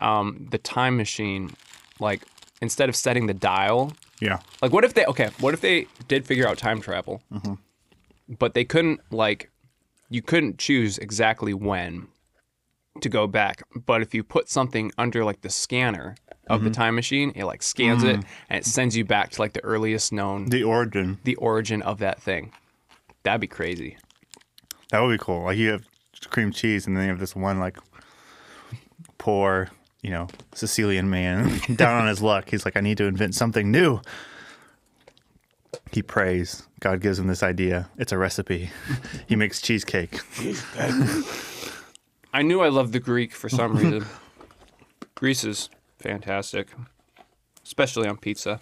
um, 0.00 0.46
the 0.50 0.58
time 0.58 0.96
machine, 0.96 1.50
like 1.98 2.22
instead 2.60 2.88
of 2.88 2.96
setting 2.96 3.26
the 3.26 3.34
dial, 3.34 3.92
yeah, 4.20 4.40
Like, 4.60 4.72
what 4.72 4.84
if 4.84 4.94
they 4.94 5.06
okay? 5.06 5.30
What 5.40 5.54
if 5.54 5.62
they 5.62 5.86
did 6.06 6.26
figure 6.26 6.46
out 6.46 6.58
time 6.58 6.80
travel, 6.80 7.22
mm-hmm. 7.32 7.54
but 8.38 8.54
they 8.54 8.64
couldn't 8.64 9.00
like, 9.10 9.50
you 10.10 10.20
couldn't 10.20 10.58
choose 10.58 10.98
exactly 10.98 11.54
when 11.54 12.08
to 13.00 13.08
go 13.08 13.26
back. 13.26 13.62
But 13.74 14.02
if 14.02 14.14
you 14.14 14.22
put 14.22 14.50
something 14.50 14.92
under 14.98 15.24
like 15.24 15.40
the 15.40 15.48
scanner 15.48 16.16
of 16.48 16.62
the 16.62 16.70
mm-hmm. 16.70 16.80
time 16.80 16.94
machine, 16.96 17.32
it 17.34 17.44
like 17.44 17.62
scans 17.62 18.02
it 18.02 18.16
mm. 18.16 18.24
and 18.50 18.58
it 18.58 18.66
sends 18.66 18.96
you 18.96 19.04
back 19.04 19.30
to 19.30 19.40
like 19.40 19.54
the 19.54 19.64
earliest 19.64 20.12
known 20.12 20.46
the 20.46 20.64
origin 20.64 21.18
the 21.24 21.36
origin 21.36 21.80
of 21.80 21.98
that 22.00 22.20
thing. 22.20 22.52
That'd 23.22 23.40
be 23.40 23.46
crazy. 23.46 23.96
that 24.90 25.00
would 25.00 25.12
be 25.12 25.24
cool. 25.24 25.44
Like 25.44 25.56
you 25.56 25.70
have 25.70 25.84
cream 26.28 26.52
cheese, 26.52 26.86
and 26.86 26.96
then 26.96 27.04
you 27.04 27.10
have 27.10 27.20
this 27.20 27.36
one 27.36 27.58
like 27.58 27.78
poor, 29.18 29.70
you 30.02 30.10
know, 30.10 30.28
Sicilian 30.54 31.10
man 31.10 31.60
down 31.76 32.02
on 32.02 32.08
his 32.08 32.22
luck. 32.22 32.50
He's 32.50 32.64
like, 32.64 32.76
I 32.76 32.80
need 32.80 32.98
to 32.98 33.04
invent 33.04 33.34
something 33.34 33.70
new. 33.70 34.00
He 35.92 36.02
prays. 36.02 36.66
God 36.80 37.00
gives 37.00 37.18
him 37.18 37.26
this 37.26 37.42
idea. 37.42 37.90
It's 37.98 38.12
a 38.12 38.18
recipe. 38.18 38.70
he 39.26 39.36
makes 39.36 39.60
cheesecake. 39.60 40.20
I 42.32 42.42
knew 42.42 42.60
I 42.60 42.68
loved 42.68 42.92
the 42.92 43.00
Greek 43.00 43.32
for 43.32 43.48
some 43.48 43.76
reason. 43.76 44.06
Greece 45.14 45.44
is 45.44 45.68
fantastic, 45.98 46.68
especially 47.64 48.08
on 48.08 48.16
pizza. 48.16 48.60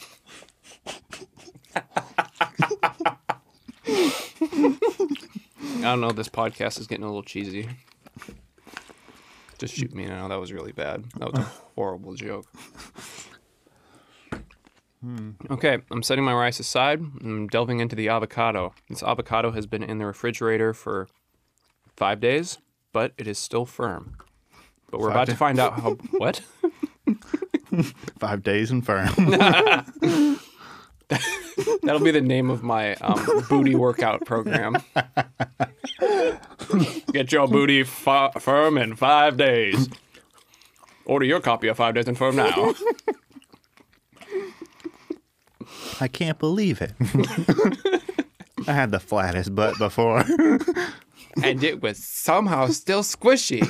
I 5.79 5.93
don't 5.93 6.01
know. 6.01 6.11
This 6.11 6.29
podcast 6.29 6.81
is 6.81 6.87
getting 6.87 7.05
a 7.05 7.09
little 7.09 7.23
cheesy. 7.23 7.69
Just 9.59 9.75
shoot 9.75 9.93
me 9.95 10.07
now. 10.07 10.29
That 10.29 10.39
was 10.39 10.53
really 10.53 10.73
bad. 10.73 11.05
That 11.19 11.33
was 11.33 11.41
a 11.41 11.43
horrible 11.75 12.15
joke. 12.15 12.47
Okay, 15.51 15.79
I'm 15.93 16.03
setting 16.03 16.25
my 16.25 16.33
rice 16.35 16.59
aside. 16.59 17.01
I'm 17.01 17.47
delving 17.47 17.79
into 17.81 17.95
the 17.95 18.09
avocado. 18.09 18.75
This 18.89 19.03
avocado 19.03 19.53
has 19.53 19.67
been 19.67 19.83
in 19.83 19.99
the 19.99 20.07
refrigerator 20.07 20.75
for 20.75 21.07
five 21.97 22.19
days, 22.21 22.59
but 22.93 23.13
it 23.17 23.27
is 23.29 23.39
still 23.39 23.65
firm. 23.65 24.17
But 24.91 25.01
we're 25.01 25.09
Five 25.09 25.15
about 25.17 25.25
to 25.27 25.33
days. 25.33 25.39
find 25.39 25.59
out 25.61 25.73
how. 25.81 25.97
What? 26.13 26.41
Five 28.19 28.43
days 28.43 28.71
and 28.71 28.85
firm. 28.85 29.09
That'll 31.83 32.01
be 32.01 32.11
the 32.11 32.21
name 32.23 32.51
of 32.51 32.63
my 32.63 32.95
um, 32.97 33.45
booty 33.49 33.75
workout 33.75 34.25
program. 34.27 34.77
Get 37.13 37.33
your 37.33 37.49
booty 37.49 37.83
fi- 37.85 38.31
firm 38.39 38.77
in 38.79 38.97
five 38.97 39.37
days. 39.37 39.89
Order 41.05 41.25
your 41.25 41.41
copy 41.41 41.69
of 41.69 41.77
Five 41.79 41.95
Days 41.95 42.07
and 42.07 42.19
Firm 42.19 42.37
now. 42.37 42.75
I 46.01 46.07
can't 46.09 46.39
believe 46.39 46.81
it. 46.83 46.93
I 48.69 48.73
had 48.73 48.91
the 48.91 49.01
flattest 49.01 49.55
butt 49.55 49.79
before. 49.79 50.21
and 51.43 51.65
it 51.65 51.81
was 51.83 51.97
somehow 52.05 52.67
still 52.69 53.03
squishy. 53.03 53.67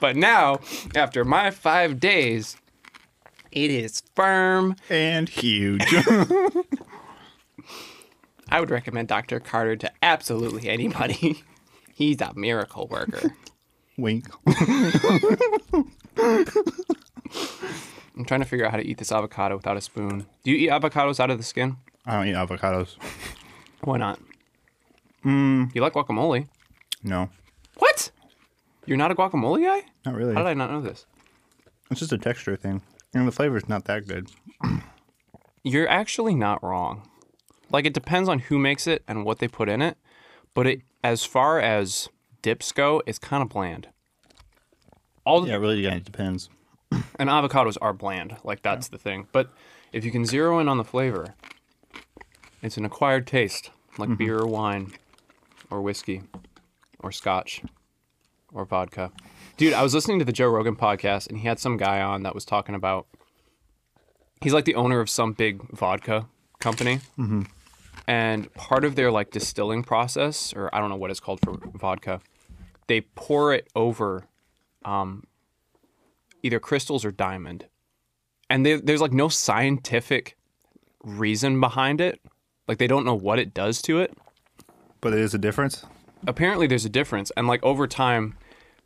but 0.00 0.16
now, 0.16 0.60
after 0.96 1.24
my 1.24 1.50
five 1.50 2.00
days, 2.00 2.56
it 3.52 3.70
is 3.70 4.02
firm. 4.14 4.74
and 4.88 5.28
huge. 5.28 5.84
I 8.50 8.60
would 8.60 8.70
recommend 8.70 9.08
Dr. 9.08 9.38
Carter 9.40 9.76
to 9.76 9.92
absolutely 10.02 10.68
anybody. 10.68 11.42
He's 11.98 12.20
a 12.20 12.32
miracle 12.36 12.86
worker. 12.86 13.34
Wink. 13.98 14.26
I'm 18.16 18.24
trying 18.24 18.38
to 18.40 18.46
figure 18.46 18.64
out 18.64 18.70
how 18.70 18.76
to 18.76 18.86
eat 18.86 18.98
this 18.98 19.10
avocado 19.10 19.56
without 19.56 19.76
a 19.76 19.80
spoon. 19.80 20.24
Do 20.44 20.52
you 20.52 20.56
eat 20.56 20.70
avocados 20.70 21.18
out 21.18 21.30
of 21.30 21.38
the 21.38 21.42
skin? 21.44 21.76
I 22.06 22.12
don't 22.14 22.28
eat 22.28 22.34
avocados. 22.36 22.94
Why 23.82 23.98
not? 23.98 24.20
Mm. 25.24 25.74
You 25.74 25.80
like 25.80 25.94
guacamole? 25.94 26.46
No, 27.02 27.30
What? 27.78 28.12
You're 28.86 28.96
not 28.96 29.10
a 29.10 29.16
guacamole 29.16 29.64
guy? 29.64 29.88
not 30.06 30.14
really. 30.14 30.34
How 30.34 30.42
did 30.44 30.48
I 30.50 30.54
not 30.54 30.70
know 30.70 30.80
this? 30.80 31.04
It's 31.90 31.98
just 31.98 32.12
a 32.12 32.18
texture 32.18 32.54
thing. 32.54 32.80
And 33.12 33.26
the 33.26 33.32
flavor's 33.32 33.68
not 33.68 33.86
that 33.86 34.06
good. 34.06 34.30
You're 35.64 35.88
actually 35.88 36.36
not 36.36 36.62
wrong. 36.62 37.02
Like 37.70 37.86
it 37.86 37.92
depends 37.92 38.28
on 38.28 38.38
who 38.38 38.56
makes 38.60 38.86
it 38.86 39.02
and 39.08 39.24
what 39.24 39.40
they 39.40 39.48
put 39.48 39.68
in 39.68 39.82
it, 39.82 39.98
but 40.54 40.66
it 40.68 40.82
as 41.02 41.24
far 41.24 41.60
as 41.60 42.08
dips 42.42 42.72
go, 42.72 43.02
it's 43.06 43.18
kind 43.18 43.42
of 43.42 43.48
bland. 43.48 43.88
All 45.24 45.46
Yeah, 45.46 45.56
really 45.56 45.80
yeah, 45.80 45.94
it 45.94 46.04
depends. 46.04 46.48
and 46.90 47.28
avocados 47.28 47.76
are 47.80 47.92
bland, 47.92 48.36
like 48.44 48.62
that's 48.62 48.88
the 48.88 48.98
thing. 48.98 49.28
But 49.32 49.50
if 49.92 50.04
you 50.04 50.10
can 50.10 50.24
zero 50.24 50.58
in 50.58 50.68
on 50.68 50.78
the 50.78 50.84
flavor, 50.84 51.34
it's 52.62 52.76
an 52.76 52.84
acquired 52.84 53.26
taste, 53.26 53.70
like 53.98 54.08
mm-hmm. 54.08 54.24
beer 54.24 54.38
or 54.38 54.46
wine, 54.46 54.92
or 55.70 55.82
whiskey, 55.82 56.22
or 57.00 57.12
scotch, 57.12 57.62
or 58.52 58.64
vodka. 58.64 59.12
Dude, 59.56 59.74
I 59.74 59.82
was 59.82 59.94
listening 59.94 60.18
to 60.18 60.24
the 60.24 60.32
Joe 60.32 60.48
Rogan 60.48 60.76
podcast, 60.76 61.28
and 61.28 61.38
he 61.38 61.46
had 61.46 61.58
some 61.58 61.76
guy 61.76 62.00
on 62.00 62.22
that 62.22 62.34
was 62.34 62.44
talking 62.44 62.74
about. 62.74 63.06
He's 64.40 64.52
like 64.52 64.64
the 64.64 64.76
owner 64.76 65.00
of 65.00 65.10
some 65.10 65.32
big 65.32 65.60
vodka 65.76 66.26
company, 66.60 67.00
mm-hmm. 67.18 67.42
And 68.08 68.52
part 68.54 68.86
of 68.86 68.96
their 68.96 69.12
like 69.12 69.30
distilling 69.30 69.84
process, 69.84 70.54
or 70.56 70.74
I 70.74 70.80
don't 70.80 70.88
know 70.88 70.96
what 70.96 71.10
it's 71.10 71.20
called 71.20 71.40
for 71.44 71.58
vodka, 71.74 72.20
they 72.88 73.02
pour 73.02 73.52
it 73.52 73.68
over 73.76 74.26
either 76.42 76.58
crystals 76.58 77.04
or 77.04 77.12
diamond. 77.12 77.66
And 78.48 78.64
there, 78.64 78.80
there's 78.80 79.02
like 79.02 79.12
no 79.12 79.28
scientific 79.28 80.38
reason 81.04 81.60
behind 81.60 82.00
it. 82.00 82.18
Like 82.66 82.78
they 82.78 82.86
don't 82.86 83.04
know 83.04 83.14
what 83.14 83.38
it 83.38 83.52
does 83.52 83.82
to 83.82 84.00
it. 84.00 84.16
But 85.02 85.12
it 85.12 85.20
is 85.20 85.34
a 85.34 85.38
difference. 85.38 85.84
Apparently 86.26 86.66
there's 86.66 86.86
a 86.86 86.90
difference. 86.90 87.30
And 87.36 87.46
like 87.46 87.62
over 87.62 87.86
time, 87.86 88.38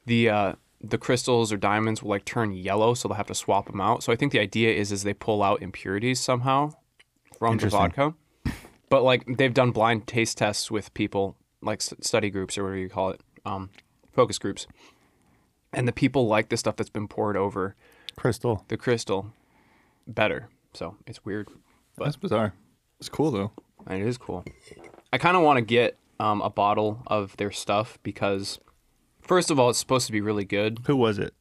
the 0.04 0.28
uh, 0.30 0.52
the 0.80 0.98
crystals 0.98 1.52
or 1.52 1.56
diamonds 1.56 2.02
will 2.02 2.10
like 2.10 2.24
turn 2.24 2.52
yellow, 2.52 2.94
so 2.94 3.06
they'll 3.06 3.16
have 3.16 3.28
to 3.28 3.36
swap 3.36 3.66
them 3.66 3.80
out. 3.80 4.02
So 4.02 4.12
I 4.12 4.16
think 4.16 4.32
the 4.32 4.40
idea 4.40 4.74
is 4.74 4.90
is 4.90 5.04
they 5.04 5.14
pull 5.14 5.44
out 5.44 5.62
impurities 5.62 6.18
somehow 6.18 6.72
from 7.38 7.58
the 7.58 7.68
vodka. 7.68 8.14
But 8.92 9.04
like 9.04 9.24
they've 9.38 9.54
done 9.54 9.70
blind 9.70 10.06
taste 10.06 10.36
tests 10.36 10.70
with 10.70 10.92
people, 10.92 11.34
like 11.62 11.80
study 11.80 12.28
groups 12.28 12.58
or 12.58 12.64
whatever 12.64 12.76
you 12.78 12.90
call 12.90 13.08
it, 13.08 13.22
um, 13.46 13.70
focus 14.12 14.38
groups. 14.38 14.66
And 15.72 15.88
the 15.88 15.92
people 15.92 16.26
like 16.26 16.50
the 16.50 16.58
stuff 16.58 16.76
that's 16.76 16.90
been 16.90 17.08
poured 17.08 17.34
over 17.34 17.74
Crystal. 18.16 18.66
the 18.68 18.76
crystal 18.76 19.32
better. 20.06 20.50
So 20.74 20.98
it's 21.06 21.24
weird. 21.24 21.48
That's 21.96 22.16
bizarre. 22.16 22.52
It's 23.00 23.08
cool 23.08 23.30
though. 23.30 23.52
And 23.86 24.02
it 24.02 24.06
is 24.06 24.18
cool. 24.18 24.44
I 25.10 25.16
kind 25.16 25.38
of 25.38 25.42
want 25.42 25.56
to 25.56 25.62
get 25.62 25.96
um, 26.20 26.42
a 26.42 26.50
bottle 26.50 27.02
of 27.06 27.34
their 27.38 27.50
stuff 27.50 27.98
because, 28.02 28.58
first 29.22 29.50
of 29.50 29.58
all, 29.58 29.70
it's 29.70 29.78
supposed 29.78 30.04
to 30.04 30.12
be 30.12 30.20
really 30.20 30.44
good. 30.44 30.80
Who 30.86 30.96
was 30.96 31.18
it? 31.18 31.32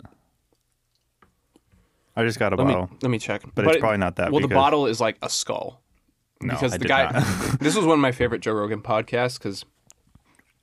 I 2.15 2.23
just 2.23 2.39
got 2.39 2.53
a 2.53 2.55
Let 2.55 2.67
me 2.67 2.73
bottle. 2.75 2.89
let 3.01 3.09
me 3.09 3.19
check. 3.19 3.41
But 3.53 3.65
it's 3.67 3.75
it- 3.75 3.79
probably 3.81 3.97
not 3.97 4.15
that 4.15 4.31
Well, 4.31 4.39
the 4.39 4.47
bottle 4.47 4.85
is 4.85 5.01
like 5.01 5.17
a 5.21 5.29
skull. 5.29 5.80
No, 6.41 6.53
because 6.53 6.73
I 6.73 6.77
the 6.77 6.85
guy. 6.85 7.19
this 7.59 7.75
was 7.75 7.85
one 7.85 7.95
of 7.95 8.01
my 8.01 8.11
favorite 8.11 8.41
Joe 8.41 8.53
Rogan 8.53 8.81
podcasts 8.81 9.37
because 9.37 9.65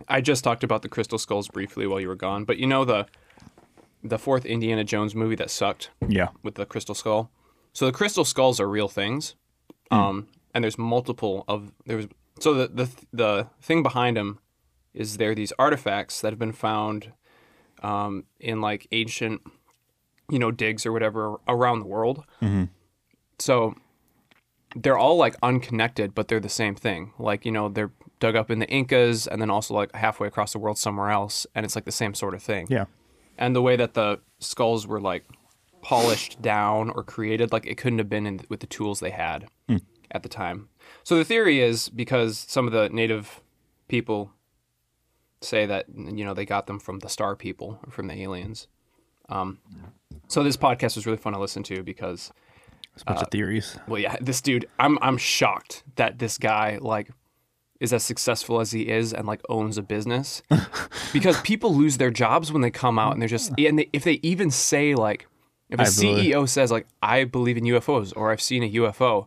I 0.08 0.20
just 0.20 0.44
talked 0.44 0.64
about 0.64 0.82
the 0.82 0.88
crystal 0.88 1.18
skulls 1.18 1.48
briefly 1.48 1.86
while 1.86 2.00
you 2.00 2.08
were 2.08 2.16
gone. 2.16 2.44
But 2.44 2.58
you 2.58 2.66
know 2.66 2.84
the 2.84 3.06
the 4.02 4.18
fourth 4.18 4.44
Indiana 4.44 4.84
Jones 4.84 5.14
movie 5.14 5.34
that 5.36 5.50
sucked 5.50 5.90
yeah. 6.06 6.28
with 6.42 6.54
the 6.54 6.66
crystal 6.66 6.94
skull. 6.94 7.30
So 7.72 7.86
the 7.86 7.92
crystal 7.92 8.24
skulls 8.24 8.60
are 8.60 8.68
real 8.68 8.88
things, 8.88 9.34
um, 9.90 10.28
and 10.54 10.64
there's 10.64 10.78
multiple 10.78 11.44
of 11.48 11.72
there's 11.86 12.06
so 12.38 12.54
the 12.54 12.68
the 12.68 12.90
the 13.12 13.46
thing 13.60 13.82
behind 13.82 14.16
them 14.16 14.38
is 14.94 15.16
there 15.16 15.34
these 15.34 15.52
artifacts 15.58 16.20
that 16.20 16.32
have 16.32 16.38
been 16.38 16.52
found 16.52 17.12
um, 17.82 18.24
in 18.40 18.60
like 18.60 18.86
ancient 18.92 19.42
you 20.30 20.38
know 20.38 20.50
digs 20.50 20.86
or 20.86 20.92
whatever 20.92 21.36
around 21.46 21.80
the 21.80 21.86
world. 21.86 22.24
So 23.38 23.76
they're 24.76 24.98
all 24.98 25.16
like 25.16 25.34
unconnected, 25.42 26.14
but 26.14 26.28
they're 26.28 26.40
the 26.40 26.48
same 26.48 26.74
thing. 26.74 27.12
Like 27.18 27.44
you 27.46 27.52
know 27.52 27.68
they're 27.68 27.90
dug 28.20 28.34
up 28.36 28.50
in 28.50 28.58
the 28.58 28.68
Incas 28.68 29.26
and 29.26 29.40
then 29.40 29.50
also 29.50 29.74
like 29.74 29.94
halfway 29.94 30.26
across 30.28 30.52
the 30.52 30.58
world 30.58 30.76
somewhere 30.78 31.10
else, 31.10 31.46
and 31.54 31.64
it's 31.64 31.74
like 31.76 31.84
the 31.84 31.92
same 31.92 32.14
sort 32.14 32.34
of 32.34 32.42
thing 32.42 32.66
Yeah. 32.68 32.86
and 33.38 33.54
the 33.54 33.62
way 33.62 33.76
that 33.76 33.94
the 33.94 34.20
skulls 34.40 34.86
were 34.88 35.00
like 35.00 35.24
polished 35.82 36.42
down 36.42 36.90
or 36.90 37.04
created 37.04 37.52
like 37.52 37.64
it 37.64 37.76
couldn't 37.76 37.98
have 38.00 38.08
been 38.08 38.26
in, 38.26 38.40
with 38.48 38.58
the 38.58 38.66
tools 38.66 38.98
they 38.98 39.10
had 39.10 39.46
at 40.10 40.22
the 40.24 40.28
time 40.28 40.68
so 41.04 41.16
the 41.16 41.24
theory 41.24 41.60
is 41.60 41.88
because 41.88 42.36
some 42.48 42.66
of 42.66 42.72
the 42.72 42.88
native 42.88 43.40
people 43.86 44.32
say 45.40 45.64
that 45.66 45.86
you 45.94 46.24
know 46.24 46.34
they 46.34 46.44
got 46.44 46.66
them 46.66 46.80
from 46.80 46.98
the 46.98 47.08
star 47.08 47.36
people 47.36 47.78
or 47.86 47.92
from 47.92 48.08
the 48.08 48.20
aliens 48.20 48.66
um, 49.28 49.58
so 50.26 50.42
this 50.42 50.56
podcast 50.56 50.96
was 50.96 51.06
really 51.06 51.18
fun 51.18 51.32
to 51.34 51.38
listen 51.38 51.62
to 51.62 51.82
because 51.84 52.32
A 53.02 53.04
bunch 53.06 53.20
of 53.20 53.26
uh, 53.26 53.30
theories. 53.30 53.78
well 53.86 54.00
yeah 54.00 54.16
this 54.20 54.40
dude 54.40 54.66
i'm 54.78 54.98
i'm 55.02 55.16
shocked 55.18 55.82
that 55.96 56.18
this 56.18 56.38
guy 56.38 56.78
like 56.80 57.10
is 57.80 57.92
as 57.92 58.02
successful 58.02 58.60
as 58.60 58.72
he 58.72 58.88
is 58.88 59.12
and 59.12 59.26
like 59.26 59.40
owns 59.48 59.78
a 59.78 59.82
business 59.82 60.42
because 61.12 61.40
people 61.42 61.74
lose 61.74 61.96
their 61.98 62.10
jobs 62.10 62.52
when 62.52 62.62
they 62.62 62.70
come 62.70 62.98
out 62.98 63.12
and 63.12 63.22
they're 63.22 63.28
just 63.28 63.52
and 63.58 63.78
they, 63.78 63.88
if 63.92 64.04
they 64.04 64.18
even 64.22 64.50
say 64.50 64.94
like 64.94 65.26
if 65.70 65.78
a 65.78 65.82
I 65.82 65.84
believe- 65.84 66.34
CEO 66.34 66.48
says 66.48 66.70
like 66.72 66.86
I 67.02 67.24
believe 67.24 67.56
in 67.56 67.64
UFOs 67.64 68.12
or 68.16 68.32
I've 68.32 68.40
seen 68.42 68.62
a 68.62 68.70
UFO 68.72 69.26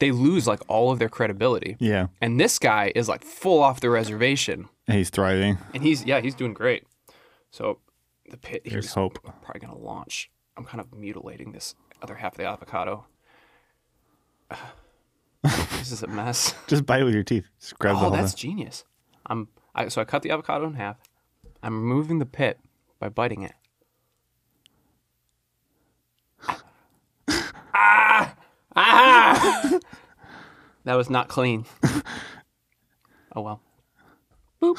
they 0.00 0.12
lose 0.12 0.46
like 0.46 0.60
all 0.68 0.92
of 0.92 1.00
their 1.00 1.08
credibility 1.08 1.76
Yeah. 1.80 2.06
and 2.20 2.38
this 2.38 2.58
guy 2.60 2.92
is 2.94 3.08
like 3.08 3.24
full 3.24 3.60
off 3.62 3.80
the 3.80 3.90
reservation 3.90 4.68
And 4.86 4.96
he's 4.96 5.10
thriving. 5.10 5.58
and 5.74 5.82
he's 5.82 6.04
yeah 6.04 6.20
he's 6.20 6.34
doing 6.36 6.52
great 6.54 6.84
so 7.50 7.78
the 8.30 8.36
pit 8.36 8.62
here's 8.64 8.92
hope. 8.94 9.18
probably 9.42 9.60
gonna 9.60 9.76
launch 9.78 10.30
I'm 10.56 10.64
kind 10.64 10.80
of 10.80 10.92
mutilating 10.92 11.52
this 11.52 11.74
other 12.02 12.14
half 12.16 12.32
of 12.32 12.38
the 12.38 12.44
avocado 12.46 13.06
this 15.42 15.92
is 15.92 16.02
a 16.02 16.06
mess 16.06 16.54
Just 16.66 16.84
bite 16.86 17.00
it 17.00 17.04
with 17.04 17.14
your 17.14 17.22
teeth. 17.22 17.46
Just 17.60 17.78
grab 17.78 17.94
the 17.94 17.98
Oh, 17.98 18.02
whole 18.04 18.10
that's 18.10 18.32
thing. 18.32 18.50
genius. 18.56 18.84
I'm 19.26 19.48
I, 19.74 19.88
so 19.88 20.00
I 20.00 20.04
cut 20.04 20.22
the 20.22 20.30
avocado 20.30 20.66
in 20.66 20.74
half. 20.74 20.96
I'm 21.62 21.74
removing 21.88 22.18
the 22.18 22.26
pit 22.26 22.58
by 22.98 23.08
biting 23.08 23.42
it. 23.42 23.52
ah! 27.74 28.34
Ah! 28.76 29.78
that 30.84 30.94
was 30.94 31.10
not 31.10 31.28
clean. 31.28 31.64
oh 33.36 33.40
well. 33.42 33.60
Boop. 34.62 34.78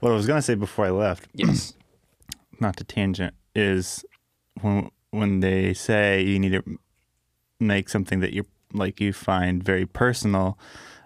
What 0.00 0.12
I 0.12 0.14
was 0.14 0.26
gonna 0.26 0.42
say 0.42 0.54
before 0.54 0.84
I 0.86 0.90
left, 0.90 1.28
Yes. 1.34 1.74
not 2.60 2.76
to 2.76 2.84
tangent, 2.84 3.34
is 3.54 4.04
when 4.60 4.90
when 5.14 5.40
they 5.40 5.74
say 5.74 6.22
you 6.22 6.38
need 6.38 6.52
to 6.52 6.78
make 7.60 7.88
something 7.88 8.20
that 8.20 8.32
you 8.32 8.44
like 8.72 9.00
you 9.00 9.12
find 9.12 9.62
very 9.62 9.86
personal. 9.86 10.58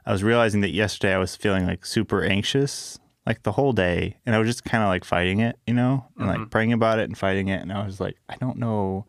I 0.06 0.12
was 0.12 0.24
realizing 0.24 0.62
that 0.62 0.70
yesterday 0.70 1.14
I 1.14 1.18
was 1.18 1.36
feeling 1.36 1.66
like 1.66 1.84
super 1.84 2.24
anxious 2.24 2.98
like 3.28 3.42
the 3.42 3.52
whole 3.52 3.74
day, 3.74 4.16
and 4.24 4.34
I 4.34 4.38
was 4.38 4.48
just 4.48 4.64
kind 4.64 4.82
of 4.82 4.88
like 4.88 5.04
fighting 5.04 5.40
it, 5.40 5.58
you 5.66 5.74
know, 5.74 6.06
and 6.16 6.28
like 6.28 6.38
mm-hmm. 6.38 6.48
praying 6.48 6.72
about 6.72 6.98
it 6.98 7.04
and 7.04 7.16
fighting 7.16 7.48
it, 7.48 7.60
and 7.60 7.70
I 7.70 7.84
was 7.84 8.00
like, 8.00 8.16
I 8.26 8.36
don't 8.36 8.56
know 8.56 9.04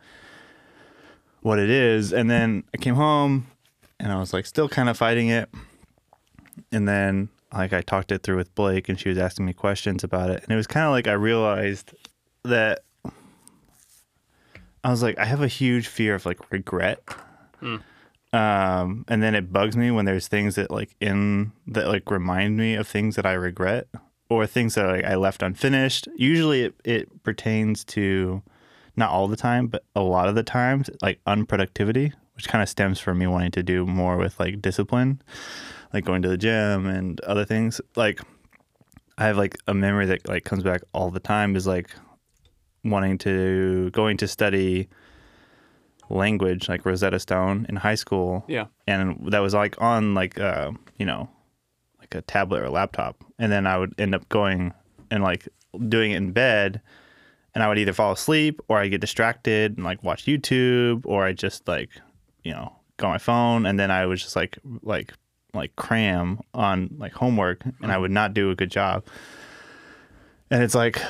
what 1.42 1.58
it 1.58 1.70
is, 1.70 2.12
and 2.12 2.30
then 2.30 2.66
I 2.74 2.78
came 2.78 2.96
home, 2.96 3.48
and 3.98 4.12
I 4.12 4.20
was 4.20 4.34
like 4.34 4.46
still 4.46 4.68
kind 4.68 4.90
of 4.90 4.98
fighting 4.98 5.30
it, 5.30 5.50
and 6.70 6.86
then 6.86 7.30
like 7.54 7.72
I 7.72 7.80
talked 7.80 8.12
it 8.12 8.22
through 8.22 8.36
with 8.36 8.54
Blake, 8.56 8.90
and 8.90 9.00
she 9.00 9.08
was 9.08 9.18
asking 9.18 9.46
me 9.46 9.54
questions 9.54 10.04
about 10.04 10.32
it, 10.32 10.44
and 10.44 10.52
it 10.52 10.58
was 10.58 10.68
kind 10.68 10.86
of 10.86 10.92
like 10.92 11.08
I 11.08 11.14
realized 11.14 11.94
that 12.44 12.82
I 14.84 14.90
was 14.92 15.04
like, 15.04 15.18
I 15.20 15.26
have 15.26 15.42
a 15.42 15.48
huge 15.48 15.88
fear 15.88 16.16
of 16.16 16.26
like 16.26 16.52
regret. 16.52 17.00
Um, 18.32 19.06
and 19.08 19.24
then 19.24 19.34
it 19.36 19.52
bugs 19.52 19.76
me 19.76 19.90
when 19.92 20.06
there's 20.06 20.28
things 20.28 20.56
that 20.56 20.70
like 20.72 20.96
in 21.02 21.52
that 21.68 21.88
like 21.88 22.10
remind 22.12 22.58
me 22.58 22.76
of 22.76 22.88
things 22.88 23.16
that 23.16 23.26
I 23.26 23.34
regret 23.34 23.88
or 24.30 24.46
things 24.46 24.76
that 24.76 24.86
like, 24.86 25.06
I 25.06 25.16
left 25.16 25.42
unfinished. 25.42 26.08
Usually 26.16 26.64
it, 26.66 26.76
it 26.86 27.24
pertains 27.24 27.84
to 27.86 28.42
not 28.96 29.10
all 29.10 29.28
the 29.28 29.36
time, 29.36 29.68
but 29.68 29.84
a 29.96 30.02
lot 30.02 30.30
of 30.30 30.36
the 30.36 30.44
times 30.44 30.90
like 31.02 31.20
unproductivity, 31.26 32.14
which 32.36 32.48
kind 32.48 32.62
of 32.62 32.70
stems 32.70 33.00
from 33.00 33.18
me 33.18 33.28
wanting 33.28 33.52
to 33.52 33.64
do 33.64 33.86
more 33.86 34.18
with 34.18 34.40
like 34.40 34.62
discipline, 34.62 35.22
like 35.94 36.06
going 36.06 36.22
to 36.22 36.30
the 36.30 36.38
gym 36.38 36.86
and 36.86 37.20
other 37.22 37.46
things. 37.46 37.82
Like 37.96 38.22
I 39.18 39.26
have 39.26 39.38
like 39.38 39.58
a 39.68 39.74
memory 39.74 40.06
that 40.06 40.28
like 40.30 40.46
comes 40.46 40.64
back 40.64 40.82
all 40.94 41.10
the 41.10 41.20
time 41.20 41.56
is 41.56 41.66
like 41.66 41.90
wanting 42.84 43.18
to 43.20 43.90
going 43.92 44.18
to 44.18 44.28
study 44.28 44.88
language 46.10 46.68
like 46.68 46.86
Rosetta 46.86 47.20
Stone 47.20 47.66
in 47.70 47.76
high 47.76 47.96
school. 47.96 48.44
Yeah. 48.48 48.66
And 48.88 49.32
that 49.32 49.40
was 49.40 49.54
like 49.54 49.80
on 49.82 50.14
like 50.14 50.40
uh, 50.40 50.72
you 50.98 51.06
know, 51.06 51.30
like 52.00 52.16
a 52.16 52.22
tablet 52.22 52.62
or 52.62 52.66
a 52.66 52.72
laptop. 52.72 53.24
And 53.38 53.52
then 53.52 53.68
I 53.68 53.78
would 53.78 53.94
end 53.98 54.16
up 54.16 54.28
going 54.30 54.74
and 55.12 55.24
like 55.24 55.48
doing 55.88 56.12
it 56.12 56.18
in 56.18 56.32
bed 56.32 56.82
and 57.54 57.64
I 57.64 57.68
would 57.68 57.78
either 57.78 57.94
fall 57.94 58.12
asleep 58.12 58.62
or 58.68 58.78
I'd 58.78 58.90
get 58.90 59.02
distracted 59.02 59.76
and 59.78 59.84
like 59.84 60.04
watch 60.04 60.26
YouTube 60.26 61.02
or 61.06 61.26
I 61.26 61.34
just 61.34 61.68
like, 61.68 61.90
you 62.44 62.52
know, 62.52 62.74
go 62.98 63.08
on 63.08 63.14
my 63.14 63.18
phone 63.18 63.66
and 63.66 63.80
then 63.80 63.92
I 63.92 64.06
was 64.06 64.22
just 64.22 64.36
like 64.36 64.60
like 64.84 65.14
like 65.54 65.76
cram 65.76 66.40
on 66.54 66.96
like 66.98 67.14
homework 67.14 67.64
and 67.82 67.92
I 67.92 67.98
would 67.98 68.12
not 68.12 68.34
do 68.34 68.52
a 68.52 68.56
good 68.56 68.72
job. 68.72 69.06
And 70.52 70.64
it's 70.64 70.76
like 70.76 71.02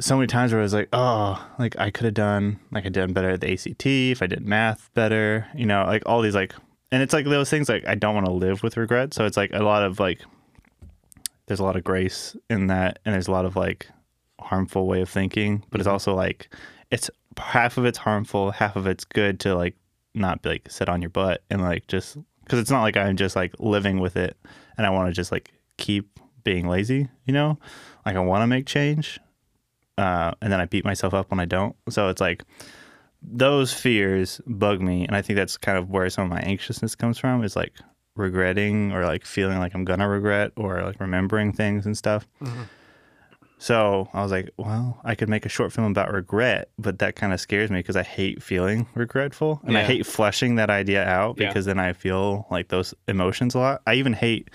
so 0.00 0.16
many 0.16 0.26
times 0.26 0.52
where 0.52 0.60
I 0.60 0.64
was 0.64 0.74
like, 0.74 0.88
oh, 0.92 1.44
like 1.58 1.78
I 1.78 1.90
could 1.90 2.04
have 2.04 2.14
done 2.14 2.58
like 2.70 2.86
I 2.86 2.88
done 2.88 3.12
better 3.12 3.30
at 3.30 3.40
the 3.40 3.52
ACT 3.52 3.86
if 3.86 4.22
I 4.22 4.26
did 4.26 4.46
math 4.46 4.90
better, 4.94 5.46
you 5.54 5.66
know, 5.66 5.84
like 5.84 6.02
all 6.06 6.22
these 6.22 6.34
like, 6.34 6.54
and 6.90 7.02
it's 7.02 7.12
like 7.12 7.24
those 7.24 7.50
things 7.50 7.68
like 7.68 7.86
I 7.86 7.94
don't 7.94 8.14
want 8.14 8.26
to 8.26 8.32
live 8.32 8.62
with 8.62 8.76
regret. 8.76 9.14
So 9.14 9.24
it's 9.26 9.36
like 9.36 9.52
a 9.52 9.62
lot 9.62 9.82
of 9.82 10.00
like, 10.00 10.20
there's 11.46 11.60
a 11.60 11.64
lot 11.64 11.76
of 11.76 11.84
grace 11.84 12.36
in 12.48 12.68
that, 12.68 13.00
and 13.04 13.14
there's 13.14 13.28
a 13.28 13.32
lot 13.32 13.44
of 13.44 13.56
like 13.56 13.88
harmful 14.40 14.86
way 14.86 15.00
of 15.00 15.08
thinking, 15.08 15.64
but 15.70 15.80
it's 15.80 15.86
mm-hmm. 15.86 15.92
also 15.92 16.14
like 16.14 16.54
it's 16.90 17.10
half 17.38 17.78
of 17.78 17.84
it's 17.84 17.98
harmful, 17.98 18.50
half 18.50 18.76
of 18.76 18.86
it's 18.86 19.04
good 19.04 19.40
to 19.40 19.54
like 19.54 19.74
not 20.14 20.42
be 20.42 20.50
like 20.50 20.70
sit 20.70 20.88
on 20.88 21.00
your 21.00 21.10
butt 21.10 21.42
and 21.50 21.62
like 21.62 21.86
just 21.86 22.16
because 22.44 22.58
it's 22.58 22.70
not 22.70 22.82
like 22.82 22.96
I'm 22.96 23.16
just 23.16 23.36
like 23.36 23.54
living 23.58 23.98
with 23.98 24.16
it 24.16 24.36
and 24.76 24.86
I 24.86 24.90
want 24.90 25.08
to 25.08 25.12
just 25.12 25.32
like 25.32 25.50
keep 25.78 26.18
being 26.44 26.68
lazy, 26.68 27.08
you 27.24 27.32
know, 27.32 27.58
like 28.04 28.16
I 28.16 28.20
want 28.20 28.42
to 28.42 28.46
make 28.46 28.66
change, 28.66 29.20
uh, 29.98 30.32
and 30.40 30.52
then 30.52 30.60
I 30.60 30.66
beat 30.66 30.84
myself 30.84 31.14
up 31.14 31.30
when 31.30 31.40
I 31.40 31.44
don't. 31.44 31.76
So 31.90 32.08
it's 32.08 32.20
like 32.20 32.44
those 33.22 33.72
fears 33.72 34.40
bug 34.46 34.80
me, 34.80 35.06
and 35.06 35.14
I 35.14 35.22
think 35.22 35.36
that's 35.36 35.56
kind 35.56 35.78
of 35.78 35.90
where 35.90 36.08
some 36.10 36.24
of 36.24 36.30
my 36.30 36.40
anxiousness 36.40 36.94
comes 36.94 37.18
from. 37.18 37.44
Is 37.44 37.56
like 37.56 37.72
regretting 38.16 38.92
or 38.92 39.04
like 39.06 39.24
feeling 39.24 39.58
like 39.58 39.74
I'm 39.74 39.84
gonna 39.84 40.08
regret 40.08 40.52
or 40.56 40.82
like 40.82 41.00
remembering 41.00 41.52
things 41.52 41.86
and 41.86 41.96
stuff. 41.96 42.26
So 43.58 44.08
I 44.12 44.22
was 44.22 44.32
like, 44.32 44.50
well, 44.56 45.00
I 45.04 45.14
could 45.14 45.28
make 45.28 45.46
a 45.46 45.48
short 45.48 45.72
film 45.72 45.88
about 45.88 46.12
regret, 46.12 46.70
but 46.78 46.98
that 46.98 47.14
kind 47.14 47.32
of 47.32 47.40
scares 47.40 47.70
me 47.70 47.78
because 47.78 47.94
I 47.94 48.02
hate 48.02 48.42
feeling 48.42 48.88
regretful 48.96 49.60
and 49.64 49.78
I 49.78 49.84
hate 49.84 50.04
fleshing 50.04 50.56
that 50.56 50.68
idea 50.68 51.04
out 51.06 51.36
Yeah. 51.38 51.46
because 51.46 51.66
then 51.66 51.78
I 51.78 51.92
feel 51.92 52.46
like 52.50 52.68
those 52.68 52.92
emotions 53.06 53.54
a 53.54 53.60
lot. 53.60 53.82
I 53.86 53.94
even 53.94 54.14
hate 54.14 54.50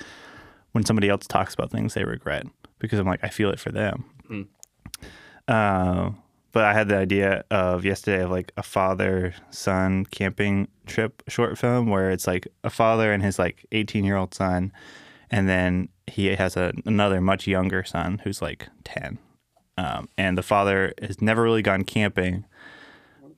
when 0.74 0.84
somebody 0.86 1.08
else 1.08 1.26
talks 1.26 1.54
about 1.54 1.72
things 1.72 1.94
they 1.94 2.04
regret 2.04 2.48
because 2.80 3.00
I'm 3.00 3.08
like, 3.08 3.22
I 3.24 3.30
feel 3.30 3.50
it 3.50 3.62
for 3.62 3.72
them. 3.72 4.04
Uh, 5.48 6.12
but 6.52 6.64
I 6.64 6.74
had 6.74 6.88
the 6.88 6.98
idea 6.98 7.44
of 7.52 7.86
yesterday 7.86 8.24
of 8.24 8.32
like 8.32 8.52
a 8.58 8.64
father 8.64 9.36
son 9.52 10.06
camping 10.06 10.68
trip 10.86 11.22
short 11.28 11.58
film 11.58 11.88
where 11.88 12.10
it's 12.10 12.26
like 12.26 12.48
a 12.64 12.70
father 12.70 13.12
and 13.14 13.24
his 13.24 13.38
like 13.38 13.66
18 13.72 14.04
year 14.04 14.16
old 14.16 14.34
son, 14.34 14.72
and 15.30 15.48
then 15.48 15.90
he 16.08 16.28
has 16.28 16.58
a, 16.58 16.74
another 16.86 17.22
much 17.22 17.48
younger 17.48 17.84
son 17.84 18.22
who's 18.24 18.42
like 18.42 18.70
10. 18.86 19.20
Um, 19.78 20.10
and 20.18 20.38
the 20.38 20.44
father 20.44 20.94
has 21.02 21.22
never 21.22 21.44
really 21.44 21.62
gone 21.62 21.84
camping, 21.84 22.46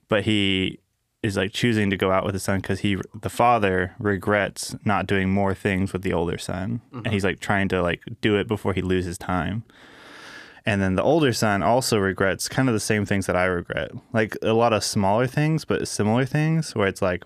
but 0.08 0.24
he 0.24 0.80
is 1.22 1.36
like 1.36 1.52
choosing 1.52 1.90
to 1.90 1.98
go 1.98 2.12
out 2.12 2.24
with 2.24 2.34
his 2.34 2.44
son 2.44 2.62
because 2.62 2.80
he 2.80 2.98
the 3.20 3.30
father 3.30 3.94
regrets 4.00 4.76
not 4.86 5.06
doing 5.06 5.30
more 5.30 5.54
things 5.54 5.92
with 5.92 6.02
the 6.02 6.14
older 6.14 6.38
son 6.38 6.80
and 6.94 7.08
he's 7.08 7.26
like 7.26 7.42
trying 7.42 7.68
to 7.68 7.82
like 7.82 8.02
do 8.22 8.38
it 8.38 8.48
before 8.48 8.74
he 8.74 8.82
loses 8.82 9.18
time 9.18 9.64
And 10.66 10.82
then 10.82 10.96
the 10.96 11.04
older 11.04 11.34
son 11.34 11.64
also 11.64 11.98
regrets 11.98 12.48
kind 12.50 12.68
of 12.70 12.74
the 12.74 12.80
same 12.80 13.06
things 13.06 13.26
that 13.28 13.36
I 13.36 13.46
regret. 13.46 13.92
Like 14.14 14.36
a 14.42 14.54
lot 14.54 14.74
of 14.74 14.84
smaller 14.84 15.26
things, 15.28 15.66
but 15.66 15.88
similar 15.88 16.26
things 16.26 16.76
where 16.76 16.88
it's 16.88 17.02
like, 17.02 17.24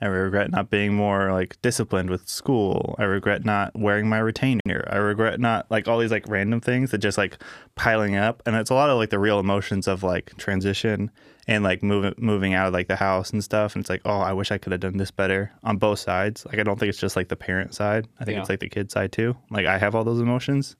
I 0.00 0.06
regret 0.06 0.52
not 0.52 0.70
being 0.70 0.94
more 0.94 1.32
like 1.32 1.60
disciplined 1.60 2.08
with 2.08 2.28
school. 2.28 2.94
I 2.98 3.02
regret 3.02 3.44
not 3.44 3.72
wearing 3.76 4.08
my 4.08 4.18
retainer. 4.18 4.86
I 4.88 4.96
regret 4.98 5.40
not 5.40 5.68
like 5.70 5.88
all 5.88 5.98
these 5.98 6.12
like 6.12 6.28
random 6.28 6.60
things 6.60 6.92
that 6.92 6.98
just 6.98 7.18
like 7.18 7.36
piling 7.74 8.14
up. 8.14 8.40
And 8.46 8.54
it's 8.54 8.70
a 8.70 8.74
lot 8.74 8.90
of 8.90 8.96
like 8.96 9.10
the 9.10 9.18
real 9.18 9.40
emotions 9.40 9.88
of 9.88 10.04
like 10.04 10.36
transition 10.36 11.10
and 11.48 11.64
like 11.64 11.82
moving 11.82 12.14
moving 12.16 12.54
out 12.54 12.68
of 12.68 12.74
like 12.74 12.86
the 12.86 12.94
house 12.94 13.30
and 13.32 13.42
stuff. 13.42 13.74
And 13.74 13.82
it's 13.82 13.90
like, 13.90 14.02
oh, 14.04 14.20
I 14.20 14.32
wish 14.32 14.52
I 14.52 14.58
could 14.58 14.70
have 14.70 14.80
done 14.82 14.98
this 14.98 15.10
better 15.10 15.50
on 15.64 15.78
both 15.78 15.98
sides. 15.98 16.46
Like 16.46 16.60
I 16.60 16.62
don't 16.62 16.78
think 16.78 16.90
it's 16.90 17.00
just 17.00 17.16
like 17.16 17.26
the 17.28 17.34
parent 17.36 17.74
side. 17.74 18.06
I 18.20 18.24
think 18.24 18.36
Yeah. 18.36 18.42
it's 18.42 18.50
like 18.50 18.60
the 18.60 18.68
kid 18.68 18.92
side 18.92 19.10
too. 19.10 19.36
Like 19.50 19.66
I 19.66 19.78
have 19.78 19.96
all 19.96 20.04
those 20.04 20.20
emotions. 20.20 20.76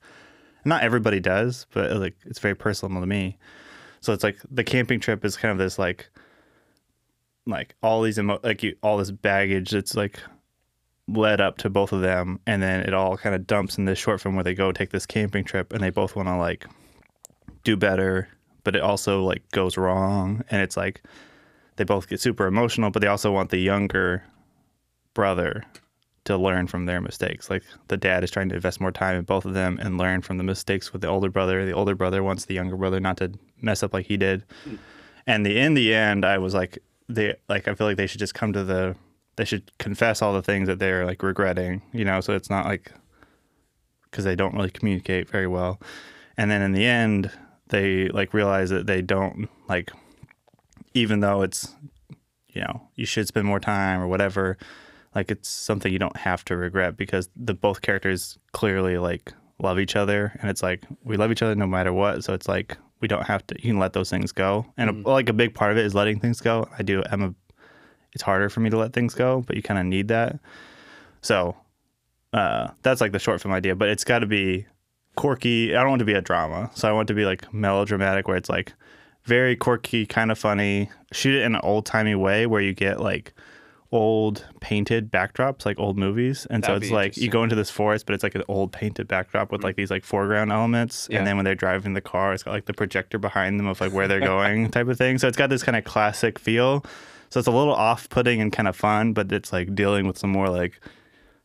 Not 0.65 0.83
everybody 0.83 1.21
does, 1.21 1.67
but 1.73 1.91
uh, 1.93 1.99
like 1.99 2.17
it's 2.27 2.39
very 2.39 2.55
personal 2.55 3.01
to 3.01 3.07
me. 3.07 3.39
So 4.01 4.13
it's 4.13 4.25
like 4.25 4.39
the 4.51 4.65
camping 4.65 5.01
trip 5.01 5.25
is 5.25 5.37
kind 5.37 5.53
of 5.53 5.59
this 5.59 5.79
like 5.79 6.11
like 7.47 7.75
all 7.83 8.03
these 8.03 8.19
emo- 8.19 8.41
like 8.43 8.63
you, 8.63 8.77
all 8.83 8.99
this 8.99 9.11
baggage 9.11 9.71
that's 9.71 9.97
like 9.97 10.21
led 11.09 11.41
up 11.41 11.57
to 11.59 11.71
both 11.71 11.93
of 11.93 12.03
them 12.03 12.39
and 12.47 12.63
then 12.63 12.81
it 12.81 12.93
all 12.93 13.17
kind 13.17 13.35
of 13.35 13.47
dumps 13.47 13.79
in 13.79 13.87
this 13.87 13.99
short 13.99 14.21
film 14.21 14.35
where 14.35 14.45
they 14.45 14.55
go 14.55 14.71
take 14.71 14.91
this 14.91 15.07
camping 15.07 15.43
trip 15.43 15.73
and 15.73 15.83
they 15.83 15.89
both 15.91 16.15
want 16.15 16.29
to 16.29 16.37
like 16.37 16.67
do 17.65 17.77
better 17.77 18.29
but 18.63 18.77
it 18.77 18.83
also 18.83 19.23
like 19.23 19.49
goes 19.51 19.79
wrong 19.79 20.45
and 20.51 20.61
it's 20.61 20.77
like 20.77 21.03
they 21.77 21.85
both 21.85 22.09
get 22.09 22.21
super 22.21 22.47
emotional 22.47 22.91
but 22.91 23.01
they 23.01 23.09
also 23.09 23.33
want 23.33 23.49
the 23.49 23.59
younger 23.59 24.23
brother 25.15 25.65
to 26.29 26.37
learn 26.37 26.67
from 26.67 26.85
their 26.87 27.01
mistakes. 27.01 27.51
Like 27.51 27.63
the 27.89 27.97
dad 27.97 28.23
is 28.23 28.31
trying 28.31 28.51
to 28.51 28.55
invest 28.55 28.81
more 28.81 28.93
time 28.93 29.17
in 29.17 29.25
both 29.25 29.45
of 29.45 29.55
them 29.55 29.79
and 29.81 29.99
learn 29.99 30.21
from 30.21 30.37
the 30.37 30.45
mistakes 30.45 30.93
with 30.93 31.03
the 31.03 31.09
older 31.09 31.31
brother. 31.31 31.65
The 31.65 31.73
older 31.73 31.95
brother 31.95 32.23
wants 32.23 32.45
the 32.45 32.55
younger 32.55 32.77
brother 32.77 33.01
not 33.01 33.17
to 33.17 33.33
mess 33.61 33.83
up 33.83 33.95
like 33.95 34.07
he 34.07 34.17
did. 34.17 34.45
Hmm. 34.65 34.77
And 35.27 35.45
the 35.45 35.59
in 35.59 35.75
the 35.75 35.95
end 35.95 36.25
i 36.25 36.39
was 36.39 36.55
like 36.55 36.79
they 37.09 37.35
like 37.49 37.69
i 37.69 37.75
feel 37.75 37.87
like 37.87 37.99
they 37.99 38.07
should 38.07 38.21
just 38.21 38.35
come 38.35 38.53
to 38.55 38.65
the 38.65 38.97
they 39.37 39.45
should 39.45 39.71
confess 39.79 40.23
all 40.23 40.33
the 40.33 40.43
things 40.43 40.69
that 40.69 40.79
they're 40.79 41.05
like 41.05 41.23
regretting 41.23 41.83
you 41.93 42.05
know? 42.05 42.21
So 42.21 42.35
it's 42.35 42.51
not 42.51 42.67
like 42.67 42.93
because 44.05 44.25
they 44.25 44.37
don't 44.37 44.55
really 44.55 44.71
communicate 44.71 45.29
very 45.29 45.47
well. 45.47 45.81
And 46.37 46.51
then 46.51 46.63
in 46.63 46.73
the 46.73 46.87
end 46.87 47.31
they 47.69 48.09
like 48.09 48.33
realize 48.33 48.71
that 48.71 48.87
they 48.87 49.03
don't 49.03 49.49
like 49.69 49.91
even 50.95 51.21
though 51.21 51.43
it's 51.43 51.75
you 52.49 52.63
know 52.63 52.89
you 52.97 53.07
should 53.07 53.27
spend 53.29 53.47
more 53.47 53.61
time 53.61 54.01
or 54.01 54.09
whatever 54.09 54.57
like 55.19 55.33
it's 55.33 55.49
something 55.49 55.93
you 55.93 55.99
don't 55.99 56.17
have 56.17 56.45
to 56.45 56.57
regret 56.57 56.97
because 56.97 57.29
the 57.35 57.53
both 57.53 57.83
characters 57.83 58.39
clearly 58.53 58.99
like 58.99 59.35
love 59.59 59.81
each 59.81 59.97
other 59.97 60.33
and 60.41 60.49
it's 60.49 60.63
like 60.63 60.85
we 61.03 61.17
love 61.17 61.33
each 61.33 61.43
other 61.43 61.57
no 61.57 61.67
matter 61.67 61.93
what 61.93 62.23
so 62.23 62.33
it's 62.33 62.47
like 62.47 62.79
we 63.01 63.09
don't 63.09 63.27
have 63.27 63.45
to 63.45 63.57
you 63.57 63.73
can 63.73 63.81
let 63.81 63.95
those 63.95 64.11
things 64.11 64.31
go. 64.31 64.65
And 64.77 65.05
a, 65.05 65.11
like 65.11 65.29
a 65.29 65.33
big 65.33 65.55
part 65.55 65.73
of 65.73 65.77
it 65.77 65.85
is 65.85 65.93
letting 65.93 66.21
things 66.21 66.41
go. 66.41 66.69
I 66.79 66.85
do 66.85 67.03
i'm 67.11 67.23
a 67.23 67.35
it's 68.13 68.23
harder 68.23 68.49
for 68.49 68.61
me 68.61 68.71
to 68.71 68.79
let 68.79 68.93
things 68.93 69.13
go 69.13 69.43
but 69.45 69.57
you 69.57 69.63
kind 69.63 69.81
of 69.81 69.87
need 69.87 70.07
that. 70.07 70.39
So 71.21 71.57
uh 72.33 72.69
that's 72.83 73.01
like 73.01 73.11
the 73.11 73.19
short 73.19 73.41
film 73.41 73.53
idea 73.53 73.75
but 73.75 73.89
it's 73.89 74.05
got 74.05 74.21
to 74.21 74.27
be 74.27 74.67
quirky. 75.17 75.75
I 75.75 75.81
don't 75.81 75.91
want 75.91 76.01
it 76.01 76.05
to 76.05 76.13
be 76.13 76.17
a 76.17 76.23
drama 76.23 76.71
so 76.75 76.89
i 76.89 76.93
want 76.93 77.11
it 77.11 77.13
to 77.13 77.17
be 77.17 77.25
like 77.25 77.53
melodramatic 77.53 78.29
where 78.29 78.37
it's 78.37 78.49
like 78.49 78.73
very 79.25 79.57
quirky 79.57 80.07
kind 80.07 80.31
of 80.31 80.39
funny. 80.39 80.91
Shoot 81.11 81.35
it 81.35 81.43
in 81.43 81.57
an 81.57 81.61
old-timey 81.65 82.15
way 82.15 82.47
where 82.47 82.63
you 82.63 82.73
get 82.73 83.01
like 83.01 83.35
old 83.91 84.47
painted 84.61 85.11
backdrops 85.11 85.65
like 85.65 85.79
old 85.79 85.97
movies. 85.97 86.47
And 86.51 86.63
so 86.63 86.73
That'd 86.73 86.83
it's 86.85 86.93
like 86.93 87.17
you 87.17 87.31
go 87.31 87.43
into 87.43 87.57
this 87.57 87.71
forest 87.71 88.05
but 88.07 88.15
it's 88.15 88.23
like 88.23 88.35
an 88.35 88.43
old 88.49 88.71
painted 88.71 89.09
backdrop 89.09 89.51
with 89.51 89.65
like 89.65 89.75
mm. 89.75 89.79
these 89.79 89.91
like 89.91 90.05
foreground 90.05 90.53
elements. 90.53 91.09
Yeah. 91.11 91.19
and 91.19 91.27
then 91.27 91.37
when 91.37 91.45
they're 91.45 91.55
driving 91.55 91.95
the 91.95 92.01
car 92.01 92.35
it's 92.35 92.43
got 92.43 92.51
like 92.51 92.67
the 92.67 92.75
projector 92.75 93.19
behind 93.19 93.59
them 93.59 93.67
of 93.67 93.81
like 93.81 93.93
where 93.93 94.07
they're 94.07 94.21
going 94.21 94.71
type 94.71 94.89
of 94.89 94.99
thing. 94.99 95.19
So 95.19 95.27
it's 95.27 95.39
got 95.39 95.49
this 95.49 95.63
kind 95.63 95.77
of 95.77 95.85
classic 95.85 96.39
feel. 96.39 96.85
So 97.31 97.39
it's 97.41 97.49
a 97.49 97.53
little 97.53 97.75
off-putting 97.75 98.41
and 98.41 98.53
kind 98.53 98.69
of 98.69 98.77
fun 98.77 99.15
but 99.15 99.33
it's 99.33 99.53
like 99.53 99.75
dealing 99.75 100.07
with 100.07 100.19
some 100.19 100.31
more 100.31 100.51
like 100.51 100.81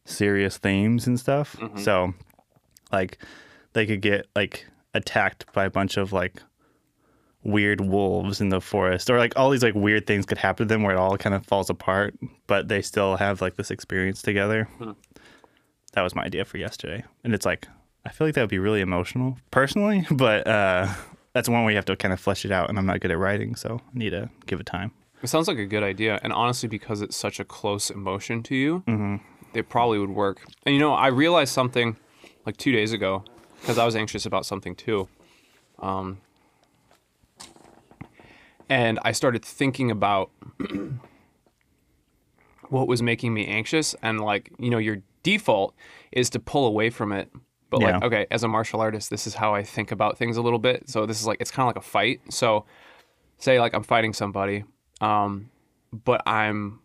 serious 0.05 0.57
themes 0.57 1.07
and 1.07 1.17
stuff. 1.17 1.55
Mm-hmm. 1.57 1.79
So 1.79 2.13
like 2.91 3.19
they 3.71 3.85
could 3.85 4.01
get 4.01 4.27
like 4.35 4.65
attacked 4.93 5.51
by 5.53 5.65
a 5.65 5.69
bunch 5.69 5.95
of 5.95 6.11
like 6.11 6.41
weird 7.43 7.81
wolves 7.81 8.39
in 8.41 8.49
the 8.49 8.61
forest 8.61 9.09
or 9.09 9.17
like 9.17 9.33
all 9.35 9.49
these 9.49 9.63
like 9.63 9.75
weird 9.75 10.07
things 10.07 10.25
could 10.25 10.37
happen 10.37 10.67
to 10.67 10.73
them 10.73 10.83
where 10.83 10.95
it 10.95 10.97
all 10.97 11.17
kind 11.17 11.35
of 11.35 11.45
falls 11.45 11.69
apart 11.69 12.15
but 12.47 12.67
they 12.67 12.81
still 12.81 13.15
have 13.17 13.41
like 13.41 13.55
this 13.55 13.71
experience 13.71 14.21
together. 14.21 14.67
That 15.93 16.01
was 16.01 16.15
my 16.15 16.23
idea 16.23 16.45
for 16.45 16.57
yesterday. 16.57 17.03
And 17.23 17.33
it's 17.33 17.45
like 17.45 17.67
i 18.05 18.09
feel 18.09 18.27
like 18.27 18.35
that 18.35 18.41
would 18.41 18.49
be 18.49 18.59
really 18.59 18.81
emotional 18.81 19.37
personally 19.49 20.05
but 20.11 20.45
uh 20.45 20.87
that's 21.31 21.47
one 21.47 21.63
where 21.63 21.71
you 21.71 21.77
have 21.77 21.85
to 21.85 21.95
kind 21.95 22.13
of 22.13 22.19
flesh 22.19 22.43
it 22.43 22.51
out 22.51 22.67
and 22.69 22.77
i'm 22.77 22.85
not 22.85 22.99
good 22.99 23.11
at 23.11 23.17
writing 23.17 23.55
so 23.55 23.79
i 23.79 23.97
need 23.97 24.09
to 24.09 24.29
give 24.45 24.59
it 24.59 24.65
time. 24.65 24.91
It 25.21 25.27
sounds 25.27 25.47
like 25.47 25.57
a 25.57 25.65
good 25.65 25.83
idea, 25.83 26.19
and 26.21 26.33
honestly, 26.33 26.67
because 26.67 26.99
it's 27.01 27.15
such 27.15 27.39
a 27.39 27.45
close 27.45 27.89
emotion 27.89 28.43
to 28.43 28.55
you, 28.55 28.83
it 29.53 29.69
probably 29.69 29.97
would 29.97 30.09
work. 30.09 30.41
And 30.65 30.75
you 30.75 30.81
know, 30.81 30.93
I 30.93 31.07
realized 31.07 31.53
something 31.53 31.95
like 32.45 32.57
two 32.57 32.73
days 32.73 32.91
ago 32.91 33.23
because 33.61 33.77
I 33.77 33.85
was 33.85 33.95
anxious 33.95 34.25
about 34.25 34.45
something 34.45 34.75
too, 34.75 35.07
um, 35.79 36.19
and 38.73 38.99
I 39.03 39.11
started 39.11 39.43
thinking 39.45 39.91
about 39.91 40.31
what 42.69 42.87
was 42.87 43.01
making 43.01 43.33
me 43.33 43.45
anxious, 43.47 43.95
and 44.01 44.19
like 44.21 44.51
you 44.59 44.69
know, 44.69 44.77
your 44.77 44.97
default 45.23 45.75
is 46.11 46.29
to 46.31 46.39
pull 46.39 46.65
away 46.65 46.89
from 46.89 47.11
it. 47.11 47.29
But 47.69 47.81
like, 47.81 48.03
okay, 48.03 48.27
as 48.29 48.43
a 48.43 48.47
martial 48.47 48.81
artist, 48.81 49.09
this 49.09 49.25
is 49.25 49.33
how 49.33 49.55
I 49.55 49.63
think 49.63 49.91
about 49.91 50.17
things 50.17 50.37
a 50.37 50.41
little 50.43 50.59
bit. 50.59 50.89
So 50.89 51.05
this 51.07 51.19
is 51.19 51.25
like 51.25 51.37
it's 51.41 51.49
kind 51.51 51.63
of 51.67 51.75
like 51.75 51.83
a 51.83 51.87
fight. 51.87 52.21
So 52.29 52.65
say 53.39 53.59
like 53.59 53.73
I'm 53.73 53.83
fighting 53.83 54.13
somebody, 54.13 54.63
um, 55.01 55.49
but 55.91 56.21
I'm 56.27 56.79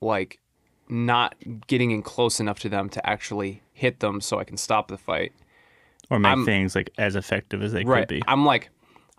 like 0.00 0.40
not 0.88 1.34
getting 1.66 1.90
in 1.90 2.02
close 2.02 2.40
enough 2.40 2.58
to 2.60 2.68
them 2.68 2.88
to 2.90 3.06
actually 3.08 3.62
hit 3.72 4.00
them 4.00 4.20
so 4.20 4.38
I 4.38 4.44
can 4.44 4.56
stop 4.56 4.88
the 4.88 4.98
fight. 4.98 5.32
or 6.10 6.18
make 6.18 6.30
I'm- 6.30 6.44
things 6.44 6.74
like 6.74 6.90
as 6.98 7.14
effective 7.16 7.62
as 7.62 7.72
they 7.72 7.84
Right. 7.84 8.00
could 8.02 8.08
be 8.08 8.22
I'm 8.26 8.44
like 8.44 8.68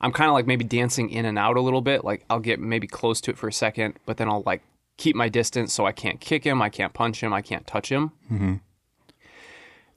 I'm 0.04 0.12
kind 0.12 0.28
of 0.30 0.34
like 0.34 0.46
maybe 0.46 0.66
dancing 0.66 1.10
in 1.10 1.26
and 1.26 1.39
out 1.39 1.56
a 1.56 1.62
little 1.62 1.82
bit. 1.82 2.04
Like 2.04 2.26
I'll 2.30 2.39
get 2.42 2.60
maybe 2.60 2.88
close 2.88 3.22
to 3.22 3.32
it 3.32 3.38
for 3.38 3.48
a 3.48 3.54
second, 3.54 3.96
but 4.06 4.18
then 4.18 4.28
I'll 4.28 4.44
like 4.46 4.62
keep 4.98 5.16
my 5.16 5.30
distance 5.30 5.74
so 5.74 5.86
I 5.86 5.94
can't 5.94 6.20
kick 6.20 6.44
him, 6.44 6.62
I 6.62 6.70
can't 6.70 6.94
punch 6.94 7.24
him, 7.24 7.34
I 7.34 7.42
can't 7.42 7.66
touch 7.66 7.89
him. 7.89 8.12
Mm-hmm. 8.32 8.56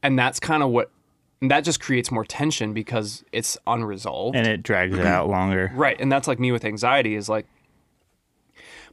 And 0.04 0.18
that's 0.18 0.38
kind 0.38 0.62
of 0.62 0.70
what 0.70 0.92
that 1.42 1.62
just 1.64 1.80
creates 1.80 2.12
more 2.12 2.24
tension 2.24 2.72
because 2.72 3.24
it's 3.32 3.58
unresolved. 3.66 4.36
and 4.36 4.46
it 4.46 4.62
drags 4.62 4.96
it 4.96 5.04
out 5.06 5.28
longer 5.28 5.72
Right. 5.74 6.00
And 6.00 6.10
that's 6.10 6.28
like 6.28 6.38
me 6.38 6.52
with 6.52 6.64
anxiety 6.64 7.16
is 7.16 7.28
like 7.28 7.46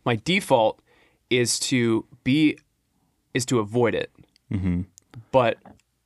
my 0.04 0.15
default 0.15 0.82
is 1.30 1.60
to 1.60 2.06
be 2.23 2.58
is 3.36 3.45
to 3.45 3.60
avoid 3.60 3.93
it. 3.93 4.12
Mm-hmm. 4.52 4.82
But 5.32 5.58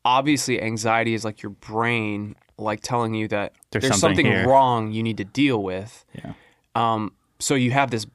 obviously 0.04 0.62
anxiety 0.62 1.14
is 1.14 1.24
like 1.24 1.42
your 1.42 1.52
brain 1.52 2.36
like 2.58 2.82
telling 2.82 3.14
you 3.14 3.28
that 3.28 3.54
There's 3.72 3.84
there's, 3.84 4.00
something 4.00 4.26
something, 4.26 4.48
wrong 4.48 4.92
you 4.92 5.04
need 5.04 5.18
to 5.18 5.26
deal 5.26 5.62
with. 5.62 6.06
yeah 6.14 6.34
Um 6.76 7.14
so 7.40 7.56
you 7.56 7.72
have 7.72 7.92
this 7.92 8.08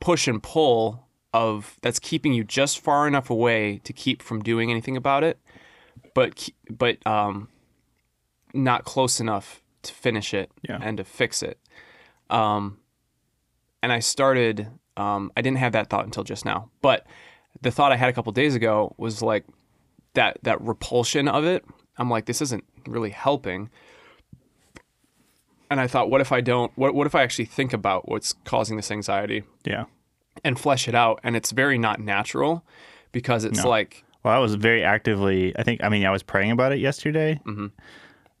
push 0.00 0.26
and 0.28 0.42
pull 0.42 1.06
of 1.34 1.76
that's 1.82 1.98
keeping 1.98 2.32
you 2.32 2.42
just 2.44 2.78
far 2.80 3.06
enough 3.06 3.28
away 3.28 3.78
to 3.84 3.92
keep 3.92 4.22
from 4.22 4.40
doing 4.42 4.70
anything 4.70 4.96
about 4.96 5.22
it, 5.24 5.38
but 6.14 6.48
but 6.70 7.04
um, 7.06 7.48
not 8.54 8.84
close 8.84 9.20
enough 9.20 9.62
to 9.82 9.92
finish 9.92 10.32
it 10.32 10.50
Yeah. 10.62 10.78
and 10.80 10.96
to 10.96 11.04
fix 11.04 11.42
it. 11.42 11.58
Um, 12.30 12.78
and 13.82 13.92
I 13.92 13.98
started. 14.00 14.68
Um, 14.96 15.30
I 15.36 15.42
didn't 15.42 15.58
have 15.58 15.72
that 15.72 15.90
thought 15.90 16.06
until 16.06 16.24
just 16.24 16.46
now, 16.46 16.70
but 16.80 17.06
the 17.60 17.70
thought 17.70 17.92
I 17.92 17.96
had 17.96 18.08
a 18.08 18.12
couple 18.14 18.32
days 18.32 18.54
ago 18.54 18.94
was 18.96 19.20
like 19.20 19.44
that 20.14 20.38
that 20.42 20.58
repulsion 20.62 21.28
of 21.28 21.44
it. 21.44 21.64
I'm 21.98 22.08
like, 22.08 22.24
this 22.24 22.40
isn't 22.40 22.64
really 22.88 23.10
helping. 23.10 23.70
And 25.70 25.80
I 25.80 25.86
thought, 25.88 26.10
what 26.10 26.20
if 26.20 26.30
I 26.32 26.40
don't? 26.40 26.70
What 26.76 26.94
what 26.94 27.06
if 27.06 27.14
I 27.14 27.22
actually 27.22 27.46
think 27.46 27.72
about 27.72 28.08
what's 28.08 28.34
causing 28.44 28.76
this 28.76 28.90
anxiety 28.90 29.42
yeah 29.64 29.84
and 30.44 30.58
flesh 30.58 30.86
it 30.86 30.94
out? 30.94 31.18
And 31.24 31.34
it's 31.36 31.50
very 31.50 31.76
not 31.78 31.98
natural 32.00 32.64
because 33.12 33.44
it's 33.44 33.64
like 33.64 34.04
Well, 34.22 34.32
I 34.34 34.38
was 34.38 34.54
very 34.54 34.84
actively. 34.84 35.56
I 35.58 35.64
think. 35.64 35.82
I 35.82 35.88
mean, 35.88 36.06
I 36.06 36.10
was 36.10 36.22
praying 36.22 36.52
about 36.52 36.72
it 36.72 36.78
yesterday, 36.78 37.40
Mm-hmm. 37.44 37.66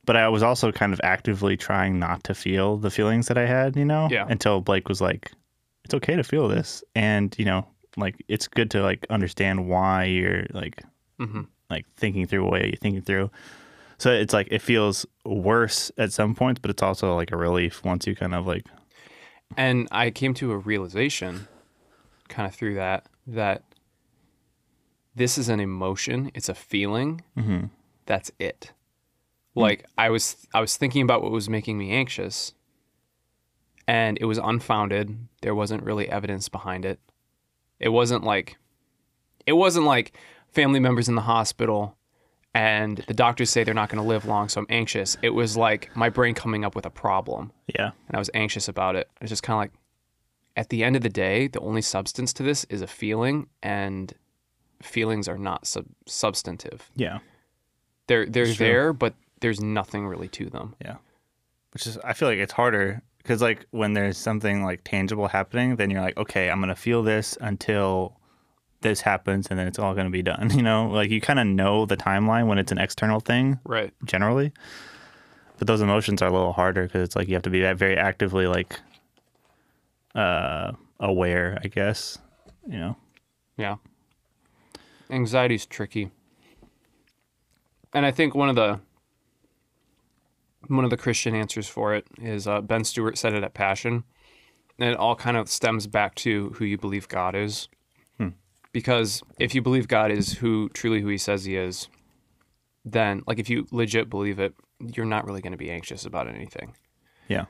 but 0.04 0.16
I 0.16 0.28
was 0.28 0.42
also 0.44 0.70
kind 0.70 0.92
of 0.92 1.00
actively 1.02 1.56
trying 1.56 1.98
not 1.98 2.22
to 2.24 2.34
feel 2.34 2.76
the 2.76 2.90
feelings 2.90 3.26
that 3.26 3.38
I 3.38 3.46
had. 3.46 3.76
You 3.76 3.84
know, 3.84 4.06
Yeah. 4.10 4.26
Until 4.28 4.60
Blake 4.60 4.88
was 4.88 5.00
like, 5.00 5.32
"It's 5.84 5.94
okay 5.94 6.14
to 6.14 6.22
feel 6.22 6.46
this," 6.46 6.84
and 6.94 7.34
you 7.38 7.44
know, 7.44 7.66
like 7.96 8.14
it's 8.28 8.46
good 8.46 8.70
to 8.70 8.82
like 8.82 9.04
understand 9.10 9.66
why 9.68 10.04
you're 10.04 10.46
like, 10.52 10.80
Mm-hmm. 11.18 11.40
like 11.70 11.86
thinking 11.96 12.26
through 12.28 12.44
what 12.48 12.62
you're 12.64 12.76
thinking 12.76 13.02
through. 13.02 13.32
So 13.98 14.12
it's 14.12 14.32
like 14.32 14.48
it 14.50 14.60
feels 14.60 15.06
worse 15.24 15.90
at 15.96 16.12
some 16.12 16.34
points, 16.34 16.60
but 16.60 16.70
it's 16.70 16.82
also 16.82 17.14
like 17.14 17.32
a 17.32 17.36
relief 17.36 17.84
once 17.84 18.06
you 18.06 18.14
kind 18.14 18.34
of 18.34 18.46
like, 18.46 18.66
And 19.56 19.88
I 19.90 20.10
came 20.10 20.34
to 20.34 20.52
a 20.52 20.58
realization 20.58 21.48
kind 22.28 22.46
of 22.46 22.54
through 22.54 22.74
that 22.74 23.06
that 23.26 23.62
this 25.14 25.38
is 25.38 25.48
an 25.48 25.60
emotion, 25.60 26.30
it's 26.34 26.48
a 26.48 26.54
feeling. 26.54 27.22
Mm-hmm. 27.38 27.66
That's 28.04 28.30
it. 28.38 28.72
Hmm. 29.54 29.60
Like 29.60 29.86
I 29.96 30.10
was 30.10 30.46
I 30.52 30.60
was 30.60 30.76
thinking 30.76 31.02
about 31.02 31.22
what 31.22 31.32
was 31.32 31.48
making 31.48 31.78
me 31.78 31.92
anxious 31.92 32.52
and 33.88 34.18
it 34.20 34.26
was 34.26 34.38
unfounded. 34.38 35.16
There 35.42 35.54
wasn't 35.54 35.82
really 35.82 36.08
evidence 36.08 36.48
behind 36.48 36.84
it. 36.84 37.00
It 37.80 37.88
wasn't 37.90 38.24
like 38.24 38.58
it 39.46 39.54
wasn't 39.54 39.86
like 39.86 40.16
family 40.52 40.80
members 40.80 41.08
in 41.08 41.14
the 41.14 41.22
hospital 41.22 41.95
and 42.56 42.98
the 43.06 43.14
doctors 43.14 43.50
say 43.50 43.62
they're 43.64 43.74
not 43.74 43.88
going 43.88 44.02
to 44.02 44.08
live 44.08 44.24
long 44.24 44.48
so 44.48 44.60
I'm 44.60 44.66
anxious. 44.70 45.16
It 45.22 45.30
was 45.30 45.56
like 45.56 45.94
my 45.96 46.08
brain 46.08 46.34
coming 46.34 46.64
up 46.64 46.74
with 46.74 46.86
a 46.86 46.90
problem 46.90 47.52
Yeah. 47.66 47.90
and 48.08 48.16
I 48.16 48.18
was 48.18 48.30
anxious 48.34 48.66
about 48.68 48.96
it. 48.96 49.08
It's 49.20 49.30
just 49.30 49.42
kind 49.42 49.56
of 49.56 49.60
like 49.60 49.72
at 50.56 50.70
the 50.70 50.82
end 50.82 50.96
of 50.96 51.02
the 51.02 51.10
day, 51.10 51.48
the 51.48 51.60
only 51.60 51.82
substance 51.82 52.32
to 52.34 52.42
this 52.42 52.64
is 52.70 52.80
a 52.82 52.86
feeling 52.86 53.46
and 53.62 54.12
feelings 54.82 55.28
are 55.28 55.36
not 55.38 55.66
sub- 55.66 55.84
substantive. 56.06 56.90
Yeah. 56.96 57.18
They're 58.06 58.24
they're 58.26 58.46
there, 58.54 58.92
but 58.92 59.14
there's 59.40 59.60
nothing 59.60 60.06
really 60.06 60.28
to 60.28 60.48
them. 60.48 60.74
Yeah. 60.82 60.96
Which 61.72 61.86
is, 61.86 61.98
I 61.98 62.14
feel 62.14 62.28
like 62.28 62.38
it's 62.38 62.52
harder 62.54 63.02
because, 63.18 63.42
like, 63.42 63.66
when 63.70 63.92
there's 63.92 64.16
something 64.16 64.64
like 64.64 64.80
tangible 64.84 65.28
happening, 65.28 65.76
then 65.76 65.90
you're 65.90 66.00
like, 66.00 66.16
okay, 66.16 66.48
I'm 66.48 66.58
going 66.60 66.68
to 66.70 66.74
feel 66.80 67.02
this 67.02 67.36
until 67.40 68.16
this 68.82 69.00
happens 69.00 69.46
and 69.50 69.58
then 69.58 69.66
it's 69.66 69.78
all 69.78 69.94
going 69.94 70.06
to 70.06 70.10
be 70.10 70.22
done. 70.22 70.50
You 70.54 70.62
know, 70.62 70.88
like 70.88 71.10
you 71.10 71.20
kind 71.20 71.38
of 71.38 71.46
know 71.46 71.86
the 71.86 71.96
timeline 71.96 72.46
when 72.46 72.58
it's 72.58 72.72
an 72.72 72.78
external 72.78 73.20
thing 73.20 73.58
Right. 73.64 73.92
generally. 74.04 74.52
But 75.58 75.66
those 75.66 75.80
emotions 75.80 76.20
are 76.22 76.28
a 76.28 76.32
little 76.32 76.52
harder 76.52 76.82
because 76.84 77.02
it's 77.02 77.16
like 77.16 77.28
you 77.28 77.34
have 77.34 77.42
to 77.44 77.50
be 77.50 77.60
very 77.72 77.96
actively, 77.96 78.46
like, 78.46 78.78
uh, 80.14 80.72
aware, 81.00 81.58
I 81.64 81.68
guess. 81.68 82.18
You 82.68 82.78
know? 82.78 82.96
Yeah. 83.56 83.76
Anxiety's 85.10 85.64
tricky. 85.64 86.10
And 87.94 88.04
I 88.04 88.10
think 88.10 88.34
one 88.34 88.48
of 88.50 88.56
the 88.56 88.80
one 90.68 90.84
of 90.84 90.90
the 90.90 90.96
Christian 90.96 91.34
answers 91.34 91.68
for 91.68 91.94
it 91.94 92.06
is 92.20 92.46
uh, 92.48 92.60
Ben 92.60 92.82
Stuart 92.84 93.16
said 93.16 93.32
it 93.32 93.44
at 93.44 93.54
Passion. 93.54 94.04
And 94.78 94.90
it 94.90 94.96
all 94.98 95.14
kind 95.16 95.36
of 95.38 95.48
stems 95.48 95.86
back 95.86 96.14
to 96.16 96.50
who 96.56 96.64
you 96.66 96.76
believe 96.76 97.08
God 97.08 97.34
is. 97.34 97.68
Because 98.76 99.22
if 99.38 99.54
you 99.54 99.62
believe 99.62 99.88
God 99.88 100.10
is 100.10 100.34
who 100.34 100.68
truly 100.68 101.00
who 101.00 101.08
he 101.08 101.16
says 101.16 101.46
he 101.46 101.56
is, 101.56 101.88
then 102.84 103.22
like 103.26 103.38
if 103.38 103.48
you 103.48 103.66
legit 103.70 104.10
believe 104.10 104.38
it, 104.38 104.52
you're 104.78 105.06
not 105.06 105.24
really 105.24 105.40
going 105.40 105.52
to 105.52 105.56
be 105.56 105.70
anxious 105.70 106.04
about 106.04 106.28
anything. 106.28 106.74
Yeah. 107.26 107.46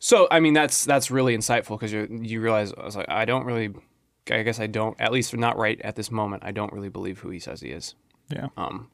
So 0.00 0.28
I 0.30 0.40
mean 0.40 0.52
that's 0.52 0.84
that's 0.84 1.10
really 1.10 1.34
insightful 1.34 1.78
because 1.78 1.94
you 1.94 2.06
you 2.10 2.42
realize 2.42 2.74
I 2.74 2.84
was 2.84 2.94
like 2.94 3.08
I 3.08 3.24
don't 3.24 3.46
really 3.46 3.72
I 4.30 4.42
guess 4.42 4.60
I 4.60 4.66
don't 4.66 5.00
at 5.00 5.12
least 5.12 5.34
not 5.34 5.56
right 5.56 5.80
at 5.80 5.96
this 5.96 6.10
moment 6.10 6.42
I 6.44 6.52
don't 6.52 6.74
really 6.74 6.90
believe 6.90 7.20
who 7.20 7.30
he 7.30 7.38
says 7.38 7.62
he 7.62 7.70
is. 7.70 7.94
Yeah. 8.28 8.48
Um, 8.58 8.90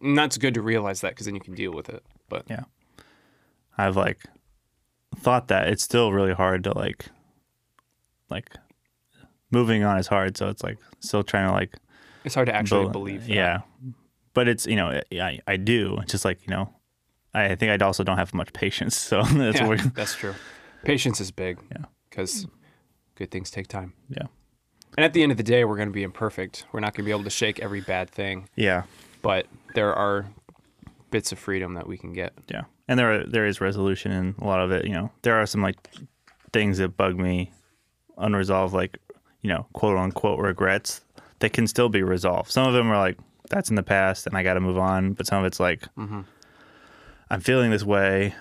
and 0.00 0.18
that's 0.18 0.38
good 0.38 0.54
to 0.54 0.60
realize 0.60 1.02
that 1.02 1.10
because 1.10 1.26
then 1.26 1.36
you 1.36 1.40
can 1.40 1.54
deal 1.54 1.70
with 1.70 1.88
it. 1.88 2.02
But 2.28 2.46
Yeah. 2.50 2.64
I've 3.78 3.94
like 3.94 4.24
thought 5.14 5.46
that 5.46 5.68
it's 5.68 5.84
still 5.84 6.12
really 6.12 6.34
hard 6.34 6.64
to 6.64 6.76
like 6.76 7.10
like 8.28 8.56
moving 9.50 9.84
on 9.84 9.98
is 9.98 10.06
hard, 10.06 10.36
so 10.36 10.48
it's 10.48 10.62
like 10.62 10.78
still 11.00 11.22
trying 11.22 11.46
to 11.48 11.52
like 11.52 11.76
it's 12.24 12.34
hard 12.34 12.46
to 12.46 12.54
actually 12.54 12.82
build- 12.84 12.92
believe. 12.92 13.26
That. 13.26 13.32
Yeah. 13.34 13.60
But 14.34 14.48
it's, 14.48 14.66
you 14.66 14.76
know, 14.76 15.00
I 15.12 15.40
I 15.46 15.56
do. 15.56 15.96
It's 16.02 16.12
just 16.12 16.24
like, 16.24 16.40
you 16.46 16.50
know, 16.54 16.68
I 17.32 17.54
think 17.54 17.70
I 17.80 17.84
also 17.84 18.04
don't 18.04 18.18
have 18.18 18.34
much 18.34 18.52
patience, 18.52 18.94
so 19.10 19.22
that's 19.22 19.60
Yeah, 19.60 19.76
that's 19.94 20.14
true. 20.14 20.34
Patience 20.84 21.20
is 21.20 21.30
big. 21.30 21.58
Yeah. 21.70 21.84
Because 22.10 22.46
good 23.14 23.30
things 23.30 23.50
take 23.50 23.68
time. 23.68 23.92
yeah. 24.08 24.26
And 24.96 25.04
at 25.04 25.12
the 25.12 25.22
end 25.22 25.30
of 25.30 25.36
the 25.36 25.42
day, 25.44 25.64
we're 25.66 25.76
going 25.76 25.88
to 25.88 25.92
be 25.94 26.02
imperfect. 26.02 26.64
We're 26.72 26.80
not 26.80 26.94
going 26.94 27.04
to 27.04 27.08
be 27.08 27.10
able 27.10 27.24
to 27.24 27.30
shake 27.30 27.60
every 27.60 27.82
bad 27.82 28.08
thing, 28.08 28.48
Yeah. 28.56 28.84
but 29.20 29.46
there 29.74 29.92
are 29.94 30.24
bits 31.10 31.32
of 31.32 31.38
freedom 31.38 31.74
that 31.74 31.86
we 31.86 31.98
can 31.98 32.14
get. 32.14 32.32
Yeah. 32.48 32.62
And 32.88 32.98
there 32.98 33.12
are, 33.20 33.24
there 33.26 33.44
is 33.46 33.60
resolution 33.60 34.10
in 34.12 34.34
a 34.40 34.44
lot 34.46 34.60
of 34.60 34.70
it, 34.70 34.86
you 34.86 34.92
know. 34.94 35.10
There 35.20 35.34
are 35.34 35.44
some 35.44 35.60
like 35.60 35.76
things 36.52 36.78
that 36.78 36.96
bug 36.96 37.18
me 37.18 37.52
unresolved 38.16 38.72
like, 38.72 38.96
you 39.46 39.52
know, 39.52 39.64
quote 39.74 39.96
unquote 39.96 40.40
regrets 40.40 41.02
that 41.38 41.52
can 41.52 41.68
still 41.68 41.88
be 41.88 42.02
resolved. 42.02 42.50
Some 42.50 42.66
of 42.66 42.74
them 42.74 42.90
are 42.90 42.98
like 42.98 43.16
that's 43.48 43.70
in 43.70 43.76
the 43.76 43.82
past 43.84 44.26
and 44.26 44.36
I 44.36 44.42
got 44.42 44.54
to 44.54 44.60
move 44.60 44.76
on, 44.76 45.12
but 45.12 45.24
some 45.24 45.38
of 45.38 45.44
it's 45.44 45.60
like 45.60 45.84
I'm 47.30 47.40
feeling 47.40 47.70
this 47.70 47.84
way 47.84 48.34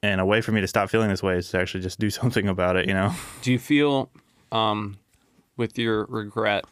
and 0.00 0.20
a 0.20 0.24
way 0.24 0.40
for 0.40 0.52
me 0.52 0.60
to 0.60 0.68
stop 0.68 0.90
feeling 0.90 1.08
this 1.08 1.24
way 1.24 1.38
is 1.38 1.50
to 1.50 1.58
actually 1.58 1.80
just 1.80 1.98
do 1.98 2.08
something 2.20 2.46
about 2.46 2.76
it, 2.76 2.86
you 2.86 2.94
know. 2.94 3.12
Do 3.42 3.50
you 3.50 3.58
feel, 3.58 4.10
um, 4.52 4.98
with 5.56 5.76
your 5.76 6.04
regret, 6.04 6.64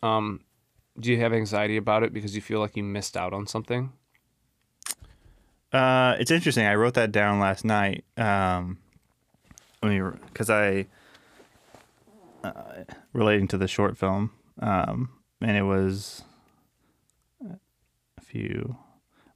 um, 0.00 0.40
do 1.00 1.10
you 1.10 1.18
have 1.18 1.32
anxiety 1.32 1.76
about 1.76 2.04
it 2.04 2.12
because 2.12 2.36
you 2.36 2.40
feel 2.40 2.60
like 2.60 2.76
you 2.76 2.84
missed 2.84 3.16
out 3.16 3.32
on 3.32 3.48
something? 3.48 3.92
Uh, 5.72 6.14
it's 6.20 6.30
interesting. 6.30 6.66
I 6.66 6.76
wrote 6.76 6.94
that 6.94 7.10
down 7.10 7.40
last 7.40 7.64
night. 7.64 8.04
Um, 8.16 8.78
I 9.82 9.88
mean, 9.88 10.20
because 10.28 10.50
I 10.50 10.86
uh, 12.44 12.84
relating 13.12 13.48
to 13.48 13.58
the 13.58 13.66
short 13.66 13.96
film, 13.96 14.30
um, 14.60 15.08
and 15.40 15.56
it 15.56 15.62
was 15.62 16.22
a 17.50 18.20
few. 18.20 18.76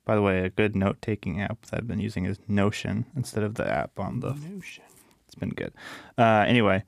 By 0.04 0.14
the 0.14 0.22
way, 0.22 0.44
a 0.44 0.50
good 0.50 0.76
note 0.76 1.02
taking 1.02 1.40
app 1.40 1.66
that 1.66 1.78
I've 1.78 1.88
been 1.88 2.00
using 2.00 2.24
is 2.24 2.38
Notion 2.48 3.06
instead 3.16 3.42
of 3.42 3.54
the 3.56 3.68
app 3.68 3.98
on 3.98 4.20
the. 4.20 4.34
Notion. 4.34 4.84
It's 5.26 5.34
been 5.34 5.50
good. 5.50 5.72
Uh, 6.16 6.44
anyway, 6.46 6.84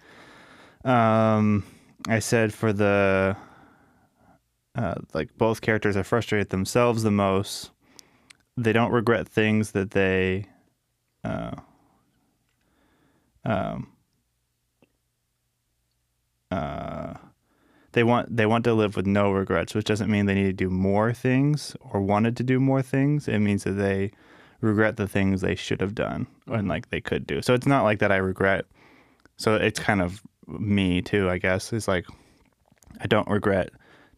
um, 0.85 1.65
I 2.09 2.21
said 2.21 2.55
for 2.55 2.73
the 2.73 3.37
uh, 4.75 4.95
like 5.13 5.37
both 5.37 5.61
characters 5.61 5.97
are 5.97 6.05
frustrated 6.05 6.51
themselves 6.51 7.03
the 7.03 7.11
most. 7.11 7.71
They 8.57 8.73
don't 8.73 8.93
regret 8.93 9.29
things 9.29 9.73
that 9.73 9.91
they 9.91 10.47
uh, 11.25 11.57
um, 13.45 13.89
uh, 16.51 17.15
they 17.93 18.05
want 18.05 18.37
they 18.37 18.47
want 18.47 18.65
to 18.65 18.75
live 18.75 18.97
with 18.97 19.07
no 19.07 19.33
regrets, 19.33 19.75
which 19.75 19.87
doesn't 19.87 20.11
mean 20.11 20.27
they 20.27 20.35
need 20.35 20.45
to 20.45 20.53
do 20.53 20.71
more 20.71 21.13
things 21.13 21.77
or 21.81 22.01
wanted 22.01 22.37
to 22.37 22.43
do 22.43 22.61
more 22.61 22.83
things. 22.83 23.29
It 23.29 23.39
means 23.39 23.65
that 23.65 23.73
they 23.73 24.13
regret 24.61 24.97
the 24.97 25.09
things 25.09 25.41
they 25.41 25.55
should 25.55 25.81
have 25.81 25.95
done 25.95 26.27
and 26.47 26.69
like 26.69 26.91
they 26.91 27.01
could 27.01 27.27
do. 27.27 27.41
So 27.43 27.55
it's 27.55 27.67
not 27.67 27.83
like 27.83 27.99
that 28.01 28.13
I 28.13 28.17
regret. 28.17 28.67
So 29.37 29.55
it's 29.55 29.81
kind 29.81 30.03
of 30.03 30.23
me 30.47 31.03
too, 31.03 31.31
I 31.31 31.39
guess. 31.39 31.73
It's 31.73 31.89
like 31.89 32.07
I 33.01 33.07
don't 33.07 33.29
regret 33.29 33.71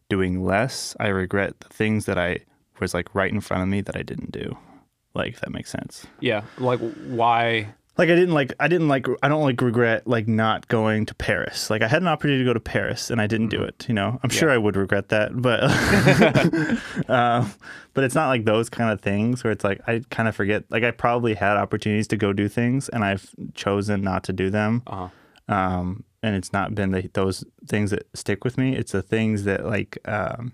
doing 0.09 0.43
less. 0.43 0.95
I 0.99 1.07
regret 1.07 1.59
the 1.61 1.69
things 1.69 2.05
that 2.05 2.17
I 2.17 2.39
was 2.79 2.93
like 2.93 3.13
right 3.15 3.31
in 3.31 3.41
front 3.41 3.63
of 3.63 3.69
me 3.69 3.81
that 3.81 3.95
I 3.95 4.03
didn't 4.03 4.31
do. 4.31 4.57
Like 5.15 5.39
that 5.39 5.51
makes 5.51 5.71
sense. 5.71 6.05
Yeah. 6.19 6.43
Like, 6.57 6.79
why? 7.05 7.73
Like 7.95 8.09
I 8.09 8.15
didn't 8.15 8.33
like 8.33 8.53
I 8.59 8.67
didn't 8.67 8.87
like 8.87 9.05
I 9.21 9.27
don't 9.29 9.43
like 9.43 9.61
regret 9.61 10.07
like 10.07 10.27
not 10.27 10.67
going 10.67 11.05
to 11.05 11.13
Paris. 11.13 11.69
Like 11.69 11.83
I 11.83 11.87
had 11.87 12.01
an 12.01 12.07
opportunity 12.07 12.43
to 12.43 12.49
go 12.49 12.53
to 12.53 12.59
Paris 12.59 13.11
and 13.11 13.21
I 13.21 13.27
didn't 13.27 13.49
do 13.49 13.61
it. 13.61 13.85
You 13.87 13.93
know, 13.93 14.19
I'm 14.23 14.31
sure 14.31 14.49
I 14.49 14.57
would 14.57 14.75
regret 14.75 15.09
that, 15.09 15.39
but 15.39 15.59
uh, 17.07 17.47
but 17.93 18.03
it's 18.03 18.15
not 18.15 18.29
like 18.29 18.45
those 18.45 18.67
kind 18.69 18.91
of 18.91 18.99
things 19.01 19.43
where 19.43 19.51
it's 19.51 19.63
like 19.63 19.79
I 19.87 20.01
kind 20.09 20.27
of 20.27 20.35
forget. 20.35 20.63
Like 20.71 20.83
I 20.83 20.89
probably 20.89 21.35
had 21.35 21.55
opportunities 21.57 22.07
to 22.07 22.17
go 22.17 22.33
do 22.33 22.49
things 22.49 22.89
and 22.89 23.05
I've 23.05 23.29
chosen 23.53 24.01
not 24.01 24.23
to 24.23 24.33
do 24.33 24.49
them. 24.49 24.81
Uh-huh. 24.87 25.09
Um, 25.53 26.03
and 26.23 26.35
it's 26.35 26.51
not 26.51 26.73
been 26.73 26.91
the, 26.91 27.09
those 27.13 27.43
things 27.67 27.91
that 27.91 28.07
stick 28.15 28.43
with 28.43 28.57
me. 28.57 28.75
It's 28.75 28.93
the 28.93 29.03
things 29.03 29.43
that 29.43 29.65
like 29.65 29.99
um, 30.05 30.53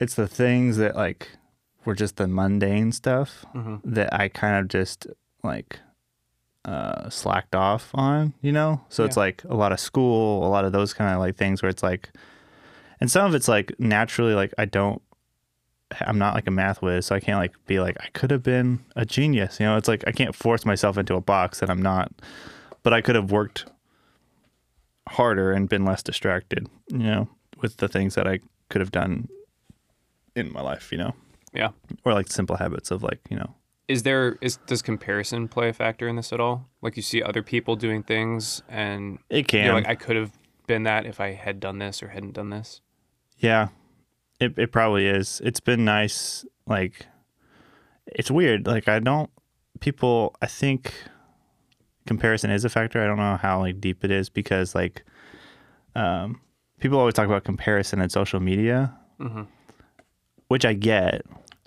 it's 0.00 0.14
the 0.14 0.28
things 0.28 0.78
that 0.78 0.96
like 0.96 1.28
were 1.84 1.94
just 1.94 2.16
the 2.16 2.28
mundane 2.28 2.92
stuff 2.92 3.44
that 3.84 4.14
I 4.14 4.28
kind 4.28 4.56
of 4.56 4.68
just 4.68 5.06
like 5.46 5.80
uh, 6.64 7.08
slacked 7.08 7.54
off 7.54 7.90
on, 7.94 8.34
you 8.42 8.52
know? 8.52 8.80
So 8.88 9.04
it's 9.04 9.16
like 9.16 9.44
a 9.44 9.54
lot 9.54 9.72
of 9.72 9.80
school, 9.80 10.46
a 10.46 10.50
lot 10.50 10.64
of 10.64 10.72
those 10.72 10.92
kind 10.92 11.14
of 11.14 11.20
like 11.20 11.36
things 11.36 11.62
where 11.62 11.70
it's 11.70 11.82
like, 11.82 12.10
and 13.00 13.10
some 13.10 13.26
of 13.26 13.34
it's 13.34 13.48
like 13.48 13.78
naturally, 13.78 14.34
like 14.34 14.52
I 14.58 14.64
don't, 14.64 15.00
I'm 16.00 16.18
not 16.18 16.34
like 16.34 16.48
a 16.48 16.50
math 16.50 16.82
whiz, 16.82 17.06
so 17.06 17.14
I 17.14 17.20
can't 17.20 17.38
like 17.38 17.54
be 17.66 17.78
like, 17.78 17.96
I 18.00 18.08
could 18.14 18.32
have 18.32 18.42
been 18.42 18.84
a 18.96 19.06
genius, 19.06 19.60
you 19.60 19.66
know? 19.66 19.76
It's 19.76 19.88
like 19.88 20.02
I 20.06 20.12
can't 20.12 20.34
force 20.34 20.64
myself 20.64 20.98
into 20.98 21.14
a 21.14 21.20
box 21.20 21.60
that 21.60 21.70
I'm 21.70 21.82
not, 21.82 22.10
but 22.82 22.92
I 22.92 23.00
could 23.00 23.14
have 23.14 23.30
worked 23.30 23.66
harder 25.08 25.52
and 25.52 25.68
been 25.68 25.84
less 25.84 26.02
distracted, 26.02 26.68
you 26.90 26.98
know, 26.98 27.28
with 27.62 27.76
the 27.76 27.88
things 27.88 28.16
that 28.16 28.26
I 28.26 28.40
could 28.70 28.80
have 28.80 28.90
done 28.90 29.28
in 30.34 30.52
my 30.52 30.60
life, 30.60 30.90
you 30.90 30.98
know? 30.98 31.14
Yeah. 31.52 31.70
Or 32.04 32.12
like 32.12 32.30
simple 32.30 32.56
habits 32.56 32.90
of 32.90 33.04
like, 33.04 33.20
you 33.30 33.36
know, 33.36 33.54
Is 33.88 34.02
there 34.02 34.36
is 34.40 34.56
does 34.66 34.82
comparison 34.82 35.46
play 35.48 35.68
a 35.68 35.72
factor 35.72 36.08
in 36.08 36.16
this 36.16 36.32
at 36.32 36.40
all? 36.40 36.68
Like 36.82 36.96
you 36.96 37.02
see 37.02 37.22
other 37.22 37.42
people 37.42 37.76
doing 37.76 38.02
things 38.02 38.62
and 38.68 39.18
it 39.30 39.46
can. 39.46 39.72
like, 39.72 39.86
I 39.86 39.94
could 39.94 40.16
have 40.16 40.32
been 40.66 40.82
that 40.84 41.06
if 41.06 41.20
I 41.20 41.32
had 41.32 41.60
done 41.60 41.78
this 41.78 42.02
or 42.02 42.08
hadn't 42.08 42.32
done 42.34 42.50
this. 42.50 42.80
Yeah, 43.38 43.68
it 44.40 44.58
it 44.58 44.72
probably 44.72 45.06
is. 45.06 45.40
It's 45.44 45.60
been 45.60 45.84
nice. 45.84 46.44
Like, 46.66 47.06
it's 48.06 48.30
weird. 48.30 48.66
Like, 48.66 48.88
I 48.88 48.98
don't. 48.98 49.30
People, 49.78 50.34
I 50.42 50.46
think 50.46 50.92
comparison 52.06 52.50
is 52.50 52.64
a 52.64 52.68
factor. 52.68 53.02
I 53.02 53.06
don't 53.06 53.18
know 53.18 53.36
how 53.36 53.60
like 53.60 53.80
deep 53.80 54.04
it 54.04 54.10
is 54.10 54.28
because 54.28 54.74
like, 54.74 55.04
um, 55.94 56.40
people 56.80 56.98
always 56.98 57.14
talk 57.14 57.26
about 57.26 57.44
comparison 57.44 58.00
in 58.00 58.08
social 58.08 58.40
media, 58.40 58.96
which 60.48 60.64
I 60.64 60.72
get. 60.72 61.22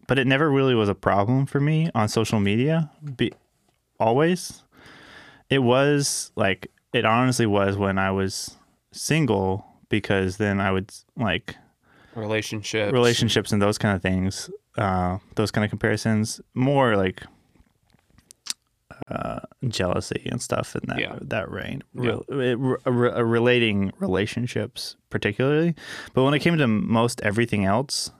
But 0.10 0.18
it 0.20 0.26
never 0.28 0.50
really 0.52 0.74
was 0.76 0.90
a 0.90 0.96
problem 0.96 1.46
for 1.46 1.60
me 1.62 1.90
on 1.96 2.10
social 2.10 2.40
media. 2.40 2.90
Be, 3.16 3.32
always, 4.00 4.64
it 5.50 5.60
was 5.60 6.32
like 6.36 6.68
it 6.94 7.06
honestly 7.06 7.46
was 7.46 7.78
when 7.78 7.98
I 8.00 8.10
was 8.12 8.58
single 8.92 9.66
because 9.88 10.38
then 10.38 10.60
I 10.60 10.72
would 10.72 10.92
like 11.16 11.56
relationships. 12.16 12.92
relationships 12.92 13.52
and 13.54 13.62
those 13.62 13.78
kind 13.78 13.96
of 13.96 14.02
things, 14.02 14.50
uh, 14.78 15.20
those 15.36 15.52
kind 15.52 15.64
of 15.64 15.70
comparisons, 15.70 16.42
more 16.56 16.98
like 16.98 17.22
uh, 19.10 19.40
jealousy 19.68 20.28
and 20.32 20.42
stuff 20.42 20.76
in 20.76 20.82
that 20.88 21.00
Yeah. 21.00 21.18
that 21.22 21.50
reign, 21.52 21.84
Re- 21.94 22.20
it- 22.30 22.58
re- 22.60 22.78
re- 22.86 23.22
relating 23.24 23.92
relationships 24.00 24.96
particularly. 25.10 25.76
But 26.14 26.24
when 26.24 26.34
it 26.34 26.40
came 26.40 26.58
to 26.58 26.68
most 26.68 27.22
everything 27.22 27.66
else, 27.66 28.12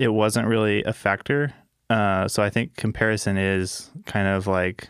it 0.00 0.08
wasn't 0.08 0.48
really 0.48 0.82
a 0.82 0.92
factor. 0.92 1.52
Uh, 1.88 2.26
so 2.26 2.42
I 2.42 2.50
think 2.50 2.74
comparison 2.76 3.36
is 3.36 3.90
kind 4.06 4.26
of 4.26 4.46
like, 4.46 4.88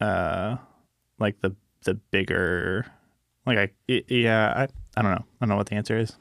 uh, 0.00 0.56
like 1.18 1.40
the 1.40 1.54
the 1.84 1.94
bigger, 1.94 2.86
like 3.46 3.58
I 3.58 3.68
it- 3.88 4.10
yeah 4.10 4.52
I 4.56 4.62
I 4.96 5.02
don't 5.02 5.10
know 5.12 5.24
I 5.40 5.40
don't 5.40 5.48
know 5.50 5.56
what 5.56 5.66
the 5.66 5.74
answer 5.76 5.98
is. 5.98 6.16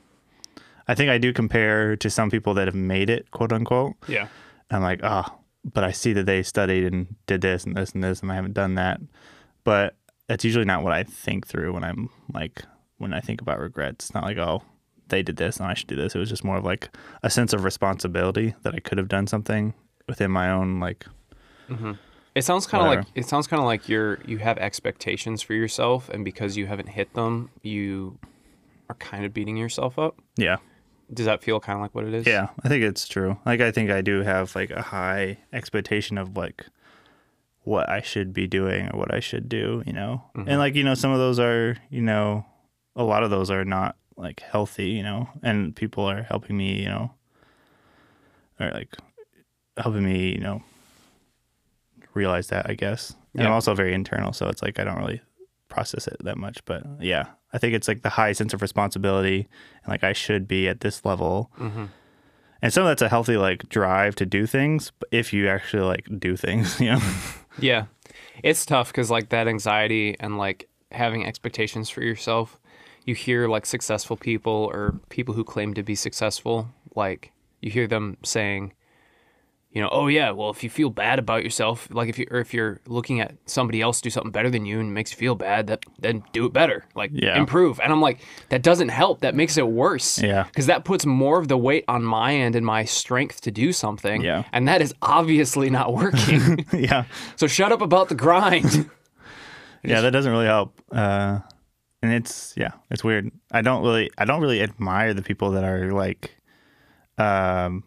I 0.88 0.96
think 0.96 1.10
I 1.10 1.18
do 1.18 1.32
compare 1.32 1.96
to 1.98 2.10
some 2.10 2.30
people 2.30 2.54
that 2.56 2.68
have 2.68 2.76
made 2.76 3.10
it, 3.10 3.32
quote 3.32 3.54
unquote. 3.54 3.94
Yeah. 4.08 4.28
I'm 4.72 4.82
like, 4.82 5.00
oh, 5.04 5.24
but 5.64 5.84
I 5.84 5.92
see 5.92 6.14
that 6.14 6.26
they 6.26 6.44
studied 6.44 6.86
and 6.92 7.16
did 7.28 7.42
this 7.42 7.64
and 7.64 7.76
this 7.78 7.92
and 7.92 8.04
this, 8.04 8.22
and 8.22 8.32
I 8.32 8.36
haven't 8.36 8.54
done 8.54 8.76
that. 8.76 9.00
But 9.64 9.96
that's 10.28 10.44
usually 10.44 10.66
not 10.66 10.84
what 10.84 10.94
I 10.94 11.04
think 11.04 11.46
through 11.48 11.74
when 11.74 11.84
I'm 11.84 12.10
like, 12.34 12.64
when 12.98 13.14
I 13.14 13.20
think 13.20 13.42
about 13.42 13.60
regrets. 13.60 14.06
It's 14.06 14.14
not 14.14 14.24
like, 14.24 14.38
oh, 14.38 14.64
they 15.12 15.22
did 15.22 15.38
this 15.38 15.58
and 15.58 15.68
I 15.68 15.76
should 15.76 15.88
do 15.88 15.96
this. 15.96 16.16
It 16.16 16.20
was 16.20 16.30
just 16.30 16.44
more 16.44 16.58
of 16.58 16.66
like 16.66 16.90
a 17.22 17.30
sense 17.30 17.54
of 17.54 17.64
responsibility 17.64 18.56
that 18.64 18.74
I 18.74 18.80
could 18.80 18.98
have 18.98 19.08
done 19.08 19.28
something 19.28 19.74
within 20.08 20.32
my 20.32 20.50
own, 20.50 20.80
like, 20.80 21.06
mm-hmm. 21.70 21.94
It 22.34 22.44
sounds 22.44 22.66
kind 22.66 22.84
of 22.84 22.90
like 22.90 23.06
it 23.14 23.28
sounds 23.28 23.46
kind 23.46 23.60
of 23.60 23.66
like 23.66 23.90
you're 23.90 24.20
you 24.26 24.38
have 24.38 24.58
expectations 24.58 25.42
for 25.42 25.54
yourself, 25.54 26.08
and 26.08 26.24
because 26.24 26.56
you 26.56 26.66
haven't 26.66 26.88
hit 26.88 27.14
them, 27.14 27.50
you 27.62 28.18
are 28.90 28.96
kind 28.96 29.26
of 29.26 29.34
beating 29.34 29.58
yourself 29.58 30.00
up. 30.00 30.18
yeah. 30.38 30.58
Does 31.14 31.26
that 31.26 31.44
feel 31.44 31.60
kind 31.60 31.76
of 31.76 31.82
like 31.82 31.94
what 31.94 32.06
it 32.06 32.14
is? 32.14 32.26
Yeah, 32.26 32.48
I 32.64 32.70
think 32.70 32.86
it's 32.86 33.06
true. 33.06 33.38
Like 33.46 33.60
I 33.60 33.70
think 33.70 33.92
I 33.92 34.00
do 34.00 34.22
have 34.22 34.56
like 34.56 34.72
a 34.72 34.82
high 34.82 35.40
expectation 35.52 36.18
of 36.18 36.38
like 36.38 36.66
what 37.64 37.90
I 37.90 38.02
should 38.02 38.34
be 38.34 38.48
doing 38.48 38.88
or 38.88 38.98
what 38.98 39.14
I 39.14 39.20
should 39.20 39.50
do, 39.50 39.84
you 39.86 39.92
know. 39.92 40.24
And 40.36 40.48
mm-hmm. 40.48 40.58
like, 40.58 40.76
you 40.76 40.86
know, 40.86 40.94
some 40.94 41.12
of 41.12 41.18
those 41.20 41.38
are, 41.38 41.76
you 41.90 42.02
know, 42.02 42.46
a 42.96 43.04
lot 43.04 43.24
of 43.24 43.30
those 43.30 43.52
are 43.52 43.66
not 43.66 43.98
like 44.18 44.42
healthy, 44.42 44.90
you 44.90 45.04
know, 45.04 45.30
and 45.44 45.76
people 45.76 46.04
are 46.04 46.24
helping 46.24 46.58
me, 46.58 46.80
you 46.80 46.90
know, 46.90 47.12
or 48.60 48.72
like 48.72 48.96
helping 49.78 50.04
me, 50.04 50.32
you 50.32 50.40
know, 50.42 50.64
realize 52.14 52.48
that, 52.48 52.70
I 52.70 52.74
guess. 52.74 53.16
And 53.34 53.48
I'm 53.48 53.54
also 53.54 53.74
very 53.74 53.94
internal, 53.94 54.34
so 54.34 54.48
it's 54.50 54.62
like 54.62 54.80
I 54.80 54.84
don't 54.84 54.98
really 54.98 55.22
process 55.70 56.08
it 56.08 56.18
that 56.24 56.38
much, 56.38 56.64
but 56.66 56.84
yeah, 57.00 57.28
I 57.54 57.58
think 57.58 57.74
it's 57.74 57.88
like 57.88 58.02
the 58.02 58.10
high 58.10 58.34
sense 58.34 58.54
of 58.54 58.62
responsibility 58.62 59.48
and 59.84 59.90
like 59.90 60.04
I 60.04 60.14
should 60.14 60.48
be 60.48 60.68
at 60.68 60.82
this 60.82 61.06
level. 61.06 61.50
Mm-hmm. 61.58 61.86
And 62.62 62.72
some 62.72 62.84
of 62.84 62.90
that's 62.90 63.02
a 63.02 63.10
healthy 63.10 63.38
like 63.38 63.68
drive 63.70 64.16
to 64.16 64.26
do 64.26 64.46
things, 64.46 64.92
but 65.00 65.10
if 65.12 65.34
you 65.34 65.48
actually 65.48 65.84
like 65.84 66.08
do 66.20 66.36
things, 66.36 66.80
you 66.82 66.92
know. 66.92 67.00
Yeah. 67.60 67.86
It's 68.44 68.66
tough 68.66 68.90
because 68.90 69.10
like 69.10 69.30
that 69.30 69.48
anxiety 69.48 70.16
and 70.20 70.38
like 70.38 70.70
having 70.92 71.26
expectations 71.26 71.90
for 71.90 72.04
yourself, 72.04 72.60
you 73.06 73.16
hear 73.16 73.48
like 73.48 73.66
successful 73.66 74.16
people 74.18 74.70
or 74.74 75.00
people 75.10 75.34
who 75.34 75.44
claim 75.44 75.74
to 75.74 75.84
be 75.84 75.96
successful, 75.96 76.68
like 76.96 77.32
you 77.62 77.72
hear 77.72 77.88
them 77.88 78.18
saying, 78.24 78.74
you 79.72 79.82
know, 79.82 79.88
oh 79.92 80.08
yeah, 80.08 80.32
well 80.32 80.50
if 80.50 80.64
you 80.66 80.70
feel 80.70 80.90
bad 80.90 81.18
about 81.18 81.44
yourself, 81.46 81.88
like 81.92 82.10
if 82.10 82.20
you 82.20 82.28
or 82.30 82.40
if 82.40 82.54
you're 82.54 82.82
looking 82.88 83.22
at 83.22 83.36
somebody 83.46 83.82
else 83.82 84.02
do 84.02 84.10
something 84.10 84.32
better 84.32 84.50
than 84.50 84.66
you 84.66 84.80
and 84.82 84.90
it 84.90 84.92
makes 84.92 85.12
you 85.12 85.18
feel 85.18 85.34
bad, 85.34 85.68
that 85.68 85.84
then 85.98 86.24
do 86.34 86.46
it 86.46 86.52
better, 86.52 86.84
like 86.94 87.10
Yeah. 87.14 87.38
improve. 87.38 87.80
And 87.80 87.92
I'm 87.94 88.02
like, 88.02 88.20
that 88.50 88.64
doesn't 88.64 88.90
help. 88.90 89.22
That 89.22 89.34
makes 89.34 89.58
it 89.58 89.68
worse. 89.68 90.22
Yeah. 90.22 90.44
because 90.44 90.66
that 90.66 90.84
puts 90.84 91.06
more 91.06 91.40
of 91.40 91.48
the 91.48 91.58
weight 91.58 91.86
on 91.88 92.04
my 92.04 92.34
end 92.36 92.56
and 92.58 92.66
my 92.66 92.84
strength 92.84 93.40
to 93.42 93.52
do 93.52 93.72
something. 93.72 94.22
Yeah. 94.22 94.44
and 94.52 94.68
that 94.68 94.82
is 94.82 94.94
obviously 95.02 95.70
not 95.70 95.94
working. 95.94 96.66
yeah. 96.74 97.06
So 97.38 97.48
shut 97.48 97.72
up 97.72 97.82
about 97.82 98.10
the 98.10 98.16
grind. 98.16 98.90
Yeah, 99.84 100.02
that 100.02 100.12
doesn't 100.12 100.32
really 100.32 100.46
help. 100.46 100.80
Uh 100.92 101.40
and 102.02 102.12
it's 102.14 102.54
yeah, 102.58 102.72
it's 102.90 103.04
weird. 103.04 103.32
I 103.52 103.62
don't 103.62 103.82
really 103.84 104.10
I 104.18 104.26
don't 104.26 104.42
really 104.42 104.62
admire 104.62 105.14
the 105.14 105.22
people 105.22 105.52
that 105.52 105.64
are 105.64 105.92
like 105.92 106.36
um 107.18 107.84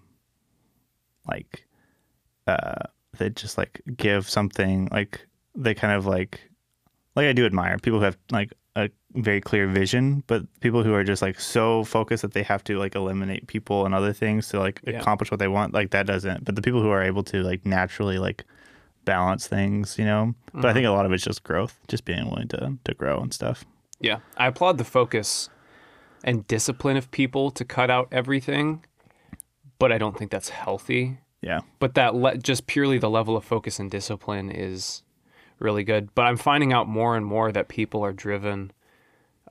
like 1.26 1.66
uh 2.46 2.74
that 3.18 3.36
just 3.36 3.56
like 3.58 3.80
give 3.96 4.28
something 4.28 4.88
like 4.90 5.26
they 5.54 5.74
kind 5.74 5.94
of 5.94 6.06
like 6.06 6.40
like 7.16 7.26
I 7.26 7.32
do 7.32 7.46
admire 7.46 7.78
people 7.78 7.98
who 8.00 8.04
have 8.04 8.16
like 8.30 8.52
a 8.76 8.90
very 9.14 9.40
clear 9.40 9.68
vision, 9.68 10.24
but 10.26 10.42
people 10.58 10.82
who 10.82 10.92
are 10.94 11.04
just 11.04 11.22
like 11.22 11.38
so 11.38 11.84
focused 11.84 12.22
that 12.22 12.32
they 12.32 12.42
have 12.42 12.64
to 12.64 12.76
like 12.76 12.96
eliminate 12.96 13.46
people 13.46 13.86
and 13.86 13.94
other 13.94 14.12
things 14.12 14.48
to 14.48 14.58
like 14.58 14.80
Yeah. 14.84 14.98
accomplish 14.98 15.30
what 15.30 15.38
they 15.38 15.46
want, 15.46 15.72
like 15.72 15.90
that 15.90 16.06
doesn't. 16.06 16.44
But 16.44 16.56
the 16.56 16.62
people 16.62 16.82
who 16.82 16.90
are 16.90 17.02
able 17.02 17.22
to 17.24 17.42
like 17.44 17.64
naturally 17.64 18.18
like 18.18 18.44
balance 19.04 19.46
things, 19.46 19.96
you 19.96 20.04
know. 20.04 20.34
But 20.52 20.66
I 20.66 20.72
think 20.72 20.86
a 20.86 20.90
lot 20.90 21.06
of 21.06 21.12
it's 21.12 21.22
just 21.22 21.44
growth, 21.44 21.78
just 21.86 22.04
being 22.04 22.28
willing 22.28 22.48
to 22.48 22.76
to 22.82 22.94
grow 22.94 23.20
and 23.20 23.32
stuff. 23.32 23.64
Yeah, 24.04 24.18
I 24.36 24.46
applaud 24.48 24.78
the 24.78 24.84
focus 24.84 25.48
and 26.22 26.46
discipline 26.46 26.96
of 26.96 27.10
people 27.10 27.50
to 27.52 27.64
cut 27.64 27.90
out 27.90 28.08
everything, 28.12 28.84
but 29.78 29.90
I 29.92 29.98
don't 29.98 30.16
think 30.16 30.30
that's 30.30 30.50
healthy. 30.50 31.18
Yeah. 31.40 31.60
But 31.78 31.94
that 31.94 32.14
le- 32.14 32.38
just 32.38 32.66
purely 32.66 32.98
the 32.98 33.10
level 33.10 33.36
of 33.36 33.44
focus 33.44 33.78
and 33.78 33.90
discipline 33.90 34.50
is 34.50 35.02
really 35.58 35.84
good. 35.84 36.14
But 36.14 36.22
I'm 36.22 36.36
finding 36.38 36.72
out 36.72 36.88
more 36.88 37.16
and 37.16 37.26
more 37.26 37.52
that 37.52 37.68
people 37.68 38.02
are 38.04 38.12
driven. 38.12 38.72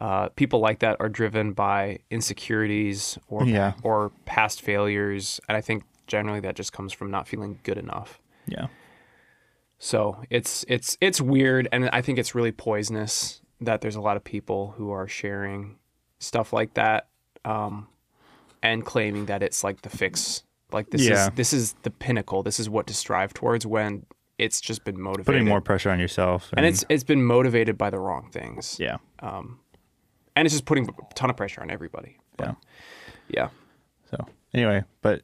Uh, 0.01 0.29
people 0.29 0.59
like 0.59 0.79
that 0.79 0.97
are 0.99 1.09
driven 1.09 1.53
by 1.53 1.99
insecurities 2.09 3.17
or 3.27 3.45
Yeah. 3.45 3.73
or 3.83 4.11
past 4.25 4.61
failures, 4.61 5.39
and 5.47 5.55
I 5.55 5.61
think 5.61 5.83
generally 6.07 6.39
that 6.41 6.55
just 6.55 6.73
comes 6.73 6.91
from 6.93 7.11
not 7.11 7.27
feeling 7.27 7.59
good 7.63 7.77
enough. 7.77 8.19
Yeah. 8.47 8.67
So 9.77 10.17
it's 10.31 10.65
it's 10.67 10.97
it's 10.99 11.21
weird, 11.21 11.67
and 11.71 11.89
I 11.93 12.01
think 12.01 12.17
it's 12.17 12.33
really 12.33 12.51
poisonous 12.51 13.41
that 13.61 13.81
there's 13.81 13.95
a 13.95 14.01
lot 14.01 14.17
of 14.17 14.23
people 14.23 14.73
who 14.77 14.91
are 14.91 15.07
sharing 15.07 15.77
stuff 16.19 16.53
like 16.53 16.73
that, 16.75 17.07
um, 17.45 17.87
and 18.61 18.85
claiming 18.85 19.25
that 19.27 19.43
it's 19.43 19.63
like 19.63 19.81
the 19.81 19.89
fix. 19.89 20.43
Like 20.71 20.89
this 20.89 21.01
Yeah. 21.01 21.27
is 21.27 21.29
this 21.35 21.53
is 21.53 21.73
the 21.83 21.91
pinnacle. 21.91 22.43
This 22.43 22.59
is 22.59 22.69
what 22.69 22.87
to 22.87 22.93
strive 22.93 23.33
towards 23.33 23.65
when 23.65 24.05
it's 24.39 24.59
just 24.59 24.83
been 24.83 24.99
motivated. 24.99 25.25
Putting 25.27 25.47
more 25.47 25.61
pressure 25.61 25.89
on 25.91 25.99
yourself. 25.99 26.49
and 26.57 26.65
it's 26.65 26.83
it's 26.89 27.03
been 27.03 27.23
motivated 27.23 27.77
by 27.77 27.89
the 27.89 27.99
wrong 27.99 28.29
things. 28.31 28.77
yeah. 28.79 28.97
and 29.21 30.45
it's 30.47 30.53
just 30.53 30.65
putting 30.65 30.87
a 30.89 31.13
ton 31.13 31.29
of 31.29 31.37
pressure 31.37 31.61
on 31.61 31.69
everybody. 31.69 32.17
Yeah. 32.39 32.53
Yeah, 33.29 33.49
So 34.09 34.25
anyway, 34.53 34.83
but 35.01 35.21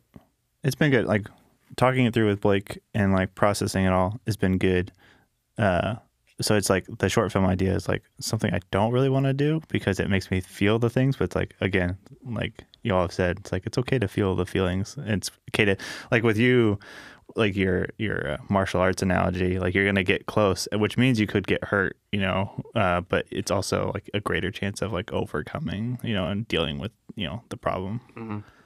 it's 0.64 0.76
been 0.76 0.92
good. 0.92 1.06
Like 1.06 1.28
talking 1.76 2.06
it 2.06 2.14
through 2.14 2.28
with 2.28 2.42
Blake 2.42 2.80
and 2.94 3.12
like 3.14 3.34
processing 3.36 3.86
it 3.86 3.92
all 3.92 4.20
has 4.28 4.38
been 4.38 4.58
good. 4.58 4.92
Uh, 5.58 5.96
so 6.42 6.56
it's 6.56 6.70
like 6.70 6.86
the 7.00 7.10
short 7.10 7.32
film 7.32 7.46
idea 7.46 7.76
is 7.76 7.88
like 7.88 8.04
something 8.20 8.54
I 8.54 8.60
don't 8.72 8.92
really 8.92 9.10
want 9.10 9.26
to 9.26 9.34
do 9.34 9.62
because 9.68 10.00
it 10.00 10.10
makes 10.10 10.32
me 10.32 10.40
feel 10.40 10.80
the 10.80 10.90
things. 10.90 11.18
But 11.18 11.26
it's 11.26 11.36
like 11.36 11.56
again, 11.60 11.98
like 12.24 12.64
you 12.84 12.96
all 12.96 13.02
have 13.02 13.12
said, 13.14 13.40
it's 13.40 13.52
like 13.52 13.66
it's 13.66 13.78
okay 13.78 14.00
to 14.00 14.08
feel 14.08 14.36
the 14.36 14.46
feelings. 14.46 14.96
It's 15.00 15.32
okay 15.52 15.66
to 15.66 15.78
like 16.12 16.24
with 16.24 16.38
you, 16.38 16.80
like 17.36 17.56
your 17.56 17.88
your 17.98 18.34
uh, 18.34 18.38
martial 18.50 18.80
arts 18.80 19.02
analogy. 19.02 19.60
Like 19.60 19.74
you're 19.74 19.86
gonna 19.86 20.04
get 20.04 20.28
close, 20.28 20.68
which 20.74 20.98
means 20.98 21.20
you 21.20 21.28
could 21.28 21.46
get 21.46 21.64
hurt. 21.64 21.98
You 22.12 22.22
know, 22.22 22.64
uh, 22.76 23.02
but 23.02 23.26
it's 23.32 23.52
also 23.52 23.92
like 23.94 24.10
a 24.14 24.20
greater 24.20 24.52
chance 24.52 24.82
of 24.82 24.94
like 24.94 25.12
overcoming. 25.12 26.00
You 26.04 26.14
know, 26.14 26.28
and 26.28 26.48
dealing 26.48 26.80
with 26.80 26.92
you 27.16 27.28
know 27.28 27.44
the 27.50 27.58
problem. 27.58 28.02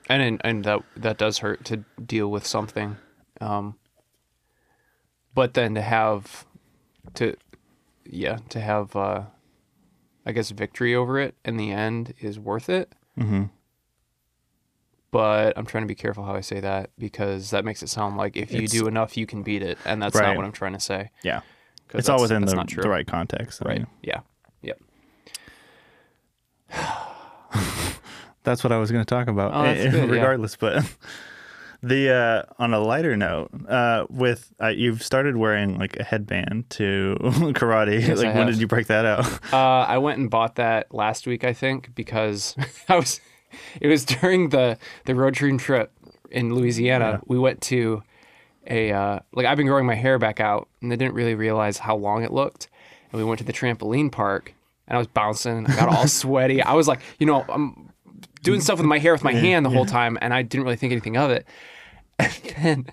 and 0.10 0.22
and, 0.22 0.42
and 0.44 0.64
that 0.66 0.84
that 0.98 1.18
does 1.18 1.40
hurt 1.40 1.66
to 1.66 1.78
deal 2.06 2.30
with 2.30 2.46
something, 2.46 2.98
um, 3.42 3.76
but 5.34 5.56
then 5.56 5.74
to 5.76 5.82
have 5.82 6.46
to 7.16 7.36
yeah 8.06 8.38
to 8.50 8.60
have 8.60 8.96
uh, 8.96 9.24
I 10.26 10.32
guess 10.32 10.50
victory 10.52 10.96
over 10.96 11.20
it 11.20 11.36
in 11.46 11.58
the 11.58 11.72
end 11.72 12.14
is 12.20 12.40
worth 12.40 12.70
it. 12.70 12.94
Mm-hmm. 13.20 13.44
But 15.12 15.56
I'm 15.58 15.66
trying 15.68 15.84
to 15.84 15.88
be 15.88 15.94
careful 15.96 16.24
how 16.26 16.34
I 16.34 16.42
say 16.42 16.60
that 16.60 16.90
because 16.98 17.52
that 17.52 17.64
makes 17.64 17.84
it 17.84 17.90
sound 17.90 18.18
like 18.18 18.36
if 18.36 18.52
you 18.52 18.64
It's- 18.64 18.72
do 18.72 18.88
enough, 18.88 19.16
you 19.16 19.26
can 19.28 19.44
beat 19.44 19.62
it, 19.62 19.78
and 19.86 20.02
that's 20.02 20.16
Right. 20.16 20.28
not 20.28 20.38
what 20.38 20.46
I'm 20.46 20.52
trying 20.52 20.74
to 20.74 20.80
say. 20.80 21.12
Yeah, 21.24 21.42
It's 21.94 22.10
all 22.10 22.20
within 22.22 22.44
the, 22.46 22.66
the 22.82 22.90
right 22.90 23.06
context. 23.06 23.62
I 23.64 23.68
Right. 23.70 23.78
mean, 23.80 23.88
Yeah. 24.02 24.22
Yep. 24.64 24.80
that's 28.44 28.64
what 28.64 28.72
I 28.72 28.78
was 28.78 28.92
going 28.92 29.02
to 29.06 29.06
talk 29.06 29.28
about, 29.28 29.54
Oh, 29.54 29.62
eh, 29.64 29.90
good, 29.92 30.06
yeah. 30.10 30.12
regardless. 30.16 30.56
But 30.56 30.84
the 31.84 32.10
uh, 32.10 32.54
on 32.58 32.74
a 32.74 32.80
lighter 32.80 33.16
note, 33.18 33.52
uh, 33.68 34.06
with 34.10 34.54
uh, 34.62 34.70
you've 34.70 35.04
started 35.04 35.36
wearing 35.36 35.78
like 35.78 35.98
a 35.98 36.04
headband 36.04 36.70
to 36.72 37.18
karate. 37.22 38.02
Yes, 38.02 38.18
like 38.18 38.28
I 38.28 38.30
when 38.30 38.48
have. 38.48 38.56
did 38.56 38.62
you 38.62 38.68
break 38.68 38.88
that 38.88 39.06
out? 39.06 39.26
Uh, 39.54 39.86
I 39.88 39.98
went 40.00 40.18
and 40.18 40.30
bought 40.30 40.56
that 40.56 40.94
last 40.94 41.28
week, 41.28 41.44
I 41.44 41.54
think, 41.54 41.94
because 41.94 42.56
I 42.90 42.96
was. 42.96 43.20
It 43.80 43.88
was 43.88 44.04
during 44.04 44.50
the 44.50 44.80
the 45.06 45.14
road 45.14 45.36
train 45.36 45.60
trip 45.60 45.92
in 46.32 46.56
Louisiana, 46.56 47.22
we 47.28 47.38
went 47.38 47.62
to 47.64 48.02
a 48.68 48.92
uh, 48.92 49.20
like 49.34 49.46
I've 49.46 49.58
been 49.58 49.68
growing 49.68 49.86
my 49.86 49.96
hair 49.96 50.18
back 50.18 50.40
out, 50.40 50.70
and 50.82 50.92
they 50.92 50.96
didn't 50.96 51.14
really 51.14 51.36
realize 51.36 51.78
how 51.78 51.96
long 51.96 52.24
it 52.24 52.32
looked. 52.32 52.70
And 53.12 53.22
we 53.22 53.26
went 53.26 53.38
to 53.40 53.46
the 53.46 53.54
trampoline 53.54 54.12
park, 54.12 54.56
and 54.88 54.96
I 54.96 54.98
was 54.98 55.08
bouncing, 55.08 55.58
and 55.58 55.68
I 55.68 55.76
got 55.76 55.90
all 55.90 56.08
sweaty. 56.08 56.64
I 56.64 56.74
was 56.74 56.88
like, 56.88 57.02
you 57.20 57.28
know, 57.28 57.46
I'm 57.48 57.92
doing 58.42 58.62
stuff 58.62 58.80
with 58.80 58.88
my 58.88 58.98
hair 58.98 59.14
with 59.14 59.24
my 59.24 59.34
hand 59.34 59.66
the 59.66 59.70
whole 59.70 59.86
time, 59.86 60.18
and 60.22 60.34
I 60.34 60.42
didn't 60.42 60.64
really 60.64 60.78
think 60.78 60.92
anything 60.92 61.18
of 61.18 61.30
it. 61.30 61.46
And 62.24 62.56
then 62.64 62.86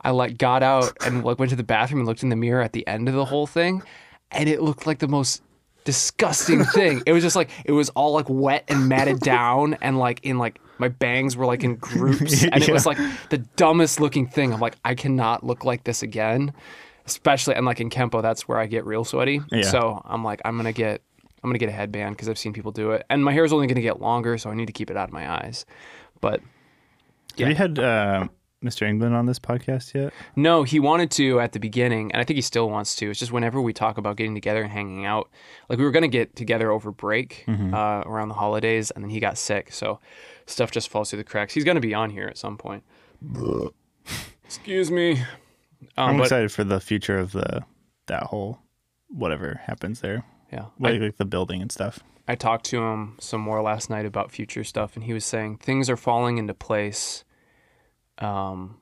I 0.00 0.10
like 0.10 0.38
got 0.38 0.62
out 0.62 0.96
and 1.04 1.24
like 1.24 1.38
went 1.38 1.50
to 1.50 1.56
the 1.56 1.62
bathroom 1.62 2.00
and 2.00 2.08
looked 2.08 2.22
in 2.22 2.28
the 2.28 2.36
mirror 2.36 2.62
at 2.62 2.72
the 2.72 2.86
end 2.86 3.08
of 3.08 3.14
the 3.14 3.24
whole 3.24 3.46
thing, 3.46 3.82
and 4.30 4.48
it 4.48 4.62
looked 4.62 4.86
like 4.86 4.98
the 4.98 5.08
most 5.08 5.42
disgusting 5.84 6.64
thing. 6.74 7.02
It 7.06 7.12
was 7.12 7.22
just 7.22 7.36
like 7.36 7.50
it 7.64 7.72
was 7.72 7.88
all 7.90 8.12
like 8.12 8.26
wet 8.28 8.64
and 8.68 8.88
matted 8.88 9.20
down, 9.20 9.74
and 9.80 9.98
like 9.98 10.20
in 10.24 10.38
like 10.38 10.60
my 10.78 10.88
bangs 10.88 11.36
were 11.36 11.46
like 11.46 11.62
in 11.64 11.76
groups, 11.76 12.42
and 12.52 12.62
it 12.62 12.72
was 12.72 12.86
like 12.86 12.98
the 13.30 13.38
dumbest 13.56 14.00
looking 14.00 14.26
thing. 14.26 14.52
I'm 14.52 14.60
like, 14.60 14.76
I 14.84 14.94
cannot 14.94 15.44
look 15.44 15.64
like 15.64 15.84
this 15.84 16.02
again, 16.02 16.52
especially 17.06 17.54
and 17.54 17.66
like 17.66 17.80
in 17.80 17.90
kempo, 17.90 18.22
that's 18.22 18.48
where 18.48 18.58
I 18.58 18.66
get 18.66 18.84
real 18.84 19.04
sweaty. 19.04 19.40
Yeah. 19.50 19.62
So 19.62 20.02
I'm 20.04 20.24
like, 20.24 20.40
I'm 20.44 20.56
gonna 20.56 20.72
get. 20.72 21.02
I'm 21.44 21.50
gonna 21.50 21.58
get 21.58 21.70
a 21.70 21.72
headband 21.72 22.14
because 22.14 22.28
I've 22.28 22.38
seen 22.38 22.52
people 22.52 22.70
do 22.70 22.92
it, 22.92 23.04
and 23.10 23.24
my 23.24 23.32
hair 23.32 23.44
is 23.44 23.52
only 23.52 23.66
gonna 23.66 23.80
get 23.80 24.00
longer, 24.00 24.38
so 24.38 24.48
I 24.48 24.54
need 24.54 24.66
to 24.66 24.72
keep 24.72 24.92
it 24.92 24.96
out 24.96 25.08
of 25.08 25.12
my 25.12 25.28
eyes. 25.28 25.66
But 26.20 26.40
yeah. 27.34 27.48
We 27.48 27.54
had 27.54 27.80
uh, 27.80 28.28
Mr. 28.62 28.86
England 28.86 29.14
on 29.14 29.26
this 29.26 29.38
podcast 29.38 29.94
yet? 29.94 30.12
No, 30.36 30.62
he 30.62 30.80
wanted 30.80 31.10
to 31.12 31.40
at 31.40 31.52
the 31.52 31.58
beginning, 31.58 32.12
and 32.12 32.20
I 32.20 32.24
think 32.24 32.36
he 32.36 32.42
still 32.42 32.68
wants 32.70 32.96
to. 32.96 33.10
It's 33.10 33.18
just 33.18 33.32
whenever 33.32 33.60
we 33.60 33.72
talk 33.72 33.98
about 33.98 34.16
getting 34.16 34.34
together 34.34 34.62
and 34.62 34.70
hanging 34.70 35.04
out, 35.04 35.30
like 35.68 35.78
we 35.78 35.84
were 35.84 35.90
going 35.90 36.02
to 36.02 36.08
get 36.08 36.36
together 36.36 36.70
over 36.70 36.92
break 36.92 37.44
uh, 37.48 38.02
around 38.06 38.28
the 38.28 38.34
holidays, 38.34 38.90
and 38.90 39.04
then 39.04 39.10
he 39.10 39.20
got 39.20 39.36
sick, 39.38 39.72
so 39.72 40.00
stuff 40.46 40.70
just 40.70 40.88
falls 40.88 41.10
through 41.10 41.18
the 41.18 41.24
cracks. 41.24 41.54
He's 41.54 41.64
going 41.64 41.76
to 41.76 41.80
be 41.80 41.94
on 41.94 42.10
here 42.10 42.28
at 42.28 42.38
some 42.38 42.56
point. 42.56 42.84
Excuse 44.44 44.90
me. 44.90 45.22
Um, 45.96 46.10
I'm 46.10 46.16
but 46.18 46.24
excited 46.24 46.52
for 46.52 46.64
the 46.64 46.80
future 46.80 47.18
of 47.18 47.32
the 47.32 47.64
that 48.06 48.24
whole 48.24 48.60
whatever 49.08 49.60
happens 49.64 50.00
there, 50.00 50.24
yeah, 50.52 50.66
like, 50.78 50.94
I, 50.94 50.98
like 50.98 51.16
the 51.16 51.24
building 51.24 51.60
and 51.60 51.70
stuff. 51.70 52.00
I 52.28 52.34
talked 52.34 52.64
to 52.66 52.82
him 52.82 53.16
some 53.20 53.40
more 53.40 53.62
last 53.62 53.90
night 53.90 54.06
about 54.06 54.30
future 54.30 54.64
stuff, 54.64 54.94
and 54.94 55.04
he 55.04 55.12
was 55.12 55.24
saying 55.24 55.58
things 55.58 55.90
are 55.90 55.96
falling 55.96 56.38
into 56.38 56.54
place. 56.54 57.24
Um, 58.18 58.78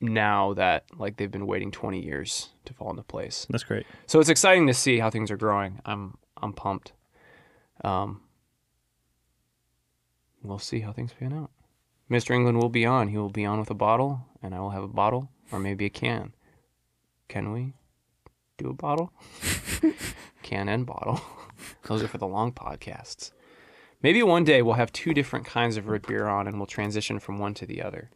now 0.00 0.54
that 0.54 0.84
like 0.96 1.16
they've 1.16 1.30
been 1.30 1.46
waiting 1.46 1.70
20 1.70 2.02
years 2.02 2.50
to 2.64 2.72
fall 2.72 2.90
into 2.90 3.02
place. 3.02 3.46
That's 3.50 3.64
great. 3.64 3.86
So 4.06 4.18
it's 4.18 4.28
exciting 4.28 4.66
to 4.66 4.74
see 4.74 4.98
how 4.98 5.10
things 5.10 5.30
are 5.30 5.36
growing. 5.36 5.80
I'm 5.84 6.16
I'm 6.36 6.52
pumped. 6.52 6.92
Um, 7.84 8.22
we'll 10.42 10.58
see 10.58 10.80
how 10.80 10.92
things 10.92 11.12
pan 11.12 11.32
out. 11.32 11.50
Mr. 12.10 12.34
England 12.34 12.58
will 12.58 12.68
be 12.68 12.84
on. 12.84 13.08
He 13.08 13.18
will 13.18 13.30
be 13.30 13.44
on 13.44 13.60
with 13.60 13.70
a 13.70 13.74
bottle, 13.74 14.26
and 14.42 14.54
I 14.54 14.60
will 14.60 14.70
have 14.70 14.82
a 14.82 14.88
bottle 14.88 15.30
or 15.52 15.58
maybe 15.58 15.86
a 15.86 15.90
can. 15.90 16.34
Can 17.28 17.52
we 17.52 17.74
do 18.58 18.70
a 18.70 18.74
bottle? 18.74 19.12
can 20.42 20.68
and 20.68 20.86
bottle. 20.86 21.20
Those 21.84 22.02
are 22.02 22.08
for 22.08 22.18
the 22.18 22.26
long 22.26 22.52
podcasts. 22.52 23.30
Maybe 24.02 24.22
one 24.22 24.44
day 24.44 24.62
we'll 24.62 24.74
have 24.74 24.92
two 24.92 25.12
different 25.12 25.44
kinds 25.46 25.76
of 25.76 25.86
root 25.86 26.06
beer 26.06 26.26
on, 26.26 26.46
and 26.46 26.56
we'll 26.58 26.66
transition 26.66 27.18
from 27.18 27.38
one 27.38 27.54
to 27.54 27.66
the 27.66 27.82
other. 27.82 28.10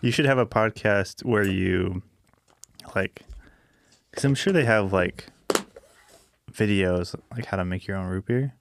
You 0.00 0.10
should 0.10 0.24
have 0.24 0.38
a 0.38 0.46
podcast 0.46 1.24
where 1.24 1.44
you 1.44 2.02
like, 2.94 3.22
because 4.10 4.24
I'm 4.24 4.34
sure 4.34 4.52
they 4.52 4.64
have 4.64 4.92
like 4.92 5.26
videos 6.52 7.14
like 7.32 7.46
how 7.46 7.58
to 7.58 7.64
make 7.64 7.86
your 7.86 7.96
own 7.96 8.06
root 8.06 8.26
beer. 8.26 8.54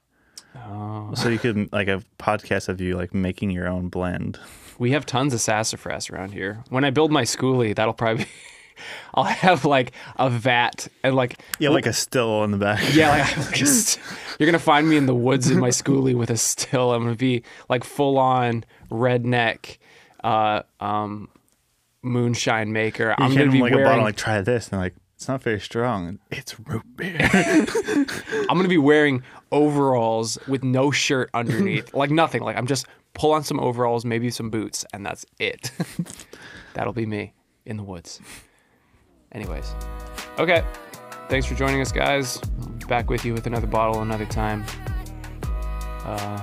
Oh. 0.55 1.13
So 1.15 1.30
you 1.30 1.39
could 1.39 1.71
like 1.71 1.88
a 1.88 2.01
podcast 2.19 2.69
of 2.69 2.80
you 2.82 2.95
like 2.95 3.13
making 3.13 3.51
your 3.51 3.67
own 3.67 3.89
blend. 3.89 4.39
We 4.78 4.91
have 4.91 5.05
tons 5.05 5.34
of 5.34 5.41
sassafras 5.41 6.09
around 6.09 6.34
here. 6.34 6.63
When 6.69 6.84
I 6.84 6.89
build 6.89 7.11
my 7.11 7.23
schoolie, 7.23 7.76
that'll 7.76 7.93
probably. 7.93 8.28
I'll 9.13 9.23
have 9.23 9.65
like 9.65 9.91
a 10.17 10.30
vat 10.30 10.88
and 11.03 11.15
like 11.15 11.39
Yeah, 11.59 11.69
like 11.69 11.86
a 11.86 11.93
still 11.93 12.43
in 12.43 12.51
the 12.51 12.57
back. 12.57 12.82
yeah, 12.93 13.09
like, 13.09 13.38
like 13.47 13.53
just 13.55 13.99
you're 14.39 14.47
gonna 14.47 14.59
find 14.59 14.88
me 14.89 14.97
in 14.97 15.05
the 15.05 15.15
woods 15.15 15.49
in 15.49 15.59
my 15.59 15.69
schoolie 15.69 16.15
with 16.15 16.30
a 16.30 16.38
still. 16.38 16.93
I'm 16.93 17.03
gonna 17.03 17.15
be 17.15 17.43
like 17.69 17.84
full 17.84 18.17
on 18.17 18.63
redneck, 18.91 19.78
uh, 20.23 20.63
um, 20.80 21.30
moonshine 22.01 22.71
maker. 22.71 23.15
You 23.17 23.26
I'm 23.26 23.34
gonna 23.36 23.51
be 23.51 23.61
like 23.61 23.71
a 23.71 23.76
wearing 23.76 23.89
bottle, 23.89 24.03
like 24.03 24.15
try 24.17 24.41
this, 24.41 24.65
and 24.65 24.73
they're 24.73 24.80
like 24.86 24.95
it's 25.15 25.28
not 25.28 25.41
very 25.41 25.59
strong. 25.61 26.19
It's 26.30 26.59
root 26.59 26.84
beer. 26.97 27.17
I'm 27.32 28.57
gonna 28.57 28.67
be 28.67 28.78
wearing 28.78 29.23
overalls 29.51 30.38
with 30.47 30.63
no 30.63 30.91
shirt 30.91 31.30
underneath, 31.34 31.93
like 31.93 32.11
nothing. 32.11 32.41
Like 32.43 32.57
I'm 32.57 32.67
just 32.67 32.86
pull 33.13 33.32
on 33.32 33.43
some 33.43 33.59
overalls, 33.61 34.03
maybe 34.03 34.30
some 34.30 34.49
boots, 34.49 34.86
and 34.93 35.05
that's 35.05 35.26
it. 35.39 35.71
That'll 36.73 36.91
be 36.93 37.05
me 37.05 37.34
in 37.65 37.78
the 37.78 37.84
woods. 37.84 38.19
Anyways, 39.36 39.75
okay. 40.39 40.65
Thanks 41.29 41.45
for 41.45 41.55
joining 41.55 41.81
us, 41.81 41.91
guys. 41.91 42.38
Back 42.88 43.09
with 43.09 43.25
you 43.25 43.33
with 43.33 43.45
another 43.45 43.67
bottle 43.67 44.01
another 44.01 44.25
time. 44.25 44.63
Uh, 46.05 46.39